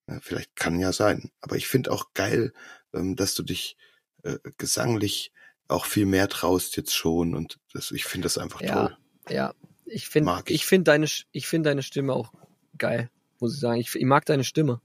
ja, 0.09 0.19
vielleicht 0.21 0.55
kann 0.55 0.79
ja 0.79 0.93
sein, 0.93 1.31
aber 1.41 1.55
ich 1.55 1.67
finde 1.67 1.91
auch 1.91 2.13
geil, 2.13 2.53
ähm, 2.93 3.15
dass 3.15 3.33
du 3.33 3.41
dich 3.41 3.77
äh, 4.25 4.37
gesanglich 4.57 5.31
auch 5.67 5.85
viel 5.85 6.05
mehr 6.05 6.27
traust 6.29 6.77
jetzt 6.77 6.93
schon 6.93 7.33
und 7.33 7.59
das, 7.73 7.91
ich 7.91 8.05
finde 8.05 8.25
das 8.25 8.37
einfach 8.37 8.61
Ja. 8.61 8.73
toll. 8.87 8.97
Ja, 9.29 9.53
ich 9.85 10.07
finde, 10.09 10.25
Mag 10.31 10.49
ich. 10.49 10.55
ich 10.57 10.65
finde 10.65 10.83
deine, 10.91 11.07
ich 11.31 11.47
finde 11.47 11.69
deine 11.69 11.81
Stimme 11.83 12.13
auch 12.13 12.31
geil, 12.77 13.09
muss 13.39 13.55
ich 13.55 13.59
sagen. 13.59 13.79
Ich, 13.79 13.95
ich 13.95 14.05
mag 14.05 14.25
deine 14.25 14.43
Stimme. 14.43 14.81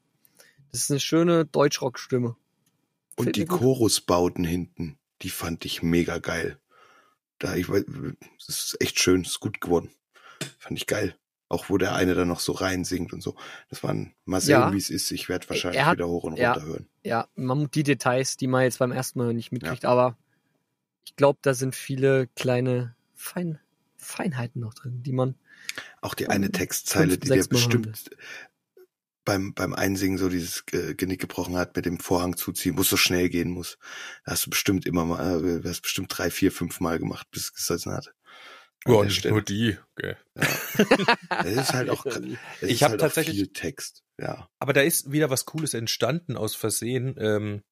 Das 0.72 0.82
ist 0.82 0.90
eine 0.90 1.00
schöne 1.00 1.44
Deutschrock-Stimme. 1.46 2.36
Und 3.16 3.24
Fällt 3.24 3.36
die. 3.36 3.44
Chorusbauten 3.44 4.44
hinten, 4.44 4.98
die 5.22 5.30
fand 5.30 5.64
ich 5.64 5.82
mega 5.82 6.18
geil. 6.18 6.58
Da, 7.38 7.54
ich 7.56 7.68
weiß, 7.68 7.84
es 8.48 8.48
ist 8.48 8.76
echt 8.80 8.98
schön, 9.00 9.22
ist 9.22 9.40
gut 9.40 9.60
geworden. 9.60 9.90
Fand 10.58 10.78
ich 10.78 10.86
geil. 10.86 11.16
Auch 11.50 11.68
wo 11.68 11.76
der 11.78 11.94
eine 11.96 12.14
dann 12.14 12.28
noch 12.28 12.38
so 12.40 12.52
rein 12.52 12.84
singt 12.84 13.12
und 13.12 13.22
so. 13.22 13.34
Das 13.68 13.82
waren, 13.82 14.14
mal 14.24 14.40
sehen, 14.40 14.52
Ja. 14.52 14.72
wie 14.72 14.78
es 14.78 14.88
ist. 14.88 15.10
Ich 15.10 15.28
werde 15.28 15.48
wahrscheinlich 15.50 15.84
hat- 15.84 15.98
wieder 15.98 16.08
hoch 16.08 16.22
und 16.24 16.38
ja. 16.38 16.52
runter 16.52 16.66
hören. 16.66 16.88
Ja, 17.04 17.28
man 17.34 17.68
die 17.72 17.82
Details, 17.82 18.36
die 18.36 18.46
man 18.46 18.62
jetzt 18.62 18.78
beim 18.78 18.92
ersten 18.92 19.18
Mal 19.18 19.34
nicht 19.34 19.50
mitkriegt, 19.50 19.84
aber 19.84 20.16
ich 21.04 21.16
glaube, 21.16 21.40
da 21.42 21.52
sind 21.52 21.74
viele 21.74 22.28
kleine 22.36 22.94
Fein, 23.16 23.58
Feinheiten 23.98 24.60
noch 24.62 24.74
drin, 24.74 25.02
die 25.02 25.12
man, 25.12 25.34
Auch 26.00 26.14
die 26.14 26.28
eine 26.28 26.52
Textzeile, 26.52 27.12
fünf, 27.12 27.20
die 27.24 27.28
Mal 27.30 27.44
bestimmt 27.48 28.10
beim, 29.24 29.52
beim 29.52 29.74
Einsingen 29.74 30.18
so 30.18 30.28
dieses 30.28 30.64
äh, 30.72 30.94
Genick 30.94 31.20
gebrochen 31.20 31.56
hat 31.56 31.76
mit 31.76 31.84
dem 31.84 31.98
Vorhang 32.00 32.36
zuziehen, 32.36 32.76
wo 32.78 32.82
es 32.82 32.88
so 32.88 32.96
schnell 32.96 33.28
gehen 33.28 33.50
muss. 33.50 33.76
Da 34.24 34.32
hast 34.32 34.46
du 34.46 34.50
bestimmt 34.50 34.86
immer 34.86 35.04
mal, 35.04 35.44
äh, 35.44 35.68
hast 35.68 35.82
bestimmt 35.82 36.16
drei, 36.16 36.30
vier, 36.30 36.52
fünf 36.52 36.80
Mal 36.80 36.98
gemacht, 36.98 37.28
bis 37.30 37.44
es 37.44 37.54
gesessen 37.54 37.92
hat. 37.92 38.14
Ja, 38.86 38.94
der 38.94 39.04
nicht 39.04 39.16
Stelle. 39.16 39.34
nur 39.34 39.42
die. 39.42 39.76
Okay. 39.96 40.16
Das 41.28 41.46
ist 41.46 41.72
halt 41.74 41.90
auch, 41.90 42.06
Ich 42.06 42.38
ist 42.62 42.82
hab 42.82 42.90
halt 42.90 43.00
tatsächlich- 43.00 43.36
viel 43.36 43.52
Text. 43.52 44.02
Ja. 44.18 44.48
Aber 44.58 44.72
da 44.72 44.80
ist 44.80 45.12
wieder 45.12 45.30
was 45.30 45.44
Cooles 45.46 45.74
entstanden 45.74 46.36
aus 46.36 46.54
Versehen. 46.54 47.14
Ähm, 47.18 47.62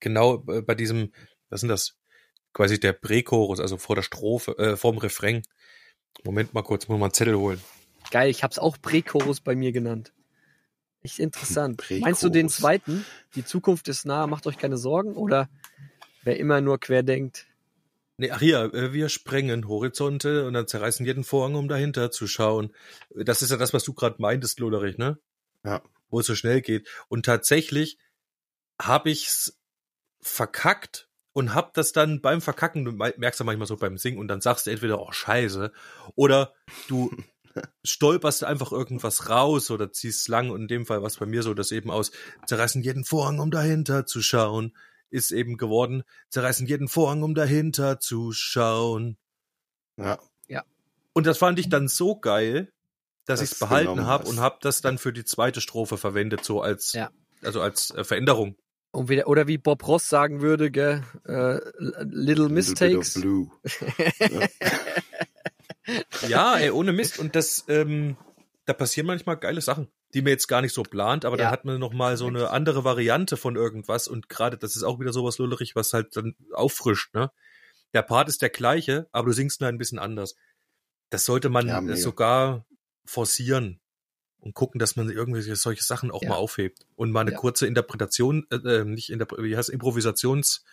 genau 0.00 0.44
äh, 0.48 0.62
bei 0.62 0.74
diesem, 0.74 1.12
was 1.48 1.60
sind 1.60 1.68
das? 1.68 1.96
Quasi 2.52 2.80
der 2.80 2.92
Prächorus, 2.92 3.60
also 3.60 3.76
vor 3.76 3.94
der 3.94 4.02
Strophe, 4.02 4.56
äh, 4.58 4.76
vorm 4.76 4.98
Refrain. 4.98 5.42
Moment 6.24 6.52
mal 6.54 6.62
kurz, 6.62 6.88
muss 6.88 6.98
mal 6.98 7.06
einen 7.06 7.14
Zettel 7.14 7.36
holen. 7.36 7.60
geil, 8.10 8.28
ich 8.28 8.42
hab's 8.42 8.58
auch 8.58 8.76
Prächorus 8.82 9.40
bei 9.40 9.54
mir 9.54 9.70
genannt. 9.70 10.12
Echt 11.02 11.18
interessant. 11.20 11.82
Meinst 12.00 12.22
du 12.24 12.28
den 12.28 12.48
zweiten? 12.48 13.04
Die 13.36 13.44
Zukunft 13.44 13.86
ist 13.88 14.04
nah, 14.04 14.26
macht 14.26 14.46
euch 14.48 14.58
keine 14.58 14.76
Sorgen? 14.76 15.14
Oder 15.14 15.48
wer 16.24 16.38
immer 16.38 16.60
nur 16.60 16.78
quer 16.80 17.02
denkt? 17.04 17.46
Nee, 18.20 18.32
ach 18.32 18.40
hier, 18.40 18.74
äh, 18.74 18.92
wir 18.92 19.08
sprengen 19.08 19.66
Horizonte 19.66 20.46
und 20.46 20.52
dann 20.52 20.68
zerreißen 20.68 21.06
jeden 21.06 21.24
Vorhang, 21.24 21.54
um 21.54 21.68
dahinter 21.68 22.10
zu 22.10 22.26
schauen. 22.26 22.74
Das 23.14 23.40
ist 23.40 23.50
ja 23.50 23.56
das, 23.56 23.72
was 23.72 23.82
du 23.82 23.94
gerade 23.94 24.16
meintest, 24.18 24.60
Loderich, 24.60 24.98
ne? 24.98 25.18
Ja. 25.64 25.80
Wo 26.10 26.20
es 26.20 26.26
so 26.26 26.34
schnell 26.34 26.60
geht. 26.60 26.86
Und 27.08 27.24
tatsächlich 27.24 27.96
habe 28.78 29.08
ich's 29.08 29.58
verkackt 30.20 31.08
und 31.32 31.54
hab 31.54 31.72
das 31.72 31.92
dann 31.92 32.20
beim 32.20 32.42
Verkacken, 32.42 32.84
du 32.84 32.92
merkst 32.92 33.40
ja 33.40 33.46
manchmal 33.46 33.66
so 33.66 33.78
beim 33.78 33.96
Singen 33.96 34.18
und 34.18 34.28
dann 34.28 34.42
sagst 34.42 34.66
du 34.66 34.70
entweder, 34.70 35.00
oh 35.00 35.12
scheiße, 35.12 35.72
oder 36.14 36.52
du 36.88 37.10
stolperst 37.84 38.44
einfach 38.44 38.70
irgendwas 38.70 39.30
raus 39.30 39.70
oder 39.70 39.92
ziehst 39.92 40.28
lang 40.28 40.50
und 40.50 40.60
in 40.60 40.68
dem 40.68 40.84
Fall 40.84 41.02
was 41.02 41.16
bei 41.16 41.24
mir 41.24 41.42
so, 41.42 41.54
dass 41.54 41.72
eben 41.72 41.90
aus 41.90 42.10
zerreißen 42.44 42.82
jeden 42.82 43.06
Vorhang, 43.06 43.38
um 43.38 43.50
dahinter 43.50 44.04
zu 44.04 44.20
schauen, 44.20 44.76
ist 45.10 45.32
eben 45.32 45.56
geworden, 45.56 46.02
zerreißen 46.30 46.66
jeden 46.66 46.88
Vorhang, 46.88 47.22
um 47.22 47.34
dahinter 47.34 48.00
zu 48.00 48.32
schauen. 48.32 49.16
Ja. 49.96 50.18
Und 51.12 51.26
das 51.26 51.38
fand 51.38 51.58
ich 51.58 51.68
dann 51.68 51.88
so 51.88 52.16
geil, 52.18 52.72
dass 53.26 53.40
Dass 53.40 53.48
ich 53.48 53.52
es 53.52 53.58
behalten 53.58 54.06
habe 54.06 54.28
und 54.28 54.38
habe 54.40 54.58
das 54.60 54.80
dann 54.80 54.96
für 54.96 55.12
die 55.12 55.24
zweite 55.24 55.60
Strophe 55.60 55.98
verwendet, 55.98 56.44
so 56.44 56.62
als, 56.62 56.92
Ja. 56.92 57.10
also 57.42 57.60
als 57.60 57.90
äh, 57.90 58.04
Veränderung. 58.04 58.56
Und 58.92 59.08
wieder, 59.08 59.26
oder 59.26 59.46
wie 59.46 59.58
Bob 59.58 59.86
Ross 59.86 60.08
sagen 60.08 60.40
würde, 60.40 60.70
gell, 60.70 61.02
äh, 61.26 61.58
Little 62.04 62.48
Mistakes. 62.48 63.16
Little 63.16 63.48
bit 63.62 63.72
of 63.72 64.30
blue. 64.30 64.40
Ja, 66.28 66.56
ey, 66.58 66.70
ohne 66.70 66.92
Mist. 66.92 67.18
Und 67.18 67.34
das, 67.34 67.64
ähm, 67.68 68.16
da 68.66 68.72
passieren 68.72 69.06
manchmal 69.06 69.36
geile 69.36 69.60
Sachen, 69.60 69.88
die 70.14 70.22
man 70.22 70.30
jetzt 70.30 70.48
gar 70.48 70.60
nicht 70.62 70.74
so 70.74 70.82
plant, 70.82 71.24
aber 71.24 71.36
Ja. 71.36 71.44
dann 71.44 71.52
hat 71.52 71.64
man 71.64 71.78
noch 71.78 71.92
mal 71.92 72.16
so 72.16 72.26
eine 72.26 72.50
andere 72.50 72.84
Variante 72.84 73.36
von 73.36 73.56
irgendwas 73.56 74.08
und 74.08 74.28
gerade 74.28 74.58
das 74.58 74.76
ist 74.76 74.82
auch 74.82 74.98
wieder 75.00 75.12
sowas 75.12 75.38
lullerig, 75.38 75.76
was 75.76 75.92
halt 75.92 76.16
dann 76.16 76.34
auffrischt, 76.52 77.14
ne? 77.14 77.30
Der 77.94 78.02
Part 78.02 78.28
ist 78.28 78.42
der 78.42 78.50
gleiche, 78.50 79.08
aber 79.12 79.26
du 79.26 79.32
singst 79.32 79.60
nur 79.60 79.68
ein 79.68 79.78
bisschen 79.78 79.98
anders. 79.98 80.36
Das 81.10 81.24
sollte 81.24 81.48
man 81.48 81.66
Ja, 81.68 81.96
sogar 81.96 82.66
forcieren 83.04 83.80
und 84.38 84.54
gucken, 84.54 84.78
dass 84.78 84.96
man 84.96 85.10
irgendwelche 85.10 85.56
solche 85.56 85.82
Sachen 85.82 86.10
auch 86.10 86.22
Ja. 86.22 86.30
mal 86.30 86.36
aufhebt 86.36 86.86
und 86.96 87.10
mal 87.10 87.22
eine 87.22 87.32
Ja. 87.32 87.38
kurze 87.38 87.66
Interpretation, 87.66 88.46
äh, 88.50 88.56
äh, 88.56 88.84
nicht 88.84 89.10
Interpre 89.10 89.42
wie 89.42 89.56
heißt 89.56 89.70
Improvisations 89.70 90.64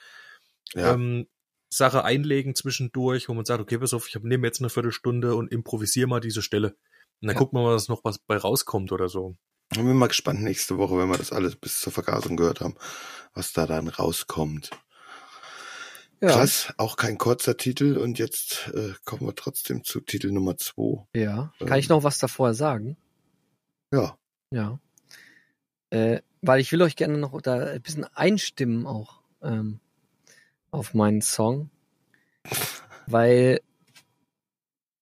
Ja. 0.75 0.93
ähm, 0.93 1.27
Sache 1.69 2.03
einlegen 2.05 2.55
zwischendurch, 2.55 3.27
wo 3.27 3.33
man 3.33 3.45
sagt, 3.45 3.61
okay, 3.61 3.77
pass 3.77 3.93
auf, 3.93 4.07
ich 4.07 4.15
nehme 4.21 4.47
jetzt 4.47 4.61
eine 4.61 4.69
Viertelstunde 4.69 5.35
und 5.35 5.51
improvisiere 5.51 6.07
mal 6.07 6.21
diese 6.21 6.41
Stelle. 6.41 6.77
Und 7.21 7.27
dann 7.27 7.35
Ja. 7.35 7.39
gucken 7.39 7.57
wir 7.59 7.63
mal, 7.63 7.75
was 7.75 7.87
noch 7.87 8.03
was 8.03 8.19
bei 8.19 8.37
rauskommt 8.37 8.91
oder 8.91 9.09
so. 9.09 9.35
Ich 9.71 9.77
bin 9.77 9.95
mal 9.97 10.07
gespannt 10.07 10.41
nächste 10.41 10.77
Woche, 10.77 10.97
wenn 10.97 11.09
wir 11.09 11.17
das 11.17 11.31
alles 11.33 11.55
bis 11.55 11.79
zur 11.81 11.91
Vergasung 11.91 12.37
gehört 12.37 12.61
haben, 12.61 12.75
was 13.33 13.51
da 13.53 13.65
dann 13.67 13.87
rauskommt. 13.89 14.69
Ja, 16.21 16.29
Krass, 16.29 16.73
auch 16.77 16.95
kein 16.97 17.17
kurzer 17.19 17.57
Titel 17.57 17.97
und 17.97 18.17
jetzt 18.17 18.71
äh, 18.73 18.93
kommen 19.05 19.27
wir 19.27 19.35
trotzdem 19.35 19.83
zu 19.83 19.99
Titel 20.01 20.31
Nummer 20.31 20.57
zwei. 20.57 21.05
ja. 21.13 21.53
Kann 21.59 21.67
Ähm. 21.67 21.73
ich 21.75 21.89
noch 21.89 22.03
was 22.03 22.17
davor 22.17 22.53
sagen? 22.53 22.97
Ja, 23.93 24.17
Ja. 24.51 24.79
Äh, 25.89 26.21
weil 26.41 26.59
ich 26.59 26.71
will 26.71 26.81
euch 26.81 26.95
gerne 26.95 27.17
noch 27.17 27.39
da 27.41 27.55
ein 27.67 27.81
bisschen 27.81 28.03
einstimmen 28.05 28.85
auch 28.87 29.21
ähm, 29.41 29.79
auf 30.71 30.93
meinen 30.93 31.21
Song. 31.21 31.69
Weil 33.07 33.61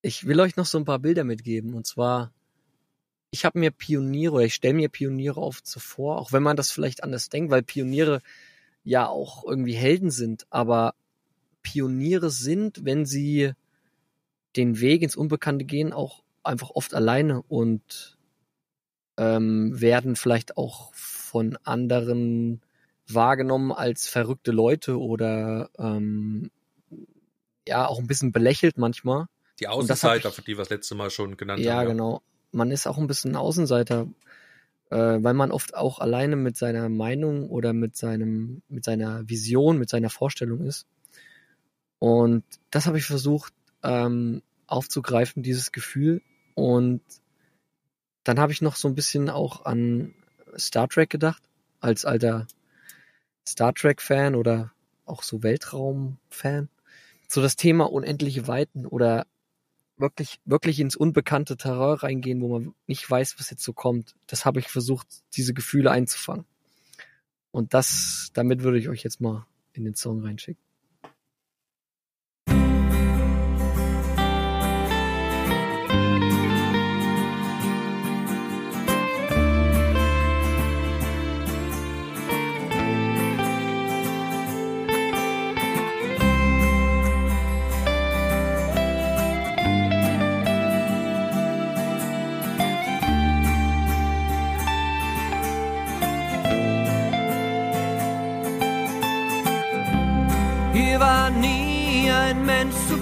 ich 0.06 0.26
will 0.26 0.40
euch 0.40 0.56
noch 0.56 0.66
so 0.66 0.78
ein 0.78 0.84
paar 0.84 1.00
Bilder 1.00 1.24
mitgeben. 1.24 1.74
Und 1.74 1.86
zwar, 1.86 2.32
ich 3.30 3.44
habe 3.44 3.58
mir 3.58 3.72
Pioniere, 3.72 4.44
ich 4.44 4.54
stelle 4.54 4.74
mir 4.74 4.88
Pioniere 4.88 5.40
oft 5.40 5.66
so 5.66 5.80
vor, 5.80 6.18
auch 6.18 6.32
wenn 6.32 6.44
man 6.44 6.56
das 6.56 6.70
vielleicht 6.70 7.02
anders 7.02 7.28
denkt, 7.28 7.50
weil 7.50 7.62
Pioniere 7.62 8.22
ja 8.84 9.08
auch 9.08 9.44
irgendwie 9.44 9.74
Helden 9.74 10.12
sind, 10.12 10.46
aber 10.48 10.94
Pioniere 11.62 12.30
sind, 12.30 12.84
wenn 12.84 13.04
sie 13.04 13.52
den 14.54 14.78
Weg 14.80 15.02
ins 15.02 15.16
Unbekannte 15.16 15.64
gehen, 15.64 15.92
auch 15.92 16.22
einfach 16.44 16.70
oft 16.70 16.94
alleine 16.94 17.42
und 17.42 18.16
ähm, 19.16 19.80
werden 19.80 20.14
vielleicht 20.14 20.56
auch 20.56 20.94
von 20.94 21.58
anderen 21.64 22.62
wahrgenommen 23.08 23.72
als 23.72 24.06
verrückte 24.06 24.52
Leute 24.52 25.00
oder 25.00 25.68
ähm, 25.78 26.52
ja 27.66 27.88
auch 27.88 27.98
ein 27.98 28.06
bisschen 28.06 28.30
belächelt 28.30 28.78
manchmal. 28.78 29.26
Die 29.60 29.68
Außenseiter, 29.68 30.28
ich- 30.28 30.34
für 30.34 30.42
die 30.42 30.52
wir 30.52 30.58
das 30.58 30.70
letzte 30.70 30.94
Mal 30.94 31.10
schon 31.10 31.36
genannt 31.36 31.62
Ja, 31.62 31.76
haben. 31.76 31.88
genau. 31.88 32.22
man 32.52 32.70
ist 32.70 32.86
auch 32.86 32.96
ein 32.98 33.06
bisschen 33.06 33.36
Außenseiter, 33.36 34.06
äh, 34.90 34.96
weil 34.96 35.34
man 35.34 35.50
oft 35.50 35.74
auch 35.76 35.98
alleine 35.98 36.36
mit 36.36 36.56
seiner 36.56 36.88
Meinung 36.88 37.48
oder 37.50 37.72
mit 37.72 37.96
seinem, 37.96 38.62
mit 38.68 38.84
seiner 38.84 39.28
Vision, 39.28 39.78
mit 39.78 39.88
seiner 39.90 40.10
Vorstellung 40.10 40.60
ist. 40.66 40.86
Und 41.98 42.44
das 42.70 42.86
habe 42.86 42.98
ich 42.98 43.04
versucht 43.04 43.52
ähm, 43.82 44.42
aufzugreifen, 44.66 45.42
dieses 45.42 45.72
Gefühl. 45.72 46.22
Und 46.54 47.02
dann 48.24 48.38
habe 48.38 48.52
ich 48.52 48.62
noch 48.62 48.76
so 48.76 48.88
ein 48.88 48.94
bisschen 48.94 49.28
auch 49.30 49.64
an 49.64 50.14
Star 50.58 50.88
Trek 50.88 51.10
gedacht, 51.10 51.42
als 51.80 52.04
alter 52.04 52.46
Star 53.46 53.74
Trek-Fan 53.74 54.34
oder 54.34 54.72
auch 55.04 55.22
so 55.22 55.42
Weltraum-Fan. 55.42 56.68
So 57.28 57.42
das 57.42 57.56
Thema 57.56 57.90
unendliche 57.92 58.46
Weiten 58.48 58.86
oder 58.86 59.26
wirklich, 59.98 60.40
wirklich 60.44 60.80
ins 60.80 60.96
unbekannte 60.96 61.56
Terror 61.56 62.02
reingehen, 62.02 62.40
wo 62.40 62.48
man 62.48 62.74
nicht 62.86 63.08
weiß, 63.08 63.36
was 63.38 63.50
jetzt 63.50 63.62
so 63.62 63.72
kommt. 63.72 64.14
Das 64.26 64.44
habe 64.44 64.60
ich 64.60 64.68
versucht, 64.68 65.06
diese 65.34 65.54
Gefühle 65.54 65.90
einzufangen. 65.90 66.44
Und 67.50 67.74
das, 67.74 68.30
damit 68.34 68.62
würde 68.62 68.78
ich 68.78 68.88
euch 68.88 69.02
jetzt 69.02 69.20
mal 69.20 69.46
in 69.72 69.84
den 69.84 69.94
Song 69.94 70.22
reinschicken. 70.22 70.65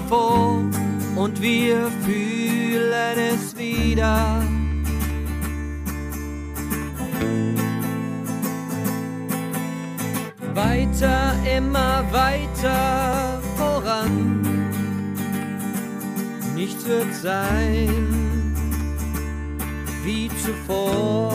Zuvor 0.07 0.63
und 1.15 1.41
wir 1.41 1.89
fühlen 2.05 3.17
es 3.17 3.57
wieder. 3.57 4.39
Weiter, 10.53 11.33
immer 11.57 12.03
weiter 12.11 13.41
voran. 13.57 14.41
Nichts 16.53 16.85
wird 16.85 17.13
sein 17.15 18.53
wie 20.03 20.29
zuvor. 20.43 21.33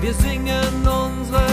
Wir 0.00 0.14
singen 0.14 0.86
unsere 0.86 1.51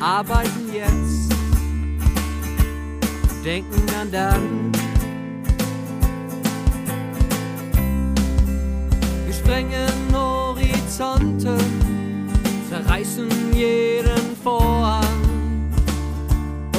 arbeiten 0.00 0.72
jetzt, 0.72 1.32
denken 3.44 3.86
an 4.00 4.10
dann. 4.10 4.72
Wir 9.24 9.34
sprengen 9.34 10.14
Horizonte, 10.14 11.56
zerreißen 12.68 13.28
jeden 13.54 14.36
Vorhang, 14.42 15.72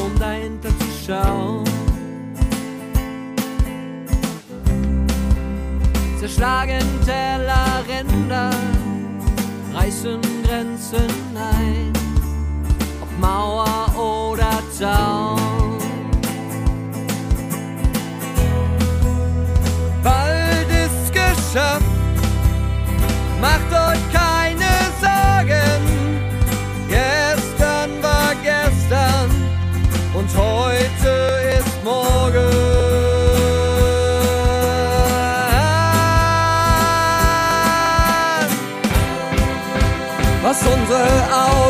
um 0.02 0.20
dahinter 0.20 0.70
zu 0.70 1.06
schauen. 1.06 1.68
zerschlagen 6.28 6.86
Tellerränder, 7.06 8.52
reißen 9.74 10.22
Grenzen 10.44 11.08
ein, 11.36 11.97
Mauer 13.28 13.94
oder 13.98 14.54
Zaun. 14.72 15.78
Bald 20.02 20.70
ist 20.86 21.12
geschafft, 21.12 21.84
macht 23.42 23.72
euch 23.86 24.04
keine 24.14 24.72
Sorgen, 25.04 25.82
gestern 26.88 27.92
war 28.02 28.34
gestern 28.42 29.30
und 30.14 30.30
heute 30.38 31.14
ist 31.60 31.84
morgen. 31.84 32.48
Was 40.44 40.62
unsere 40.62 41.08
Augen 41.34 41.67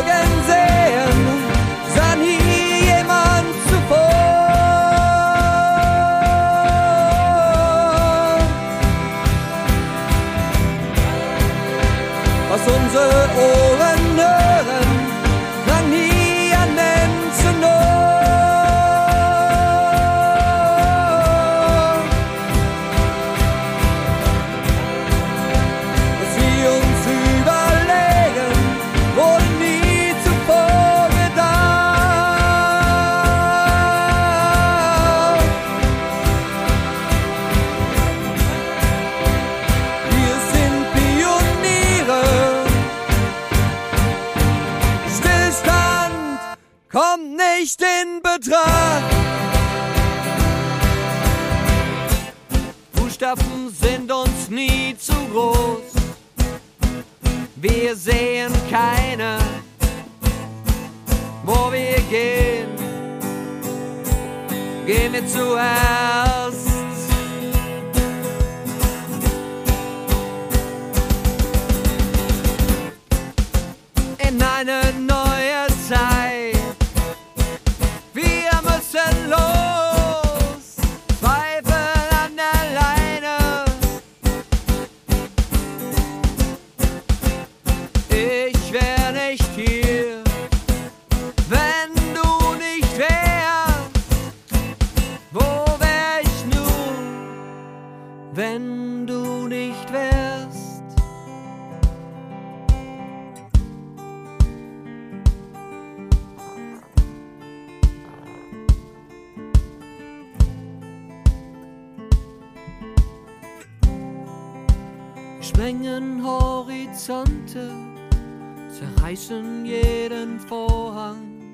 jeden 119.64 120.40
Vorhang, 120.40 121.52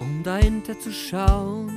um 0.00 0.22
dahinter 0.22 0.78
zu 0.78 0.92
schauen. 0.92 1.72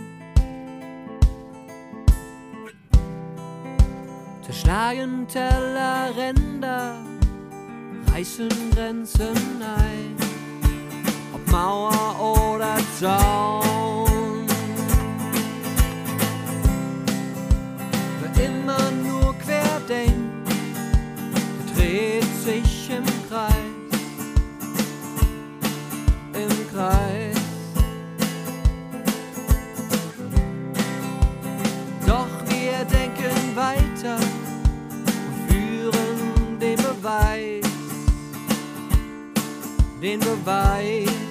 Zerschlagen 4.41 5.27
Tellerränder, 5.27 6.95
reißen 8.12 8.49
Grenzen 8.73 9.62
ein, 9.62 10.15
ob 11.33 11.51
Mauer 11.51 12.55
oder 12.57 12.77
Zaun. 12.99 13.66
weiter 33.57 34.17
und 34.17 35.51
führen 35.51 36.59
den 36.59 36.77
Beweis, 36.77 37.65
den 39.99 40.19
Beweis. 40.19 41.26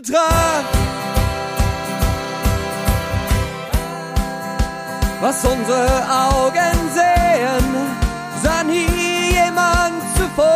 Betracht. 0.00 0.64
Was 5.20 5.44
unsere 5.44 5.88
Augen 6.10 6.78
sehen, 6.94 7.66
sah 8.42 8.62
nie 8.62 8.86
jemand 9.34 10.02
zuvor. 10.16 10.46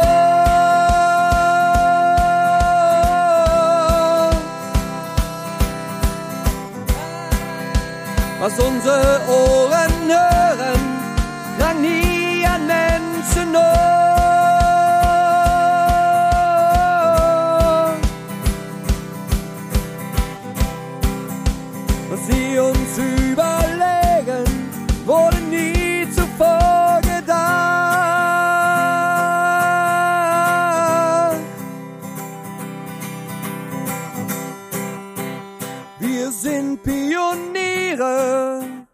Was 8.40 8.58
unsere 8.58 9.20
Ohren 9.28 10.08
hören, 10.08 10.43
Pioniere. 37.94 38.86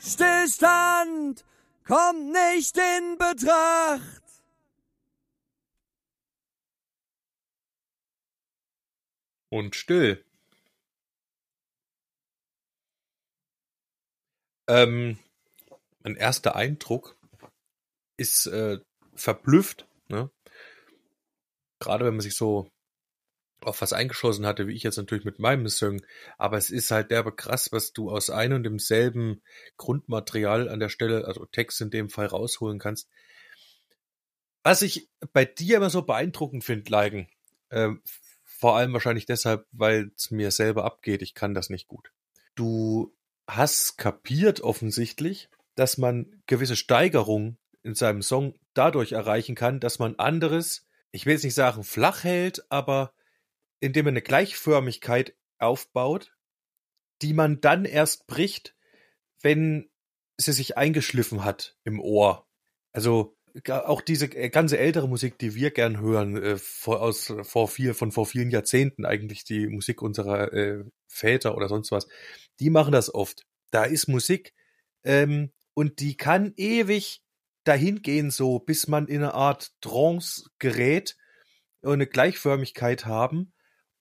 Stillstand 0.00 1.44
kommt 1.84 2.32
nicht 2.32 2.76
in 2.76 3.16
Betracht. 3.18 4.22
Und 9.50 9.76
still. 9.76 10.24
Ähm, 14.68 15.18
mein 16.02 16.16
erster 16.16 16.54
Eindruck 16.56 17.16
ist 18.18 18.46
äh, 18.46 18.78
verblüfft, 19.14 19.86
ne? 20.08 20.30
Gerade 21.78 22.04
wenn 22.04 22.14
man 22.14 22.20
sich 22.20 22.36
so 22.36 22.70
auf 23.68 23.80
was 23.80 23.92
eingeschossen 23.92 24.46
hatte, 24.46 24.66
wie 24.66 24.74
ich 24.74 24.82
jetzt 24.82 24.96
natürlich 24.96 25.24
mit 25.24 25.38
meinem 25.38 25.68
Song, 25.68 26.00
aber 26.36 26.56
es 26.56 26.70
ist 26.70 26.90
halt 26.90 27.10
derbe 27.10 27.34
krass, 27.34 27.70
was 27.72 27.92
du 27.92 28.10
aus 28.10 28.30
einem 28.30 28.56
und 28.56 28.64
demselben 28.64 29.42
Grundmaterial 29.76 30.68
an 30.68 30.80
der 30.80 30.88
Stelle, 30.88 31.26
also 31.26 31.44
Text 31.46 31.80
in 31.80 31.90
dem 31.90 32.10
Fall 32.10 32.26
rausholen 32.26 32.78
kannst. 32.78 33.08
Was 34.62 34.82
ich 34.82 35.08
bei 35.32 35.44
dir 35.44 35.76
immer 35.76 35.90
so 35.90 36.02
beeindruckend 36.02 36.64
finde, 36.64 36.90
Leigen, 36.90 37.28
ähm, 37.70 38.02
vor 38.44 38.76
allem 38.76 38.92
wahrscheinlich 38.92 39.26
deshalb, 39.26 39.66
weil 39.70 40.10
es 40.16 40.30
mir 40.30 40.50
selber 40.50 40.84
abgeht, 40.84 41.22
ich 41.22 41.34
kann 41.34 41.54
das 41.54 41.70
nicht 41.70 41.86
gut. 41.86 42.10
Du 42.54 43.14
hast 43.46 43.98
kapiert 43.98 44.60
offensichtlich, 44.60 45.48
dass 45.76 45.96
man 45.96 46.42
gewisse 46.46 46.74
Steigerungen 46.74 47.56
in 47.84 47.94
seinem 47.94 48.20
Song 48.20 48.54
dadurch 48.74 49.12
erreichen 49.12 49.54
kann, 49.54 49.78
dass 49.80 49.98
man 49.98 50.16
anderes, 50.16 50.86
ich 51.12 51.24
will 51.24 51.34
jetzt 51.34 51.44
nicht 51.44 51.54
sagen 51.54 51.84
flach 51.84 52.24
hält, 52.24 52.64
aber 52.68 53.12
indem 53.80 54.06
man 54.06 54.12
eine 54.12 54.22
Gleichförmigkeit 54.22 55.34
aufbaut, 55.58 56.36
die 57.22 57.32
man 57.32 57.60
dann 57.60 57.84
erst 57.84 58.26
bricht, 58.26 58.74
wenn 59.42 59.90
sie 60.36 60.52
sich 60.52 60.76
eingeschliffen 60.76 61.44
hat 61.44 61.76
im 61.84 62.00
Ohr. 62.00 62.46
Also 62.92 63.36
auch 63.68 64.00
diese 64.00 64.26
äh, 64.26 64.50
ganze 64.50 64.78
ältere 64.78 65.08
Musik, 65.08 65.38
die 65.38 65.54
wir 65.54 65.70
gern 65.70 66.00
hören, 66.00 66.36
äh, 66.36 66.56
vor, 66.56 67.00
aus, 67.02 67.32
vor 67.42 67.68
viel, 67.68 67.94
von 67.94 68.12
vor 68.12 68.26
vielen 68.26 68.50
Jahrzehnten 68.50 69.04
eigentlich, 69.04 69.44
die 69.44 69.66
Musik 69.66 70.02
unserer 70.02 70.52
äh, 70.52 70.84
Väter 71.06 71.56
oder 71.56 71.68
sonst 71.68 71.90
was, 71.90 72.06
die 72.60 72.70
machen 72.70 72.92
das 72.92 73.12
oft. 73.12 73.46
Da 73.70 73.84
ist 73.84 74.08
Musik 74.08 74.54
ähm, 75.04 75.52
und 75.74 76.00
die 76.00 76.16
kann 76.16 76.52
ewig 76.56 77.22
dahin 77.64 78.02
gehen, 78.02 78.30
so 78.30 78.58
bis 78.58 78.88
man 78.88 79.08
in 79.08 79.18
eine 79.18 79.34
Art 79.34 79.72
Trance 79.80 80.48
gerät 80.58 81.16
und 81.82 81.94
eine 81.94 82.06
Gleichförmigkeit 82.06 83.06
haben. 83.06 83.52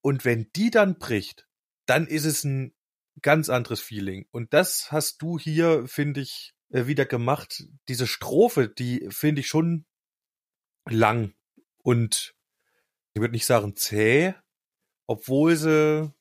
Und 0.01 0.25
wenn 0.25 0.51
die 0.55 0.69
dann 0.71 0.97
bricht, 0.97 1.47
dann 1.85 2.07
ist 2.07 2.25
es 2.25 2.43
ein 2.43 2.73
ganz 3.21 3.49
anderes 3.49 3.81
Feeling. 3.81 4.27
Und 4.31 4.53
das 4.53 4.91
hast 4.91 5.21
du 5.21 5.39
hier, 5.39 5.87
finde 5.87 6.21
ich, 6.21 6.53
äh, 6.69 6.87
wieder 6.87 7.05
gemacht. 7.05 7.63
Diese 7.87 8.07
Strophe, 8.07 8.69
die 8.69 9.07
finde 9.09 9.41
ich 9.41 9.47
schon 9.47 9.85
lang 10.89 11.33
und 11.83 12.35
ich 13.13 13.21
würde 13.21 13.33
nicht 13.33 13.45
sagen 13.45 13.75
zäh, 13.75 14.33
obwohl 15.07 15.55
sie 15.55 16.13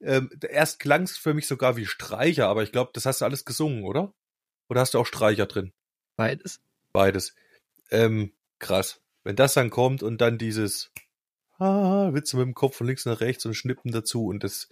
ähm, 0.00 0.30
erst 0.48 0.80
klang 0.80 1.04
es 1.04 1.16
für 1.16 1.32
mich 1.34 1.46
sogar 1.46 1.76
wie 1.76 1.86
Streicher, 1.86 2.48
aber 2.48 2.62
ich 2.62 2.72
glaube, 2.72 2.90
das 2.94 3.06
hast 3.06 3.20
du 3.20 3.24
alles 3.24 3.44
gesungen, 3.44 3.84
oder? 3.84 4.12
Oder 4.72 4.80
hast 4.80 4.94
du 4.94 4.98
auch 4.98 5.04
Streicher 5.04 5.44
drin? 5.44 5.74
Beides. 6.16 6.62
Beides. 6.94 7.34
Ähm, 7.90 8.32
krass. 8.58 9.02
Wenn 9.22 9.36
das 9.36 9.52
dann 9.52 9.68
kommt 9.68 10.02
und 10.02 10.22
dann 10.22 10.38
dieses 10.38 10.90
ah, 11.58 12.14
Witze 12.14 12.38
mit 12.38 12.46
dem 12.46 12.54
Kopf 12.54 12.76
von 12.76 12.86
links 12.86 13.04
nach 13.04 13.20
rechts 13.20 13.44
und 13.44 13.52
Schnippen 13.52 13.92
dazu 13.92 14.24
und 14.24 14.42
das, 14.42 14.70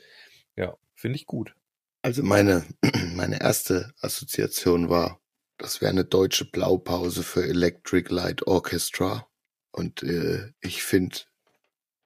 ja, 0.56 0.74
finde 0.94 1.16
ich 1.16 1.26
gut. 1.26 1.54
Also 2.00 2.22
meine, 2.22 2.64
meine 3.14 3.42
erste 3.42 3.92
Assoziation 4.00 4.88
war, 4.88 5.20
das 5.58 5.82
wäre 5.82 5.90
eine 5.90 6.06
deutsche 6.06 6.50
Blaupause 6.50 7.22
für 7.22 7.46
Electric 7.46 8.08
Light 8.08 8.46
Orchestra. 8.46 9.28
Und 9.70 10.02
äh, 10.02 10.50
ich 10.62 10.82
finde, 10.82 11.18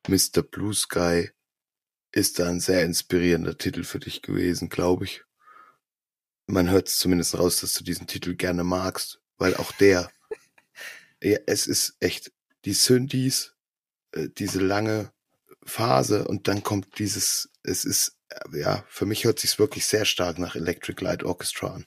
Mr. 0.08 0.42
Blue 0.42 0.74
Sky 0.74 1.30
ist 2.10 2.40
da 2.40 2.48
ein 2.48 2.58
sehr 2.58 2.84
inspirierender 2.84 3.56
Titel 3.56 3.84
für 3.84 4.00
dich 4.00 4.20
gewesen, 4.20 4.68
glaube 4.68 5.04
ich. 5.04 5.22
Man 6.46 6.70
hört 6.70 6.88
es 6.88 6.98
zumindest 6.98 7.38
raus, 7.38 7.60
dass 7.60 7.72
du 7.74 7.84
diesen 7.84 8.06
Titel 8.06 8.34
gerne 8.34 8.64
magst, 8.64 9.20
weil 9.38 9.56
auch 9.56 9.72
der, 9.72 10.10
ja, 11.22 11.38
es 11.46 11.66
ist 11.66 11.96
echt 12.00 12.32
die 12.64 12.74
Synthes, 12.74 13.54
äh, 14.12 14.28
diese 14.28 14.60
lange 14.60 15.12
Phase 15.64 16.28
und 16.28 16.48
dann 16.48 16.62
kommt 16.62 16.98
dieses, 16.98 17.50
es 17.62 17.84
ist, 17.84 18.18
äh, 18.28 18.60
ja, 18.60 18.84
für 18.88 19.06
mich 19.06 19.24
hört 19.24 19.38
sich's 19.38 19.58
wirklich 19.58 19.86
sehr 19.86 20.04
stark 20.04 20.38
nach 20.38 20.56
Electric 20.56 21.02
Light 21.02 21.24
Orchestra 21.24 21.74
an. 21.74 21.86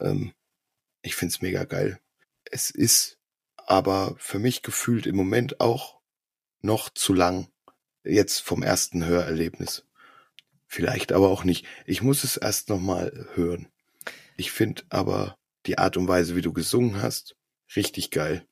Ähm, 0.00 0.32
ich 1.02 1.16
find's 1.16 1.40
mega 1.40 1.64
geil. 1.64 2.00
Es 2.44 2.70
ist 2.70 3.18
aber 3.56 4.14
für 4.18 4.38
mich 4.38 4.62
gefühlt 4.62 5.06
im 5.06 5.16
Moment 5.16 5.60
auch 5.60 6.00
noch 6.60 6.90
zu 6.90 7.14
lang. 7.14 7.48
Jetzt 8.04 8.40
vom 8.40 8.62
ersten 8.62 9.04
Hörerlebnis. 9.04 9.84
Vielleicht 10.66 11.12
aber 11.12 11.28
auch 11.28 11.44
nicht. 11.44 11.66
Ich 11.86 12.02
muss 12.02 12.24
es 12.24 12.36
erst 12.36 12.68
nochmal 12.68 13.28
hören. 13.34 13.68
Ich 14.42 14.50
finde 14.50 14.82
aber 14.88 15.38
die 15.66 15.78
Art 15.78 15.96
und 15.96 16.08
Weise, 16.08 16.34
wie 16.34 16.42
du 16.42 16.52
gesungen 16.52 17.00
hast, 17.00 17.36
richtig 17.76 18.10
geil. 18.10 18.44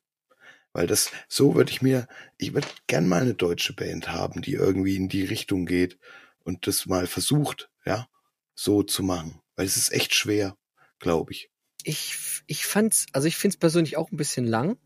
Weil 0.71 0.87
das, 0.87 1.11
so 1.27 1.53
würde 1.53 1.69
ich 1.69 1.81
mir, 1.81 2.07
ich 2.37 2.53
würde 2.53 2.69
gern 2.87 3.09
mal 3.09 3.23
eine 3.23 3.33
deutsche 3.33 3.73
Band 3.73 4.07
haben, 4.07 4.41
die 4.41 4.53
irgendwie 4.53 4.95
in 4.95 5.09
die 5.09 5.25
Richtung 5.25 5.65
geht 5.65 5.99
und 6.45 6.65
das 6.65 6.85
mal 6.85 7.07
versucht, 7.07 7.69
ja, 7.83 8.07
so 8.55 8.83
zu 8.83 9.03
machen. 9.03 9.41
Weil 9.57 9.65
es 9.65 9.75
ist 9.75 9.91
echt 9.91 10.15
schwer, 10.15 10.55
glaube 10.99 11.33
ich. 11.33 11.51
Ich, 11.83 12.15
ich 12.47 12.65
fand's, 12.65 13.07
also 13.11 13.27
ich 13.27 13.35
find's 13.35 13.57
persönlich 13.57 13.97
auch 13.97 14.13
ein 14.13 14.17
bisschen 14.17 14.47
lang 14.47 14.77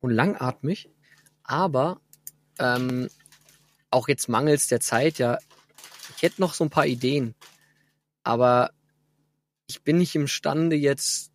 und 0.00 0.12
langatmig, 0.12 0.88
aber 1.42 2.00
ähm, 2.58 3.10
auch 3.90 4.08
jetzt 4.08 4.30
mangels 4.30 4.66
der 4.66 4.80
Zeit, 4.80 5.18
ja, 5.18 5.36
ich 6.16 6.22
hätte 6.22 6.40
noch 6.40 6.54
so 6.54 6.64
ein 6.64 6.70
paar 6.70 6.86
Ideen, 6.86 7.34
aber 8.22 8.72
ich 9.72 9.82
bin 9.82 9.98
nicht 9.98 10.14
imstande 10.14 10.76
jetzt 10.76 11.32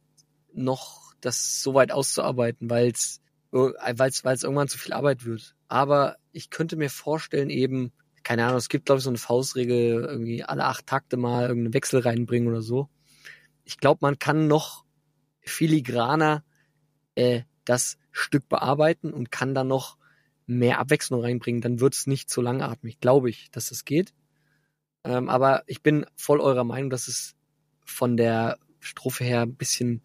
noch 0.53 1.13
das 1.21 1.61
so 1.61 1.73
weit 1.73 1.91
auszuarbeiten, 1.91 2.69
weil 2.69 2.91
es 2.91 3.21
weil 3.51 4.09
es 4.09 4.43
irgendwann 4.43 4.67
zu 4.67 4.77
viel 4.77 4.93
Arbeit 4.93 5.25
wird. 5.25 5.55
Aber 5.67 6.17
ich 6.31 6.49
könnte 6.49 6.75
mir 6.75 6.89
vorstellen, 6.89 7.49
eben, 7.49 7.91
keine 8.23 8.45
Ahnung, 8.45 8.57
es 8.57 8.69
gibt, 8.69 8.85
glaube 8.85 8.99
ich, 8.99 9.03
so 9.03 9.09
eine 9.09 9.17
Faustregel, 9.17 10.03
irgendwie 10.03 10.43
alle 10.43 10.65
acht 10.65 10.85
Takte 10.85 11.17
mal 11.17 11.47
irgendeinen 11.47 11.73
Wechsel 11.73 12.01
reinbringen 12.01 12.49
oder 12.49 12.61
so. 12.61 12.89
Ich 13.63 13.77
glaube, 13.77 13.99
man 14.01 14.19
kann 14.19 14.47
noch 14.47 14.85
filigraner 15.41 16.43
äh, 17.15 17.41
das 17.65 17.97
Stück 18.11 18.47
bearbeiten 18.47 19.11
und 19.13 19.31
kann 19.31 19.55
dann 19.55 19.67
noch 19.67 19.97
mehr 20.45 20.79
Abwechslung 20.79 21.21
reinbringen. 21.21 21.61
Dann 21.61 21.79
wird 21.79 21.95
es 21.95 22.05
nicht 22.05 22.29
so 22.29 22.41
langatmig, 22.41 22.99
glaube 22.99 23.29
ich, 23.29 23.49
dass 23.51 23.69
das 23.69 23.85
geht. 23.85 24.13
Ähm, 25.03 25.29
aber 25.29 25.63
ich 25.67 25.81
bin 25.81 26.05
voll 26.15 26.41
eurer 26.41 26.63
Meinung, 26.63 26.89
dass 26.89 27.07
es 27.07 27.35
von 27.88 28.17
der 28.17 28.59
Strophe 28.79 29.23
her 29.23 29.41
ein 29.41 29.55
bisschen, 29.55 30.03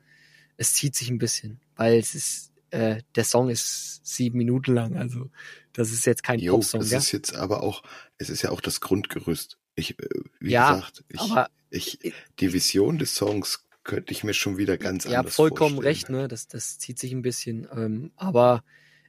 es 0.56 0.72
zieht 0.72 0.94
sich 0.94 1.10
ein 1.10 1.18
bisschen, 1.18 1.60
weil 1.76 1.98
es 1.98 2.14
ist 2.14 2.52
äh, 2.70 3.02
der 3.16 3.24
Song 3.24 3.50
ist 3.50 4.00
sieben 4.04 4.38
Minuten 4.38 4.72
lang, 4.74 4.96
also 4.96 5.30
das 5.74 5.92
ist 5.92 6.06
jetzt 6.06 6.22
kein 6.22 6.38
Jo, 6.38 6.54
Popsong. 6.54 6.80
das 6.80 6.90
gell? 6.90 6.98
ist 6.98 7.12
jetzt 7.12 7.34
aber 7.34 7.62
auch, 7.62 7.82
es 8.18 8.30
ist 8.30 8.42
ja 8.42 8.50
auch 8.50 8.60
das 8.62 8.80
Grundgerüst. 8.80 9.58
Ich, 9.74 9.98
äh, 9.98 10.08
wie 10.40 10.52
Ja, 10.52 10.76
gesagt, 10.76 11.04
ich, 11.08 11.20
aber 11.20 11.50
ich, 11.70 11.98
die 12.40 12.52
Vision 12.52 12.98
des 12.98 13.14
Songs 13.14 13.66
könnte 13.84 14.12
ich 14.12 14.22
mir 14.24 14.32
schon 14.34 14.56
wieder 14.58 14.78
ganz 14.78 15.04
Ihr 15.04 15.12
habt 15.12 15.18
anders 15.20 15.34
vollkommen 15.34 15.74
vorstellen. 15.76 15.94
recht, 15.94 16.08
ne? 16.10 16.28
Das, 16.28 16.46
das 16.46 16.78
zieht 16.78 16.98
sich 16.98 17.12
ein 17.12 17.22
bisschen. 17.22 17.66
Ähm, 17.74 18.12
aber 18.16 18.64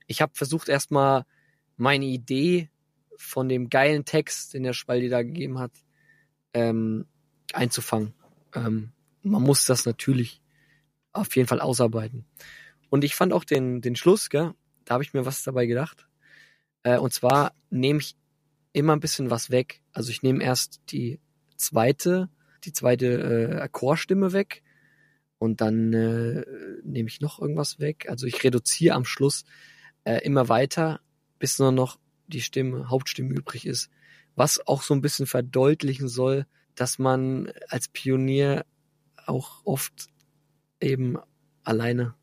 ich 0.07 0.21
habe 0.21 0.34
versucht 0.36 0.67
erstmal 0.67 1.26
meine 1.78 2.05
Idee 2.05 2.69
von 3.17 3.47
dem 3.49 3.69
geilen 3.69 4.03
Text, 4.05 4.53
den 4.53 4.63
der 4.63 4.74
Spaldi 4.74 5.09
da 5.09 5.21
gegeben 5.21 5.59
hat, 5.59 5.71
ähm, 6.53 7.05
einzufangen. 7.53 8.13
Ähm, 8.54 8.91
man 9.22 9.41
muss 9.41 9.66
das 9.66 9.86
natürlich 9.86 10.41
auf 11.12 11.36
jeden 11.36 11.47
Fall 11.47 11.62
ausarbeiten. 11.62 12.26
Und 12.89 13.04
ich 13.04 13.16
fand 13.16 13.34
auch 13.34 13.43
den, 13.43 13.82
den 13.82 13.95
Schluss, 13.95 14.30
gell? 14.30 14.54
da 14.86 14.95
habe 14.95 15.04
ich 15.04 15.14
mir 15.14 15.26
was 15.26 15.43
dabei 15.43 15.66
gedacht. 15.66 16.08
Äh, 16.84 16.97
und 16.97 17.14
zwar 17.14 17.54
nehme 17.70 17.99
ich 17.99 18.16
immer 18.74 18.93
ein 18.93 18.99
bisschen 18.99 19.30
was 19.30 19.49
weg. 19.49 19.82
Also 19.93 20.10
ich 20.12 20.24
nehme 20.24 20.43
erst 20.43 20.82
die 20.89 21.20
zweite, 21.56 22.30
die 22.66 22.74
zweite 22.74 23.62
äh, 23.62 23.70
Chorstimme 23.72 24.34
weg 24.34 24.64
und 25.38 25.62
dann 25.62 25.93
äh, 25.93 26.43
nehme 26.84 27.08
ich 27.08 27.22
noch 27.22 27.39
irgendwas 27.39 27.80
weg. 27.80 28.08
Also 28.10 28.26
ich 28.26 28.43
reduziere 28.43 28.95
am 28.95 29.06
Schluss 29.06 29.43
äh, 30.04 30.18
immer 30.24 30.49
weiter, 30.49 31.01
bis 31.39 31.60
nur 31.60 31.72
noch 31.72 31.99
die 32.28 32.41
Stimme, 32.41 32.89
Hauptstimme 32.89 33.34
übrig 33.34 33.66
ist. 33.66 33.89
Was 34.36 34.66
auch 34.66 34.82
so 34.82 34.93
ein 34.93 35.01
bisschen 35.01 35.28
verdeutlichen 35.28 36.08
soll, 36.08 36.47
dass 36.76 36.99
man 36.99 37.51
als 37.69 37.88
Pionier 37.88 38.65
auch 39.26 39.61
oft 39.65 40.07
eben 40.80 41.17
alleine 41.63 42.15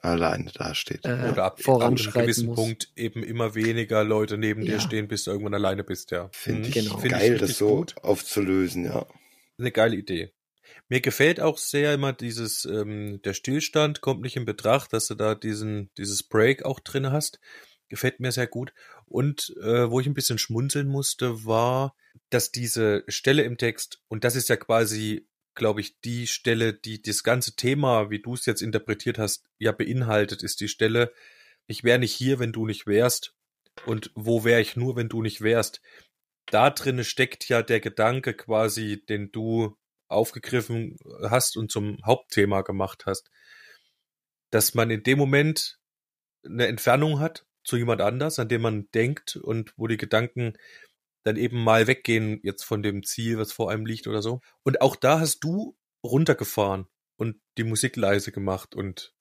Alleine 0.00 0.50
dasteht. 0.52 1.06
äh, 1.06 1.30
Oder 1.32 1.44
ab, 1.44 1.60
ab 1.66 1.80
einem 1.80 1.96
gewissen 1.96 2.48
muss. 2.48 2.56
Punkt 2.56 2.92
eben 2.94 3.22
immer 3.22 3.54
weniger 3.54 4.04
Leute 4.04 4.36
neben 4.36 4.62
Ja. 4.62 4.72
dir 4.74 4.80
stehen, 4.80 5.08
bis 5.08 5.24
du 5.24 5.30
irgendwann 5.30 5.54
alleine 5.54 5.82
bist, 5.82 6.10
ja. 6.10 6.28
Finde 6.30 6.68
ich 6.68 6.74
Mhm. 6.74 6.80
genau. 6.82 6.98
Find 6.98 7.12
geil, 7.12 7.30
richtig 7.32 7.48
das 7.48 7.56
so 7.58 7.76
gut. 7.76 7.94
aufzulösen, 8.02 8.84
ja. 8.84 9.06
Eine 9.58 9.72
geile 9.72 9.96
Idee. 9.96 10.34
Mir 10.90 11.00
gefällt 11.00 11.40
auch 11.40 11.56
sehr 11.56 11.94
immer 11.94 12.12
dieses, 12.12 12.66
ähm, 12.66 13.22
der 13.22 13.32
Stillstand 13.32 14.02
kommt 14.02 14.20
nicht 14.20 14.36
in 14.36 14.44
Betracht, 14.44 14.92
dass 14.92 15.06
du 15.06 15.14
da 15.14 15.34
diesen, 15.34 15.90
dieses 15.96 16.22
Break 16.22 16.66
auch 16.66 16.80
drin 16.80 17.10
hast. 17.10 17.40
Gefällt 17.88 18.20
mir 18.20 18.30
sehr 18.32 18.46
gut. 18.46 18.74
Und 19.06 19.54
äh, 19.62 19.90
wo 19.90 20.00
ich 20.00 20.06
ein 20.06 20.14
bisschen 20.14 20.36
schmunzeln 20.36 20.88
musste, 20.88 21.46
war, 21.46 21.96
dass 22.34 22.50
diese 22.50 23.04
Stelle 23.08 23.42
im 23.42 23.56
Text, 23.56 24.02
und 24.08 24.24
das 24.24 24.34
ist 24.34 24.48
ja 24.48 24.56
quasi, 24.56 25.28
glaube 25.54 25.80
ich, 25.80 26.00
die 26.00 26.26
Stelle, 26.26 26.74
die 26.74 27.00
das 27.00 27.22
ganze 27.22 27.54
Thema, 27.54 28.10
wie 28.10 28.20
du 28.20 28.34
es 28.34 28.44
jetzt 28.44 28.60
interpretiert 28.60 29.18
hast, 29.18 29.44
ja 29.58 29.72
beinhaltet, 29.72 30.42
ist 30.42 30.60
die 30.60 30.68
Stelle, 30.68 31.12
ich 31.66 31.84
wäre 31.84 31.98
nicht 31.98 32.12
hier, 32.12 32.38
wenn 32.40 32.52
du 32.52 32.66
nicht 32.66 32.86
wärst. 32.86 33.34
Und 33.86 34.10
wo 34.14 34.44
wäre 34.44 34.60
ich 34.60 34.76
nur, 34.76 34.96
wenn 34.96 35.08
du 35.08 35.22
nicht 35.22 35.40
wärst? 35.40 35.80
Da 36.46 36.70
drinne 36.70 37.04
steckt 37.04 37.48
ja 37.48 37.62
der 37.62 37.80
Gedanke 37.80 38.34
quasi, 38.34 39.04
den 39.08 39.32
du 39.32 39.76
aufgegriffen 40.08 40.98
hast 41.22 41.56
und 41.56 41.70
zum 41.70 41.98
Hauptthema 42.04 42.62
gemacht 42.62 43.06
hast, 43.06 43.30
dass 44.50 44.74
man 44.74 44.90
in 44.90 45.02
dem 45.02 45.18
Moment 45.18 45.78
eine 46.44 46.66
Entfernung 46.66 47.20
hat 47.20 47.46
zu 47.64 47.76
jemand 47.76 48.00
anders, 48.00 48.38
an 48.38 48.48
dem 48.48 48.62
man 48.62 48.90
denkt 48.92 49.36
und 49.36 49.72
wo 49.76 49.86
die 49.86 49.96
Gedanken 49.96 50.54
dann 51.24 51.36
eben 51.36 51.62
mal 51.62 51.86
weggehen 51.86 52.38
jetzt 52.42 52.64
von 52.64 52.82
dem 52.82 53.02
Ziel, 53.02 53.38
was 53.38 53.52
vor 53.52 53.70
einem 53.70 53.86
liegt 53.86 54.06
oder 54.06 54.22
so. 54.22 54.40
Und 54.62 54.80
auch 54.80 54.94
da 54.96 55.20
hast 55.20 55.40
du 55.40 55.76
runtergefahren 56.04 56.86
und 57.16 57.40
die 57.58 57.64
Musik 57.64 57.96
leise 57.96 58.30
gemacht 58.30 58.74
und 58.74 59.14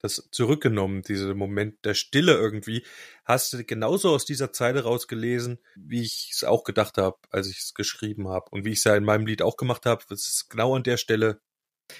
das 0.00 0.28
zurückgenommen, 0.30 1.02
dieser 1.02 1.34
Moment 1.34 1.84
der 1.84 1.94
Stille 1.94 2.34
irgendwie, 2.34 2.84
hast 3.24 3.52
du 3.52 3.64
genauso 3.64 4.10
aus 4.10 4.24
dieser 4.24 4.52
Zeile 4.52 4.84
rausgelesen, 4.84 5.58
wie 5.74 6.02
ich 6.02 6.30
es 6.32 6.44
auch 6.44 6.62
gedacht 6.62 6.98
habe, 6.98 7.16
als 7.30 7.48
ich 7.48 7.58
es 7.58 7.74
geschrieben 7.74 8.28
habe 8.28 8.46
und 8.50 8.64
wie 8.64 8.70
ich 8.70 8.78
es 8.78 8.84
ja 8.84 8.94
in 8.94 9.04
meinem 9.04 9.26
Lied 9.26 9.42
auch 9.42 9.56
gemacht 9.56 9.86
habe. 9.86 10.04
Es 10.10 10.28
ist 10.28 10.50
genau 10.50 10.76
an 10.76 10.84
der 10.84 10.98
Stelle 10.98 11.40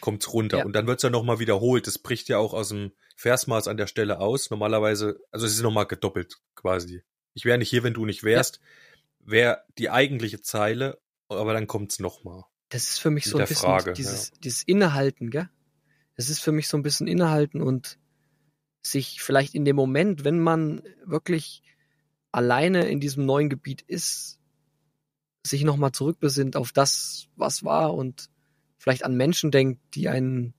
kommt's 0.00 0.32
runter 0.32 0.58
Ja. 0.58 0.64
und 0.64 0.74
dann 0.74 0.86
wird's 0.86 1.02
ja 1.02 1.10
nochmal 1.10 1.38
wiederholt. 1.40 1.86
Das 1.86 1.98
bricht 1.98 2.28
ja 2.28 2.38
auch 2.38 2.54
aus 2.54 2.68
dem 2.68 2.92
Versmaß 3.16 3.66
an 3.68 3.76
der 3.78 3.86
Stelle 3.86 4.20
aus. 4.20 4.50
Normalerweise, 4.50 5.18
also 5.32 5.46
es 5.46 5.54
ist 5.54 5.62
nochmal 5.62 5.86
gedoppelt 5.86 6.36
quasi. 6.54 7.02
Ich 7.34 7.44
wäre 7.44 7.58
nicht 7.58 7.70
hier, 7.70 7.82
wenn 7.82 7.94
du 7.94 8.04
nicht 8.04 8.22
wärst. 8.22 8.60
Wäre 9.30 9.62
die 9.76 9.90
eigentliche 9.90 10.40
Zeile, 10.40 10.98
aber 11.28 11.52
dann 11.52 11.66
kommt's 11.66 11.98
nochmal. 11.98 12.44
Das 12.70 12.88
ist 12.88 12.98
für 12.98 13.10
mich 13.10 13.26
so 13.26 13.36
ein 13.36 13.46
bisschen 13.46 13.68
Frage, 13.68 13.92
dieses, 13.92 14.30
dieses 14.42 14.62
Innehalten, 14.62 15.30
gell? 15.30 15.50
Das 16.16 16.30
ist 16.30 16.40
für 16.40 16.52
mich 16.52 16.66
so 16.66 16.78
ein 16.78 16.82
bisschen 16.82 17.06
Innehalten 17.06 17.60
und 17.60 17.98
sich 18.80 19.20
vielleicht 19.20 19.54
in 19.54 19.66
dem 19.66 19.76
Moment, 19.76 20.24
wenn 20.24 20.40
man 20.40 20.82
wirklich 21.04 21.62
alleine 22.32 22.88
in 22.88 23.00
diesem 23.00 23.26
neuen 23.26 23.50
Gebiet 23.50 23.82
ist, 23.82 24.38
sich 25.46 25.62
nochmal 25.62 25.92
zurückbesinnt 25.92 26.56
auf 26.56 26.72
das, 26.72 27.28
was 27.36 27.64
war 27.64 27.94
und 27.94 28.30
vielleicht 28.78 29.04
an 29.04 29.14
Menschen 29.14 29.50
denkt, 29.50 29.80
die 29.94 30.08
einen, 30.08 30.54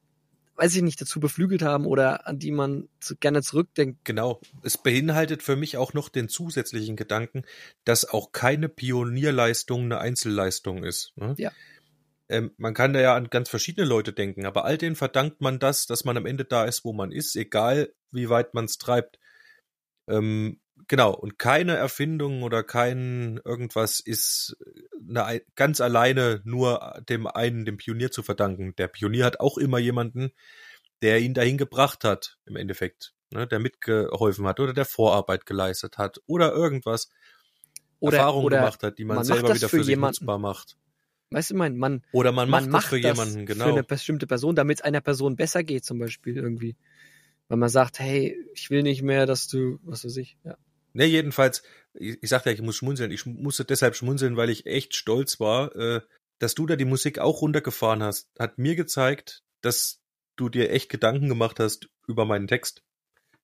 weiß 0.60 0.76
ich 0.76 0.82
nicht, 0.82 1.00
dazu 1.00 1.20
beflügelt 1.20 1.62
haben 1.62 1.86
oder 1.86 2.28
an 2.28 2.38
die 2.38 2.52
man 2.52 2.90
zu, 3.00 3.16
gerne 3.16 3.42
zurückdenkt. 3.42 4.04
Genau. 4.04 4.42
Es 4.62 4.78
beinhaltet 4.78 5.42
für 5.42 5.56
mich 5.56 5.78
auch 5.78 5.94
noch 5.94 6.10
den 6.10 6.28
zusätzlichen 6.28 6.98
Gedanken, 6.98 7.44
dass 7.86 8.06
auch 8.06 8.34
keine 8.34 8.68
Pionierleistung 8.68 9.86
eine 9.86 10.00
Einzelleistung 10.00 10.84
ist. 10.84 11.14
Ne? 11.16 11.34
Ja. 11.38 11.52
Ähm, 12.28 12.52
man 12.58 12.74
kann 12.74 12.94
da 12.94 13.00
ja 13.00 13.16
an 13.16 13.30
ganz 13.30 13.50
verschiedene 13.50 13.88
Leute 13.88 14.12
denken, 14.12 14.46
aber 14.46 14.66
all 14.66 14.78
denen 14.78 14.98
verdankt 14.98 15.40
man 15.40 15.60
das, 15.60 15.88
dass 15.88 16.04
man 16.04 16.18
am 16.18 16.26
Ende 16.26 16.44
da 16.44 16.66
ist, 16.66 16.84
wo 16.84 16.92
man 16.92 17.12
ist, 17.12 17.36
egal 17.38 17.94
wie 18.12 18.30
weit 18.30 18.54
man 18.54 18.66
es 18.66 18.78
treibt. 18.78 19.18
Ähm, 20.08 20.60
genau. 20.88 21.14
Und 21.14 21.38
keine 21.38 21.76
Erfindung 21.76 22.44
oder 22.44 22.64
kein 22.64 23.40
irgendwas 23.46 24.00
ist 24.00 24.58
eine, 25.08 25.26
ei- 25.26 25.46
ganz 25.56 25.82
alleine 25.82 26.42
nur 26.44 27.02
dem 27.10 27.28
einen, 27.28 27.66
dem 27.66 27.78
Pionier 27.78 28.12
zu 28.12 28.24
verdanken. 28.24 28.76
Der 28.78 28.88
Pionier 28.88 29.26
hat 29.26 29.40
auch 29.40 29.58
immer 29.58 29.80
jemanden, 29.80 30.32
der 31.02 31.20
ihn 31.20 31.34
dahin 31.34 31.58
gebracht 31.58 32.04
hat, 32.04 32.38
im 32.46 32.56
Endeffekt, 32.56 33.14
ne, 33.32 33.48
der 33.48 33.60
mitgeholfen 33.60 34.46
hat 34.48 34.60
oder 34.60 34.74
der 34.74 34.86
Vorarbeit 34.86 35.46
geleistet 35.46 35.98
hat 35.98 36.20
oder 36.26 36.52
irgendwas 36.52 37.10
Oder, 38.00 38.18
Erfahrungen 38.18 38.46
oder 38.46 38.58
gemacht 38.58 38.84
hat, 38.84 38.98
die 38.98 39.06
man, 39.06 39.18
man 39.18 39.28
macht 39.28 39.38
selber 39.40 39.56
wieder 39.56 39.70
für 39.70 39.78
für 39.78 39.84
sich 39.84 39.96
jemanden. 39.96 40.18
nutzbar 40.18 40.40
macht. 40.40 40.78
weißt 41.32 41.52
du, 41.52 41.56
mein, 41.56 41.78
man, 41.78 42.04
Oder 42.12 42.32
man 42.32 42.50
macht 42.50 42.64
man 42.64 42.72
das 42.74 42.84
macht 42.84 42.90
für 42.90 43.00
das 43.00 43.18
jemanden, 43.18 43.46
genau. 43.46 43.64
für 43.66 43.70
eine 43.70 43.84
bestimmte 43.84 44.28
Person, 44.28 44.56
damit 44.56 44.80
es 44.80 44.84
einer 44.84 45.02
Person 45.02 45.36
besser 45.36 45.64
geht, 45.64 45.86
zum 45.86 46.00
Beispiel 46.00 46.36
irgendwie. 46.38 46.76
Weil 47.48 47.58
man 47.58 47.70
sagt, 47.70 48.00
hey, 48.00 48.38
ich 48.54 48.70
will 48.70 48.84
nicht 48.84 49.02
mehr, 49.02 49.26
dass 49.26 49.48
du, 49.48 49.80
was 49.84 50.06
weiß 50.06 50.18
ich, 50.18 50.38
ja. 50.44 50.58
Ne, 50.94 51.06
jedenfalls, 51.06 51.64
ich, 51.94 52.18
ich 52.22 52.30
sagte 52.30 52.50
ja, 52.50 52.56
ich 52.56 52.62
muss 52.62 52.76
schmunzeln. 52.76 53.12
Ich 53.12 53.26
musste 53.26 53.66
deshalb 53.66 53.96
schmunzeln, 53.96 54.38
weil 54.38 54.50
ich 54.50 54.66
echt 54.66 54.96
stolz 54.96 55.40
war, 55.40 55.76
äh, 55.76 56.02
dass 56.40 56.56
du 56.56 56.66
da 56.66 56.76
die 56.76 56.86
Musik 56.86 57.20
auch 57.20 57.42
runtergefahren 57.42 58.04
hast. 58.04 58.30
Hat 58.38 58.58
mir 58.58 58.76
gezeigt, 58.76 59.44
dass 59.62 60.02
du 60.36 60.50
dir 60.50 60.72
echt 60.72 60.90
Gedanken 60.90 61.28
gemacht 61.28 61.60
hast 61.60 61.90
über 62.08 62.26
meinen 62.26 62.48
Text. 62.48 62.82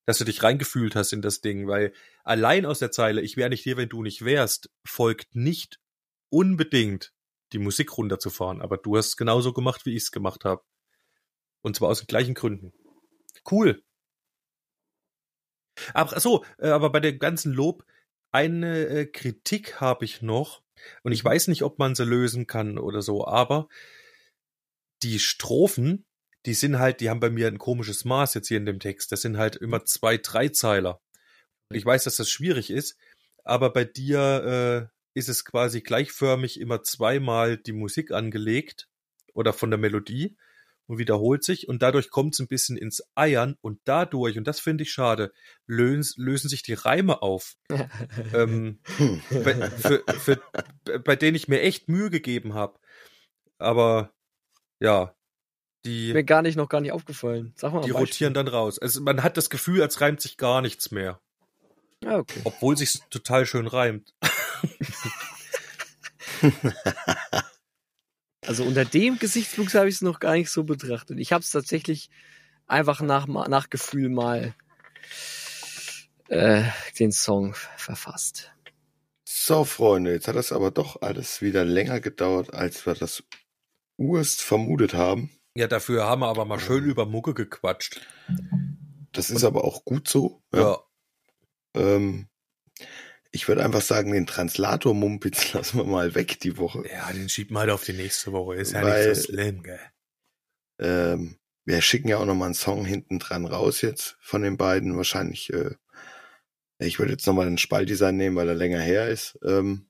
Dass 0.06 0.18
du 0.18 0.24
dich 0.24 0.42
reingefühlt 0.42 0.94
hast 0.96 1.12
in 1.12 1.22
das 1.22 1.40
Ding, 1.40 1.66
weil 1.66 1.92
allein 2.24 2.64
aus 2.64 2.78
der 2.78 2.92
Zeile, 2.92 3.22
ich 3.22 3.36
wäre 3.36 3.50
nicht 3.50 3.62
hier, 3.62 3.76
wenn 3.76 3.88
du 3.88 4.02
nicht 4.02 4.24
wärst, 4.24 4.70
folgt 4.86 5.34
nicht 5.34 5.78
unbedingt 6.30 7.12
die 7.52 7.58
Musik 7.58 7.96
runterzufahren. 7.96 8.62
Aber 8.62 8.78
du 8.78 8.96
hast 8.96 9.08
es 9.08 9.16
genauso 9.16 9.52
gemacht, 9.52 9.84
wie 9.84 9.96
ich 9.96 10.04
es 10.04 10.12
gemacht 10.12 10.44
habe. 10.44 10.62
Und 11.62 11.76
zwar 11.76 11.88
aus 11.88 12.00
den 12.00 12.06
gleichen 12.06 12.34
Gründen. 12.34 12.72
Cool. 13.50 13.82
Aber 15.94 16.18
so, 16.20 16.44
äh, 16.58 16.68
aber 16.68 16.90
bei 16.90 17.00
dem 17.00 17.18
ganzen 17.18 17.52
Lob, 17.52 17.84
eine 18.32 18.86
äh, 18.86 19.06
Kritik 19.06 19.80
habe 19.80 20.04
ich 20.04 20.22
noch. 20.22 20.62
Und 21.02 21.12
ich 21.12 21.24
weiß 21.24 21.48
nicht, 21.48 21.62
ob 21.62 21.78
man 21.78 21.94
sie 21.94 22.04
lösen 22.04 22.46
kann 22.46 22.78
oder 22.78 23.02
so, 23.02 23.26
aber 23.26 23.68
die 25.02 25.18
Strophen, 25.18 26.04
die 26.44 26.54
sind 26.54 26.78
halt, 26.78 27.00
die 27.00 27.10
haben 27.10 27.20
bei 27.20 27.30
mir 27.30 27.48
ein 27.48 27.58
komisches 27.58 28.04
Maß 28.04 28.34
jetzt 28.34 28.48
hier 28.48 28.58
in 28.58 28.66
dem 28.66 28.78
Text. 28.78 29.10
Das 29.10 29.22
sind 29.22 29.36
halt 29.36 29.56
immer 29.56 29.84
zwei 29.84 30.16
Dreizeiler. 30.16 31.00
Und 31.68 31.76
ich 31.76 31.84
weiß, 31.84 32.04
dass 32.04 32.16
das 32.16 32.30
schwierig 32.30 32.70
ist, 32.70 32.96
aber 33.44 33.72
bei 33.72 33.84
dir 33.84 34.90
äh, 34.92 35.18
ist 35.18 35.28
es 35.28 35.44
quasi 35.44 35.80
gleichförmig 35.80 36.60
immer 36.60 36.82
zweimal 36.82 37.56
die 37.56 37.72
Musik 37.72 38.12
angelegt 38.12 38.88
oder 39.34 39.52
von 39.52 39.70
der 39.70 39.78
Melodie 39.78 40.36
und 40.86 40.98
wiederholt 40.98 41.44
sich 41.44 41.68
und 41.68 41.82
dadurch 41.82 42.10
kommt 42.10 42.34
es 42.34 42.40
ein 42.40 42.48
bisschen 42.48 42.76
ins 42.76 43.02
Eiern 43.14 43.56
und 43.60 43.80
dadurch, 43.84 44.38
und 44.38 44.46
das 44.46 44.60
finde 44.60 44.82
ich 44.84 44.92
schade, 44.92 45.32
lösen, 45.66 46.22
lösen 46.22 46.48
sich 46.48 46.62
die 46.62 46.74
Reime 46.74 47.22
auf, 47.22 47.56
ähm, 48.34 48.80
bei, 49.30 49.70
für, 49.70 50.04
für, 50.18 50.40
bei 51.00 51.16
denen 51.16 51.36
ich 51.36 51.48
mir 51.48 51.60
echt 51.60 51.88
Mühe 51.88 52.10
gegeben 52.10 52.54
habe. 52.54 52.78
Aber 53.58 54.12
ja, 54.80 55.14
die, 55.86 56.12
Mir 56.12 56.24
gar 56.24 56.42
nicht 56.42 56.56
noch 56.56 56.68
gar 56.68 56.80
nicht 56.80 56.92
aufgefallen. 56.92 57.52
Sag 57.56 57.72
mal. 57.72 57.82
die 57.82 57.92
rotieren 57.92 58.34
dann 58.34 58.48
raus. 58.48 58.78
Also 58.78 59.00
man 59.00 59.22
hat 59.22 59.36
das 59.36 59.50
Gefühl, 59.50 59.82
als 59.82 60.00
reimt 60.00 60.20
sich 60.20 60.36
gar 60.36 60.60
nichts 60.60 60.90
mehr. 60.90 61.20
Ja, 62.02 62.18
okay. 62.18 62.40
Obwohl 62.44 62.76
sich's 62.76 63.00
total 63.08 63.46
schön 63.46 63.68
reimt. 63.68 64.14
Also 68.46 68.64
unter 68.64 68.84
dem 68.84 69.18
Gesichtspunkt 69.18 69.74
habe 69.74 69.88
ich 69.88 69.96
es 69.96 70.02
noch 70.02 70.20
gar 70.20 70.34
nicht 70.34 70.50
so 70.50 70.64
betrachtet. 70.64 71.18
Ich 71.18 71.32
habe 71.32 71.42
es 71.42 71.50
tatsächlich 71.50 72.10
einfach 72.66 73.00
nach, 73.00 73.26
nach 73.26 73.70
Gefühl 73.70 74.08
mal 74.08 74.54
äh, 76.28 76.62
den 76.98 77.12
Song 77.12 77.54
verfasst. 77.76 78.52
So, 79.24 79.64
Freunde, 79.64 80.12
jetzt 80.12 80.28
hat 80.28 80.36
das 80.36 80.52
aber 80.52 80.70
doch 80.70 81.02
alles 81.02 81.42
wieder 81.42 81.64
länger 81.64 82.00
gedauert, 82.00 82.54
als 82.54 82.86
wir 82.86 82.94
das 82.94 83.24
urst 83.96 84.42
vermutet 84.42 84.94
haben. 84.94 85.30
Ja, 85.56 85.66
dafür 85.66 86.04
haben 86.04 86.20
wir 86.20 86.28
aber 86.28 86.44
mal 86.44 86.60
schön 86.60 86.84
über 86.84 87.06
Mucke 87.06 87.34
gequatscht. 87.34 88.00
Das 89.12 89.30
ist 89.30 89.44
aber 89.44 89.64
auch 89.64 89.84
gut 89.84 90.08
so. 90.08 90.42
Ja. 90.52 90.78
Ähm, 91.74 92.28
ich 93.36 93.48
würde 93.48 93.62
einfach 93.64 93.82
sagen, 93.82 94.12
den 94.12 94.26
Translator-Mumpitz 94.26 95.52
lassen 95.52 95.76
wir 95.78 95.84
mal 95.84 96.14
weg 96.14 96.40
die 96.40 96.56
Woche. 96.56 96.82
Ja, 96.90 97.12
den 97.12 97.28
schiebt 97.28 97.50
mal 97.50 97.60
halt 97.60 97.70
auf 97.70 97.84
die 97.84 97.92
nächste 97.92 98.32
Woche. 98.32 98.56
Ist 98.56 98.72
ja 98.72 98.82
Weil- 98.82 99.10
nicht 99.10 99.20
so 99.22 99.32
schlimm, 99.32 99.62
gell? 99.62 99.78
Ähm, 100.78 101.36
wir 101.64 101.80
schicken 101.82 102.08
ja 102.08 102.18
auch 102.18 102.26
nochmal 102.26 102.46
einen 102.46 102.54
Song 102.54 102.84
hinten 102.84 103.18
dran 103.18 103.44
raus 103.46 103.80
jetzt 103.82 104.16
von 104.20 104.42
den 104.42 104.56
beiden. 104.56 104.96
Wahrscheinlich, 104.96 105.52
äh, 105.52 105.74
ich 106.78 106.98
würde 106.98 107.12
jetzt 107.12 107.26
nochmal 107.26 107.46
den 107.46 107.58
Spaltdesign 107.58 108.16
nehmen, 108.16 108.36
weil 108.36 108.48
er 108.48 108.54
länger 108.54 108.80
her 108.80 109.08
ist. 109.08 109.38
Ähm, 109.44 109.86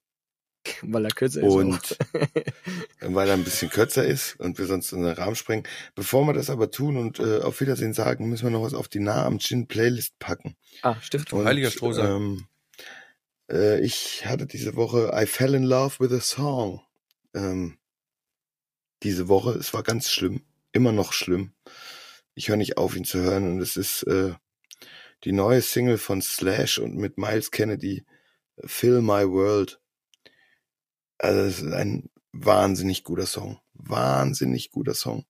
Weil 0.83 1.05
er 1.05 1.13
kürzer 1.13 1.43
ist. 1.43 1.53
und 1.53 1.97
weil 3.01 3.29
er 3.29 3.35
ein 3.35 3.45
bisschen 3.45 3.71
kürzer 3.71 4.05
ist 4.05 4.35
und 4.41 4.59
wir 4.59 4.67
sonst 4.67 4.91
in 4.91 5.03
den 5.03 5.13
Rahmen 5.13 5.37
sprengen. 5.37 5.63
Bevor 5.95 6.25
wir 6.27 6.33
das 6.33 6.51
aber 6.51 6.73
tun 6.73 6.97
und 6.97 7.21
äh, 7.21 7.39
auf 7.39 7.61
Wiedersehen 7.61 7.93
sagen, 7.95 8.29
müssen 8.29 8.47
wir 8.47 8.51
noch 8.51 8.63
was 8.65 8.75
auf 8.75 8.89
die 8.89 8.99
Nah 8.99 9.25
am 9.27 9.39
Gin 9.39 9.69
Playlist 9.69 10.19
packen. 10.19 10.57
ah, 10.83 10.97
Stiftung. 11.01 11.39
Und, 11.41 11.47
Heiliger 11.47 11.71
Strohsack. 11.71 12.11
Ähm, 12.11 12.47
äh, 13.51 13.81
ich 13.81 14.27
hatte 14.27 14.47
diese 14.47 14.77
Woche 14.77 15.13
I 15.15 15.27
Fell 15.27 15.55
in 15.55 15.65
Love 15.65 15.97
with 16.01 16.13
a 16.13 16.21
Song. 16.21 16.83
Ähm, 17.35 17.79
diese 19.03 19.29
Woche, 19.29 19.53
es 19.53 19.75
war 19.75 19.83
ganz 19.83 20.11
schlimm, 20.11 20.43
immer 20.73 20.93
noch 20.93 21.13
schlimm. 21.13 21.53
Ich 22.35 22.49
höre 22.49 22.57
nicht 22.57 22.77
auf, 22.77 22.97
ihn 22.97 23.05
zu 23.05 23.21
hören 23.21 23.51
und 23.51 23.61
es 23.61 23.77
ist 23.77 24.03
äh, 24.05 24.35
die 25.25 25.33
neue 25.33 25.63
Single 25.63 25.99
von 25.99 26.23
Slash 26.23 26.79
und 26.79 26.97
mit 26.97 27.19
Miles 27.19 27.51
Kennedy, 27.51 28.05
Fill 28.65 29.03
My 29.03 29.29
World. 29.29 29.81
Also 31.19 31.41
es 31.41 31.63
ist 31.63 31.73
ein 31.73 32.11
wahnsinnig 32.33 33.05
guter 33.05 33.27
Song, 33.27 33.59
wahnsinnig 33.75 34.71
guter 34.71 34.95
Song. 34.95 35.25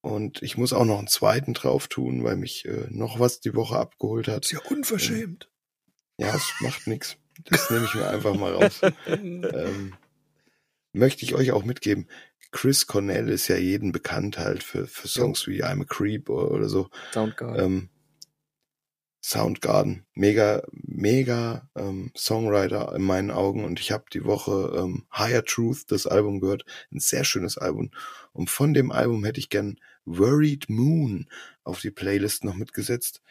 Und 0.00 0.42
ich 0.42 0.56
muss 0.56 0.72
auch 0.72 0.84
noch 0.84 0.98
einen 0.98 1.06
zweiten 1.06 1.54
drauf 1.54 1.86
tun, 1.86 2.24
weil 2.24 2.36
mich 2.36 2.64
äh, 2.64 2.88
noch 2.90 3.20
was 3.20 3.40
die 3.40 3.54
Woche 3.54 3.76
abgeholt 3.76 4.26
hat. 4.26 4.50
ja 4.50 4.58
unverschämt. 4.68 5.51
Ja, 6.18 6.34
es 6.34 6.52
macht 6.60 6.86
nichts. 6.86 7.16
Das 7.44 7.70
nehme 7.70 7.84
ich 7.84 7.94
mir 7.94 8.08
einfach 8.08 8.34
mal 8.34 8.52
raus. 8.52 8.80
ähm, 9.06 9.94
möchte 10.92 11.24
ich 11.24 11.34
euch 11.34 11.52
auch 11.52 11.64
mitgeben. 11.64 12.08
Chris 12.50 12.86
Cornell 12.86 13.30
ist 13.30 13.48
ja 13.48 13.56
jeden 13.56 13.92
bekannt 13.92 14.38
halt 14.38 14.62
für, 14.62 14.86
für 14.86 15.08
Songs 15.08 15.46
wie 15.46 15.64
I'm 15.64 15.82
a 15.82 15.84
Creep 15.84 16.28
oder, 16.28 16.50
oder 16.50 16.68
so. 16.68 16.90
Soundgarden. 17.12 17.64
Ähm, 17.64 17.88
Soundgarden, 19.24 20.04
mega, 20.14 20.62
mega 20.72 21.70
ähm, 21.76 22.10
Songwriter 22.16 22.92
in 22.96 23.02
meinen 23.02 23.30
Augen 23.30 23.64
und 23.64 23.78
ich 23.78 23.92
habe 23.92 24.04
die 24.12 24.24
Woche 24.24 24.74
ähm, 24.76 25.06
Higher 25.16 25.44
Truth, 25.44 25.92
das 25.92 26.08
Album 26.08 26.40
gehört, 26.40 26.64
ein 26.90 26.98
sehr 26.98 27.22
schönes 27.22 27.56
Album 27.56 27.92
und 28.32 28.50
von 28.50 28.74
dem 28.74 28.90
Album 28.90 29.24
hätte 29.24 29.38
ich 29.38 29.48
gern 29.48 29.78
Worried 30.04 30.68
Moon 30.68 31.28
auf 31.62 31.80
die 31.80 31.92
Playlist 31.92 32.42
noch 32.42 32.54
mitgesetzt. 32.54 33.22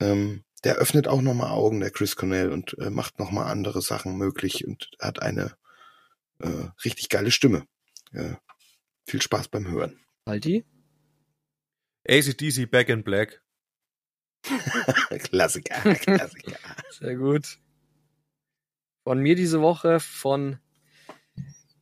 Ähm, 0.00 0.42
der 0.64 0.76
öffnet 0.76 1.08
auch 1.08 1.22
nochmal 1.22 1.50
Augen, 1.50 1.80
der 1.80 1.90
Chris 1.90 2.16
Cornell 2.16 2.50
und 2.50 2.76
äh, 2.78 2.90
macht 2.90 3.18
nochmal 3.18 3.50
andere 3.50 3.82
Sachen 3.82 4.16
möglich 4.16 4.66
und 4.66 4.90
hat 5.00 5.22
eine 5.22 5.56
äh, 6.38 6.68
richtig 6.84 7.08
geile 7.08 7.30
Stimme. 7.30 7.66
Äh, 8.12 8.34
viel 9.06 9.22
Spaß 9.22 9.48
beim 9.48 9.68
Hören. 9.68 10.00
Alti? 10.24 10.64
ACDC 12.08 12.70
Back 12.70 12.88
in 12.88 13.04
Black. 13.04 13.42
Klassiker, 15.18 15.74
Klassiker. 15.94 16.58
Sehr 16.90 17.16
gut. 17.16 17.58
Von 19.04 19.20
mir 19.20 19.36
diese 19.36 19.60
Woche 19.60 20.00
von, 20.00 20.58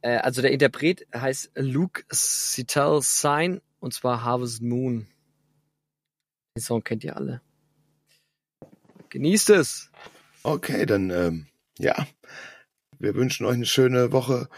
äh, 0.03 0.17
also 0.17 0.43
der 0.43 0.53
Interpret 0.53 1.07
heißt 1.15 1.53
Luke 1.57 2.05
Sital 2.11 3.01
Sign 3.03 3.61
und 3.81 3.95
zwar 3.95 4.23
Harvest 4.23 4.63
Moon. 4.63 5.07
Den 6.57 6.63
Song 6.63 6.85
kennt 6.85 7.05
ihr 7.05 7.17
alle. 7.17 7.41
Genießt 9.15 9.51
es. 9.51 9.91
Okay, 10.43 10.87
dann 10.87 11.11
ähm, 11.11 11.47
ja, 11.79 12.05
wir 12.99 13.15
wünschen 13.15 13.47
euch 13.47 13.55
eine 13.55 13.65
schöne 13.65 14.11
Woche, 14.11 14.49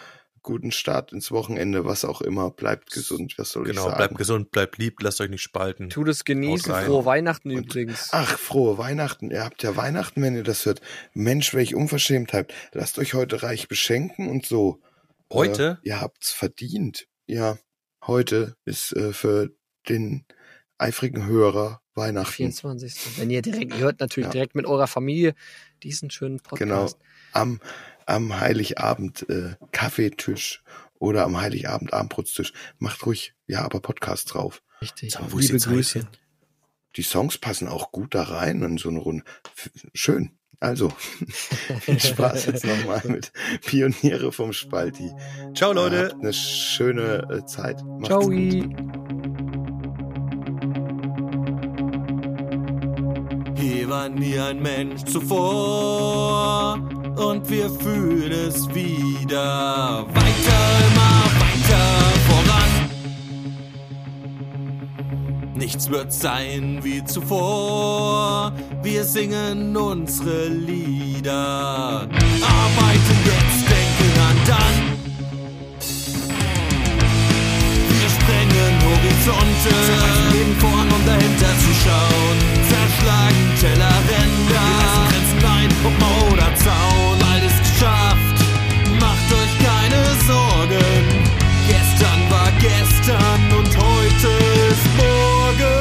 guten 0.40 0.70
Start 0.72 1.12
ins 1.12 1.30
Wochenende, 1.30 1.84
was 1.84 2.06
auch 2.06 2.22
immer. 2.22 2.50
Bleibt 2.52 2.90
gesund, 2.90 3.34
was 3.36 3.50
soll 3.50 3.64
Genau, 3.64 3.82
ich 3.82 3.84
sagen? 3.88 3.96
bleibt 3.98 4.16
gesund, 4.16 4.50
bleibt 4.52 4.78
lieb, 4.78 5.02
lasst 5.02 5.20
euch 5.20 5.28
nicht 5.28 5.42
spalten. 5.42 5.90
Tut 5.90 6.08
es 6.08 6.24
genießen. 6.24 6.74
Frohe 6.74 7.04
Weihnachten 7.04 7.50
Und- 7.50 7.58
übrigens. 7.66 8.08
Ach, 8.12 8.38
frohe 8.38 8.78
Weihnachten. 8.78 9.30
Ihr 9.30 9.44
habt 9.44 9.62
ja 9.62 9.76
Weihnachten, 9.76 10.22
wenn 10.22 10.34
ihr 10.34 10.42
das 10.42 10.64
hört. 10.64 10.80
Mensch, 11.12 11.52
welch 11.52 11.74
Unverschämtheit. 11.74 12.54
Lasst 12.72 12.98
euch 12.98 13.12
heute 13.12 13.42
reich 13.42 13.68
beschenken 13.68 14.30
und 14.30 14.46
so. 14.46 14.80
Heute? 15.30 15.80
Äh, 15.84 15.88
ihr 15.88 16.00
habt's 16.00 16.32
verdient. 16.32 17.06
Ja, 17.26 17.58
heute 18.06 18.56
ist 18.64 18.96
äh, 18.96 19.12
für 19.12 19.50
den 19.86 20.24
eifrigen 20.78 21.26
Hörer 21.26 21.80
Weihnachten. 21.94 22.32
24. 22.32 23.18
Wenn 23.18 23.30
ihr 23.30 23.42
direkt, 23.42 23.72
ihr 23.74 23.80
hört 23.80 24.00
natürlich 24.00 24.26
Ja. 24.28 24.32
direkt 24.32 24.54
mit 24.54 24.66
eurer 24.66 24.86
Familie 24.86 25.34
diesen 25.82 26.10
schönen 26.10 26.38
Genau. 26.56 26.82
Podcast. 26.82 26.98
Am, 27.32 27.60
am 28.06 28.38
Heiligabend 28.40 29.28
äh, 29.28 29.54
Kaffeetisch 29.72 30.62
oder 30.98 31.24
am 31.24 31.40
Heiligabend 31.40 31.92
Abendbrotstisch. 31.92 32.52
Macht 32.78 33.04
ruhig, 33.06 33.34
ja, 33.46 33.62
aber 33.62 33.80
Podcast 33.80 34.32
drauf. 34.34 34.62
Richtig. 34.82 35.12
Sag 35.12 35.32
mal, 35.32 35.40
Liebe 35.40 35.58
Grüße. 35.58 36.06
Die 36.96 37.02
Songs 37.02 37.38
passen 37.38 37.68
auch 37.68 37.92
gut 37.92 38.14
da 38.14 38.22
rein 38.22 38.62
in 38.62 38.78
so 38.78 38.88
eine 38.88 38.98
Runde. 39.00 39.24
Schön. 39.94 40.30
Also, 40.60 40.88
viel 41.80 42.00
Spaß 42.00 42.46
jetzt 42.46 42.64
nochmal 42.64 43.02
mit 43.08 43.32
Pioniere 43.66 44.32
vom 44.32 44.54
Spalti. 44.54 45.12
Ciao, 45.54 45.72
Leute. 45.74 46.10
Habt 46.12 46.22
eine 46.22 46.32
schöne 46.32 47.28
äh, 47.30 47.44
Zeit. 47.44 47.82
Macht's 47.84 48.08
Ciao. 48.08 48.20
gut. 48.22 49.35
War 53.88 54.08
nie 54.08 54.36
ein 54.36 54.60
Mensch 54.60 55.04
zuvor 55.04 56.74
und 57.16 57.48
wir 57.48 57.70
fühlen 57.70 58.32
es 58.32 58.68
wieder. 58.74 60.04
Weiter, 60.08 60.60
immer 60.88 61.22
weiter 61.38 61.84
voran. 62.28 62.70
Nichts 65.54 65.88
wird 65.88 66.12
sein 66.12 66.80
wie 66.82 67.04
zuvor. 67.04 68.52
Wir 68.82 69.04
singen 69.04 69.76
unsere 69.76 70.48
Lieder. 70.48 72.08
Arbeiten 72.08 73.18
jetzt, 73.24 73.55
Füße 79.26 79.32
und 79.32 79.42
äh, 79.42 79.70
zerreißen 79.86 80.32
Leben 80.32 80.56
voran 80.60 80.88
und 80.88 81.06
dahinter 81.06 81.52
zu 81.58 81.70
schauen. 81.82 82.36
Zerschlagen 82.70 83.44
Tellerränder, 83.60 84.48
wir 84.48 84.62
reißen 84.78 85.06
Grenzen 85.10 85.42
ein, 85.44 85.70
ob 85.84 85.98
Mauer 85.98 86.32
oder 86.32 86.54
Zaun. 86.54 87.18
Bald 87.18 87.42
ist 87.42 87.60
geschafft, 87.66 88.38
macht 89.00 89.28
euch 89.34 89.54
keine 89.66 90.02
Sorgen. 90.26 91.02
Gestern 91.66 92.20
war 92.30 92.50
gestern 92.60 93.42
und 93.58 93.70
heute 93.76 94.30
ist 94.70 94.86
morgen. 94.94 95.74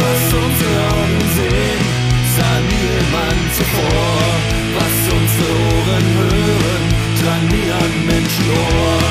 Was 0.00 0.24
unsere 0.32 0.76
Augen 0.96 1.20
sehen, 1.36 1.82
sah 2.36 2.58
niemand 2.72 3.44
zuvor. 3.56 4.20
Was 4.76 4.96
unsere 5.12 5.52
Ohren 5.68 6.06
hören, 6.16 6.84
drang 7.20 7.44
nie 7.52 7.70
an 7.70 7.92
Menschenohr. 8.06 9.04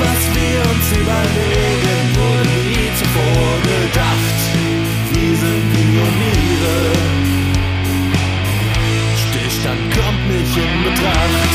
Was 0.00 0.22
wir 0.34 0.60
uns 0.70 0.86
überlegen, 1.00 2.00
wollen 2.16 2.49
zuvor 2.98 3.52
gedacht. 3.62 4.40
Wir 5.12 5.36
sind 5.36 5.72
Pioniere. 5.72 6.78
Stillstand 9.16 9.80
kommt 9.94 10.28
nicht 10.28 10.56
in 10.56 10.82
Betracht. 10.84 11.52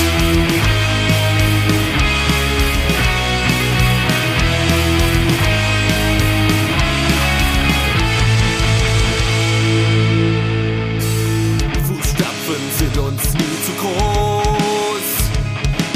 Fußstapfen 11.87 12.61
sind 12.77 12.97
uns 12.97 13.33
nie 13.33 13.57
zu 13.65 13.73
groß. 13.81 15.07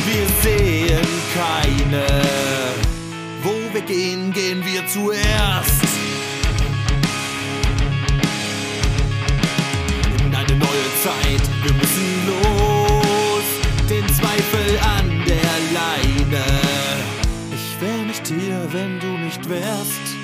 Wir 0.05 0.25
sehen 0.43 1.07
keine. 1.35 2.48
Wo 3.79 3.87
wir 3.87 3.95
gehen, 3.95 4.33
gehen 4.33 4.65
wir 4.65 4.85
zuerst. 4.87 5.83
In 10.19 10.35
eine 10.35 10.55
neue 10.55 10.89
Zeit, 11.03 11.41
wir 11.63 11.73
müssen 11.73 12.27
los. 12.27 13.43
Den 13.89 14.07
Zweifel 14.09 14.79
an 14.79 15.23
der 15.25 15.53
Leine. 15.73 16.45
Ich 17.53 17.81
wär 17.81 18.05
nicht 18.05 18.27
hier, 18.27 18.67
wenn 18.71 18.99
du 18.99 19.17
nicht 19.23 19.47
wärst. 19.47 20.17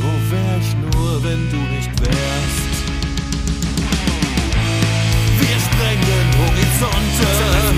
Wo 0.00 0.30
wär 0.30 0.58
ich 0.60 0.74
nur, 0.74 1.22
wenn 1.24 1.50
du 1.50 1.56
nicht 1.74 2.00
wärst? 2.00 2.67
Sprengen 6.08 6.32
Horizonte, 6.40 7.28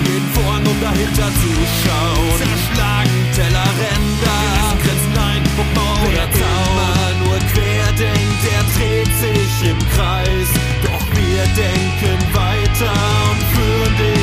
den 0.05 0.25
Vorhang, 0.33 0.65
um 0.65 0.79
dahinter 0.81 1.29
zu 1.41 1.51
schauen. 1.83 2.37
Zerschlagen 2.39 3.21
Tellerränder, 3.35 4.39
Grenzen 4.81 5.17
ein, 5.19 5.43
Umbau 5.59 5.93
oder 6.07 6.27
Zaun. 6.31 6.71
Immer 6.71 7.11
nur 7.25 7.39
querdenkt, 7.51 8.39
der 8.47 8.63
dreht 8.75 9.11
sich 9.19 9.69
im 9.69 9.79
Kreis. 9.89 10.49
Doch 10.83 11.05
wir 11.11 11.43
denken 11.59 12.19
weiter 12.33 12.93
und 13.31 13.41
führen 13.51 13.95
den 13.97 14.20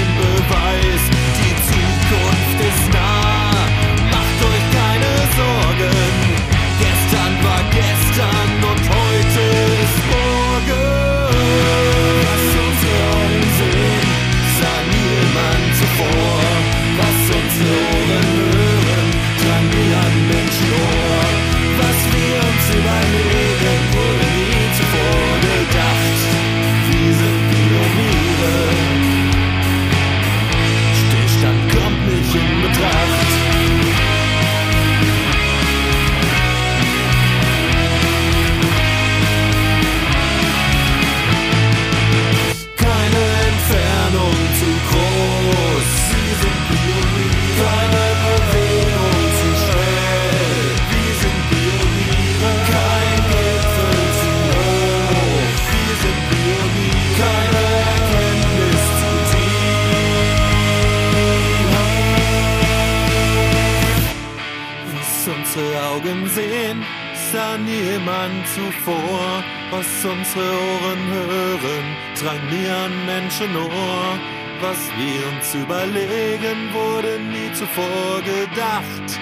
sah 67.79 67.85
niemand 67.85 68.47
zuvor. 68.49 69.45
Was 69.71 69.87
unsere 70.05 70.51
Ohren 70.53 71.03
hören, 71.11 71.85
drang 72.21 72.41
nie 72.51 72.69
an 72.69 73.07
Menschenohr. 73.07 74.19
Was 74.61 74.79
wir 74.97 75.21
uns 75.33 75.55
überlegen, 75.55 76.73
wurde 76.73 77.21
nie 77.21 77.53
zuvor 77.53 78.23
gedacht. 78.23 79.21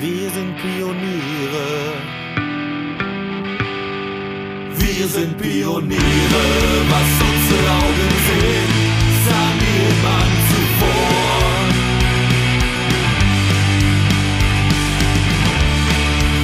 Wir 0.00 0.30
sind 0.30 0.56
Pioniere. 0.58 1.92
Wir 4.78 5.08
sind 5.08 5.36
Pioniere, 5.38 6.44
was 6.88 7.10
unsere 7.28 7.70
Augen 7.72 8.12
sehen, 8.28 8.72
sah 9.26 9.48
niemand 9.64 10.36
zuvor. 10.50 11.26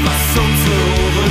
Was 0.05 0.39
unsere 0.45 1.02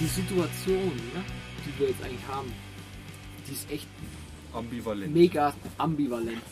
Die 0.00 0.06
Situation, 0.06 0.94
ne, 1.14 1.24
die 1.66 1.80
wir 1.80 1.88
jetzt 1.88 2.02
eigentlich 2.04 2.26
haben, 2.28 2.52
die 3.48 3.52
ist 3.52 3.70
echt 3.70 3.86
Ambivalent. 4.52 5.12
mega 5.14 5.52
ambivalent. 5.78 6.42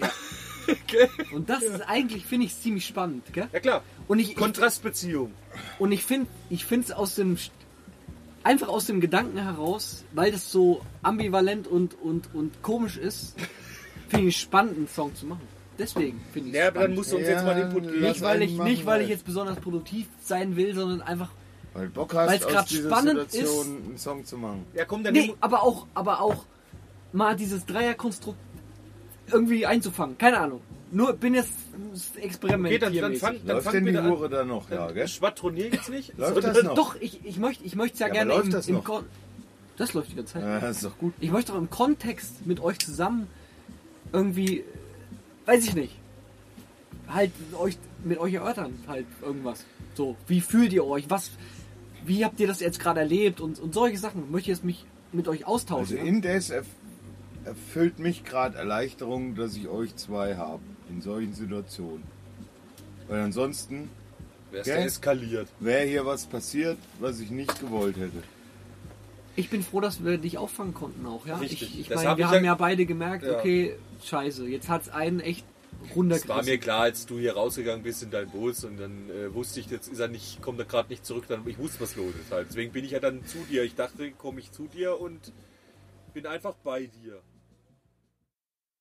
Ja. 0.00 0.10
Und 1.32 1.48
das 1.48 1.62
ist 1.62 1.80
eigentlich, 1.88 2.24
finde 2.26 2.46
ich, 2.46 2.58
ziemlich 2.60 2.84
spannend, 2.86 3.24
gell? 3.32 3.48
Ja 3.52 3.60
klar. 3.60 3.82
Und 4.08 4.18
ich, 4.18 4.34
Kontrastbeziehung. 4.36 5.32
und 5.78 5.92
ich 5.92 6.02
finde 6.04 6.26
ich 6.50 6.64
finde 6.64 6.86
es 6.86 6.92
aus 6.92 7.14
dem 7.16 7.36
einfach 8.42 8.68
aus 8.68 8.86
dem 8.86 9.00
Gedanken 9.00 9.38
heraus, 9.38 10.04
weil 10.12 10.30
das 10.32 10.50
so 10.52 10.80
ambivalent 11.02 11.66
und 11.66 11.94
und 12.00 12.32
und 12.34 12.62
komisch 12.62 12.96
ist, 12.96 13.34
finde 14.08 14.28
ich 14.28 14.34
es 14.36 14.40
spannend 14.42 14.76
einen 14.76 14.88
Song 14.88 15.14
zu 15.14 15.26
machen. 15.26 15.46
Deswegen 15.78 16.20
finde 16.32 16.48
ich 16.50 16.54
es 16.54 16.60
Ja, 16.60 16.68
aber 16.68 16.80
dann 16.80 16.82
spannend. 16.82 16.96
musst 16.98 17.12
du 17.12 17.16
uns 17.16 17.26
jetzt 17.28 17.44
mal 17.44 17.58
Input 17.58 17.82
geben. 17.84 18.00
nicht 18.00 18.20
weil 18.22 18.42
ich 18.42 18.52
machen, 18.56 18.70
nicht 18.70 18.86
weil 18.86 19.02
ich 19.02 19.08
jetzt 19.08 19.24
besonders 19.24 19.56
produktiv 19.60 20.06
sein 20.20 20.56
will, 20.56 20.74
sondern 20.74 21.02
einfach 21.02 21.30
Weil 21.76 21.88
Bock 21.88 22.14
hast, 22.14 22.28
Weil's 22.28 22.44
aus 22.46 22.64
dieser 22.66 22.88
spannend 22.88 23.30
Situation 23.30 23.66
einen 23.86 23.98
Song 23.98 24.24
zu 24.24 24.38
machen. 24.38 24.64
Ja, 24.74 24.84
komm, 24.84 25.04
dann 25.04 25.12
Nee, 25.12 25.34
aber 25.40 25.62
auch, 25.62 25.86
aber 25.94 26.20
auch 26.20 26.46
mal 27.12 27.36
dieses 27.36 27.66
Dreierkonstrukt 27.66 28.38
irgendwie 29.30 29.66
einzufangen. 29.66 30.16
Keine 30.16 30.38
Ahnung. 30.38 30.60
Nur 30.90 31.12
bin 31.14 31.34
jetzt 31.34 31.52
Experiment. 32.16 32.66
Okay, 32.72 32.78
dann, 32.78 32.94
dann 32.94 33.16
fang, 33.16 33.36
dann 33.44 33.56
Läuft 33.56 33.64
fang 33.64 33.84
denn 33.84 33.86
die. 33.86 34.10
Hure 34.10 34.28
da 34.28 34.44
noch? 34.44 34.70
Ja, 34.70 34.90
gell? 34.90 35.08
Schwadronier 35.08 35.68
jetzt 35.68 35.90
nicht. 35.90 36.16
Läuft 36.16 36.34
sondern- 36.34 36.54
das 36.54 36.62
noch? 36.62 36.74
Doch, 36.74 36.96
ich, 37.00 37.24
ich 37.24 37.38
möchte 37.38 37.64
ich 37.64 37.74
möchte 37.74 37.98
ja, 37.98 38.06
Ja, 38.06 38.12
gerne 38.12 38.30
läuft 38.32 38.46
im, 38.46 38.52
das 38.52 38.68
im 38.68 38.74
noch? 38.76 39.02
Das 39.76 39.92
läuft 39.92 40.12
die 40.12 40.16
ganze 40.16 40.34
Zeit. 40.34 40.42
Ja, 40.42 40.60
das 40.60 40.76
ist 40.76 40.84
doch 40.84 40.96
gut. 40.96 41.12
Ich 41.20 41.30
möchte 41.30 41.52
doch 41.52 41.58
im 41.58 41.68
Kontext 41.68 42.46
mit 42.46 42.60
euch 42.60 42.78
zusammen 42.78 43.26
irgendwie, 44.12 44.64
weiß 45.44 45.64
ich 45.64 45.74
nicht, 45.74 45.96
halt 47.08 47.32
euch 47.58 47.76
mit 48.04 48.18
euch 48.18 48.34
erörtern, 48.34 48.78
halt 48.86 49.06
irgendwas. 49.22 49.64
So, 49.94 50.16
wie 50.28 50.40
fühlt 50.40 50.72
ihr 50.72 50.86
euch? 50.86 51.10
Was, 51.10 51.30
wie 52.06 52.24
habt 52.24 52.38
ihr 52.40 52.46
das 52.46 52.60
jetzt 52.60 52.78
gerade 52.80 53.00
erlebt 53.00 53.40
und, 53.40 53.58
und 53.58 53.74
solche 53.74 53.98
Sachen? 53.98 54.30
Möchte 54.30 54.50
ich 54.50 54.56
jetzt 54.58 54.64
mich 54.64 54.84
mit 55.12 55.28
euch 55.28 55.40
Also 55.46 55.54
austauschen? 55.54 55.98
indes 55.98 56.50
erf 56.50 56.66
erfüllt 57.44 58.00
mich 58.00 58.24
gerade 58.24 58.58
Erleichterung, 58.58 59.36
dass 59.36 59.54
ich 59.56 59.68
euch 59.68 59.94
zwei 59.94 60.34
habe 60.36 60.62
in 60.90 61.00
solchen 61.00 61.32
Situationen. 61.32 62.02
Weil 63.06 63.20
ansonsten 63.20 63.88
Gell? 64.50 64.62
du 64.64 64.70
eskaliert. 64.72 65.48
Wäre 65.60 65.86
hier 65.86 66.04
was 66.04 66.26
passiert, 66.26 66.76
was 66.98 67.20
ich 67.20 67.30
nicht 67.30 67.60
gewollt 67.60 67.96
hätte. 67.96 68.20
Ich 69.36 69.48
bin 69.48 69.62
froh, 69.62 69.80
dass 69.80 70.02
wir 70.04 70.18
dich 70.18 70.38
auffangen 70.38 70.74
konnten 70.74 71.06
auch, 71.06 71.24
ja. 71.26 71.36
Richtig. 71.36 71.62
Ich, 71.62 71.80
ich 71.82 71.90
meine, 71.94 72.08
hab 72.08 72.18
wir 72.18 72.24
ich 72.24 72.30
haben 72.32 72.44
ja- 72.44 72.52
ja 72.52 72.54
beide 72.56 72.84
gemerkt, 72.84 73.24
Ja. 73.24 73.38
okay, 73.38 73.76
scheiße, 74.02 74.46
jetzt 74.48 74.68
hat's 74.68 74.88
einen 74.88 75.20
echt 75.20 75.44
Es 75.82 75.88
war 75.90 75.96
runtergerissen. 75.96 76.44
mir 76.44 76.58
klar, 76.58 76.80
als 76.82 77.06
du 77.06 77.18
hier 77.18 77.34
rausgegangen 77.34 77.82
bist 77.82 78.02
in 78.02 78.10
dein 78.10 78.30
Bus 78.30 78.64
und 78.64 78.78
dann 78.78 79.10
äh, 79.10 79.32
wusste 79.32 79.60
ich, 79.60 79.70
jetzt 79.70 79.88
ist 79.88 79.98
er 79.98 80.08
nicht, 80.08 80.42
kommt 80.42 80.58
er 80.58 80.64
gerade 80.64 80.88
nicht 80.88 81.04
zurück, 81.04 81.24
dann 81.28 81.46
ich 81.46 81.58
wusste, 81.58 81.80
was 81.80 81.96
los 81.96 82.14
ist 82.20 82.30
halt. 82.30 82.48
Deswegen 82.48 82.72
bin 82.72 82.84
ich 82.84 82.92
ja 82.92 83.00
dann 83.00 83.24
zu 83.26 83.38
dir. 83.50 83.62
Ich 83.64 83.74
dachte, 83.74 84.10
komme 84.12 84.40
ich 84.40 84.52
zu 84.52 84.66
dir 84.66 85.00
und 85.00 85.32
bin 86.14 86.26
einfach 86.26 86.54
bei 86.64 86.86
dir. 86.86 87.20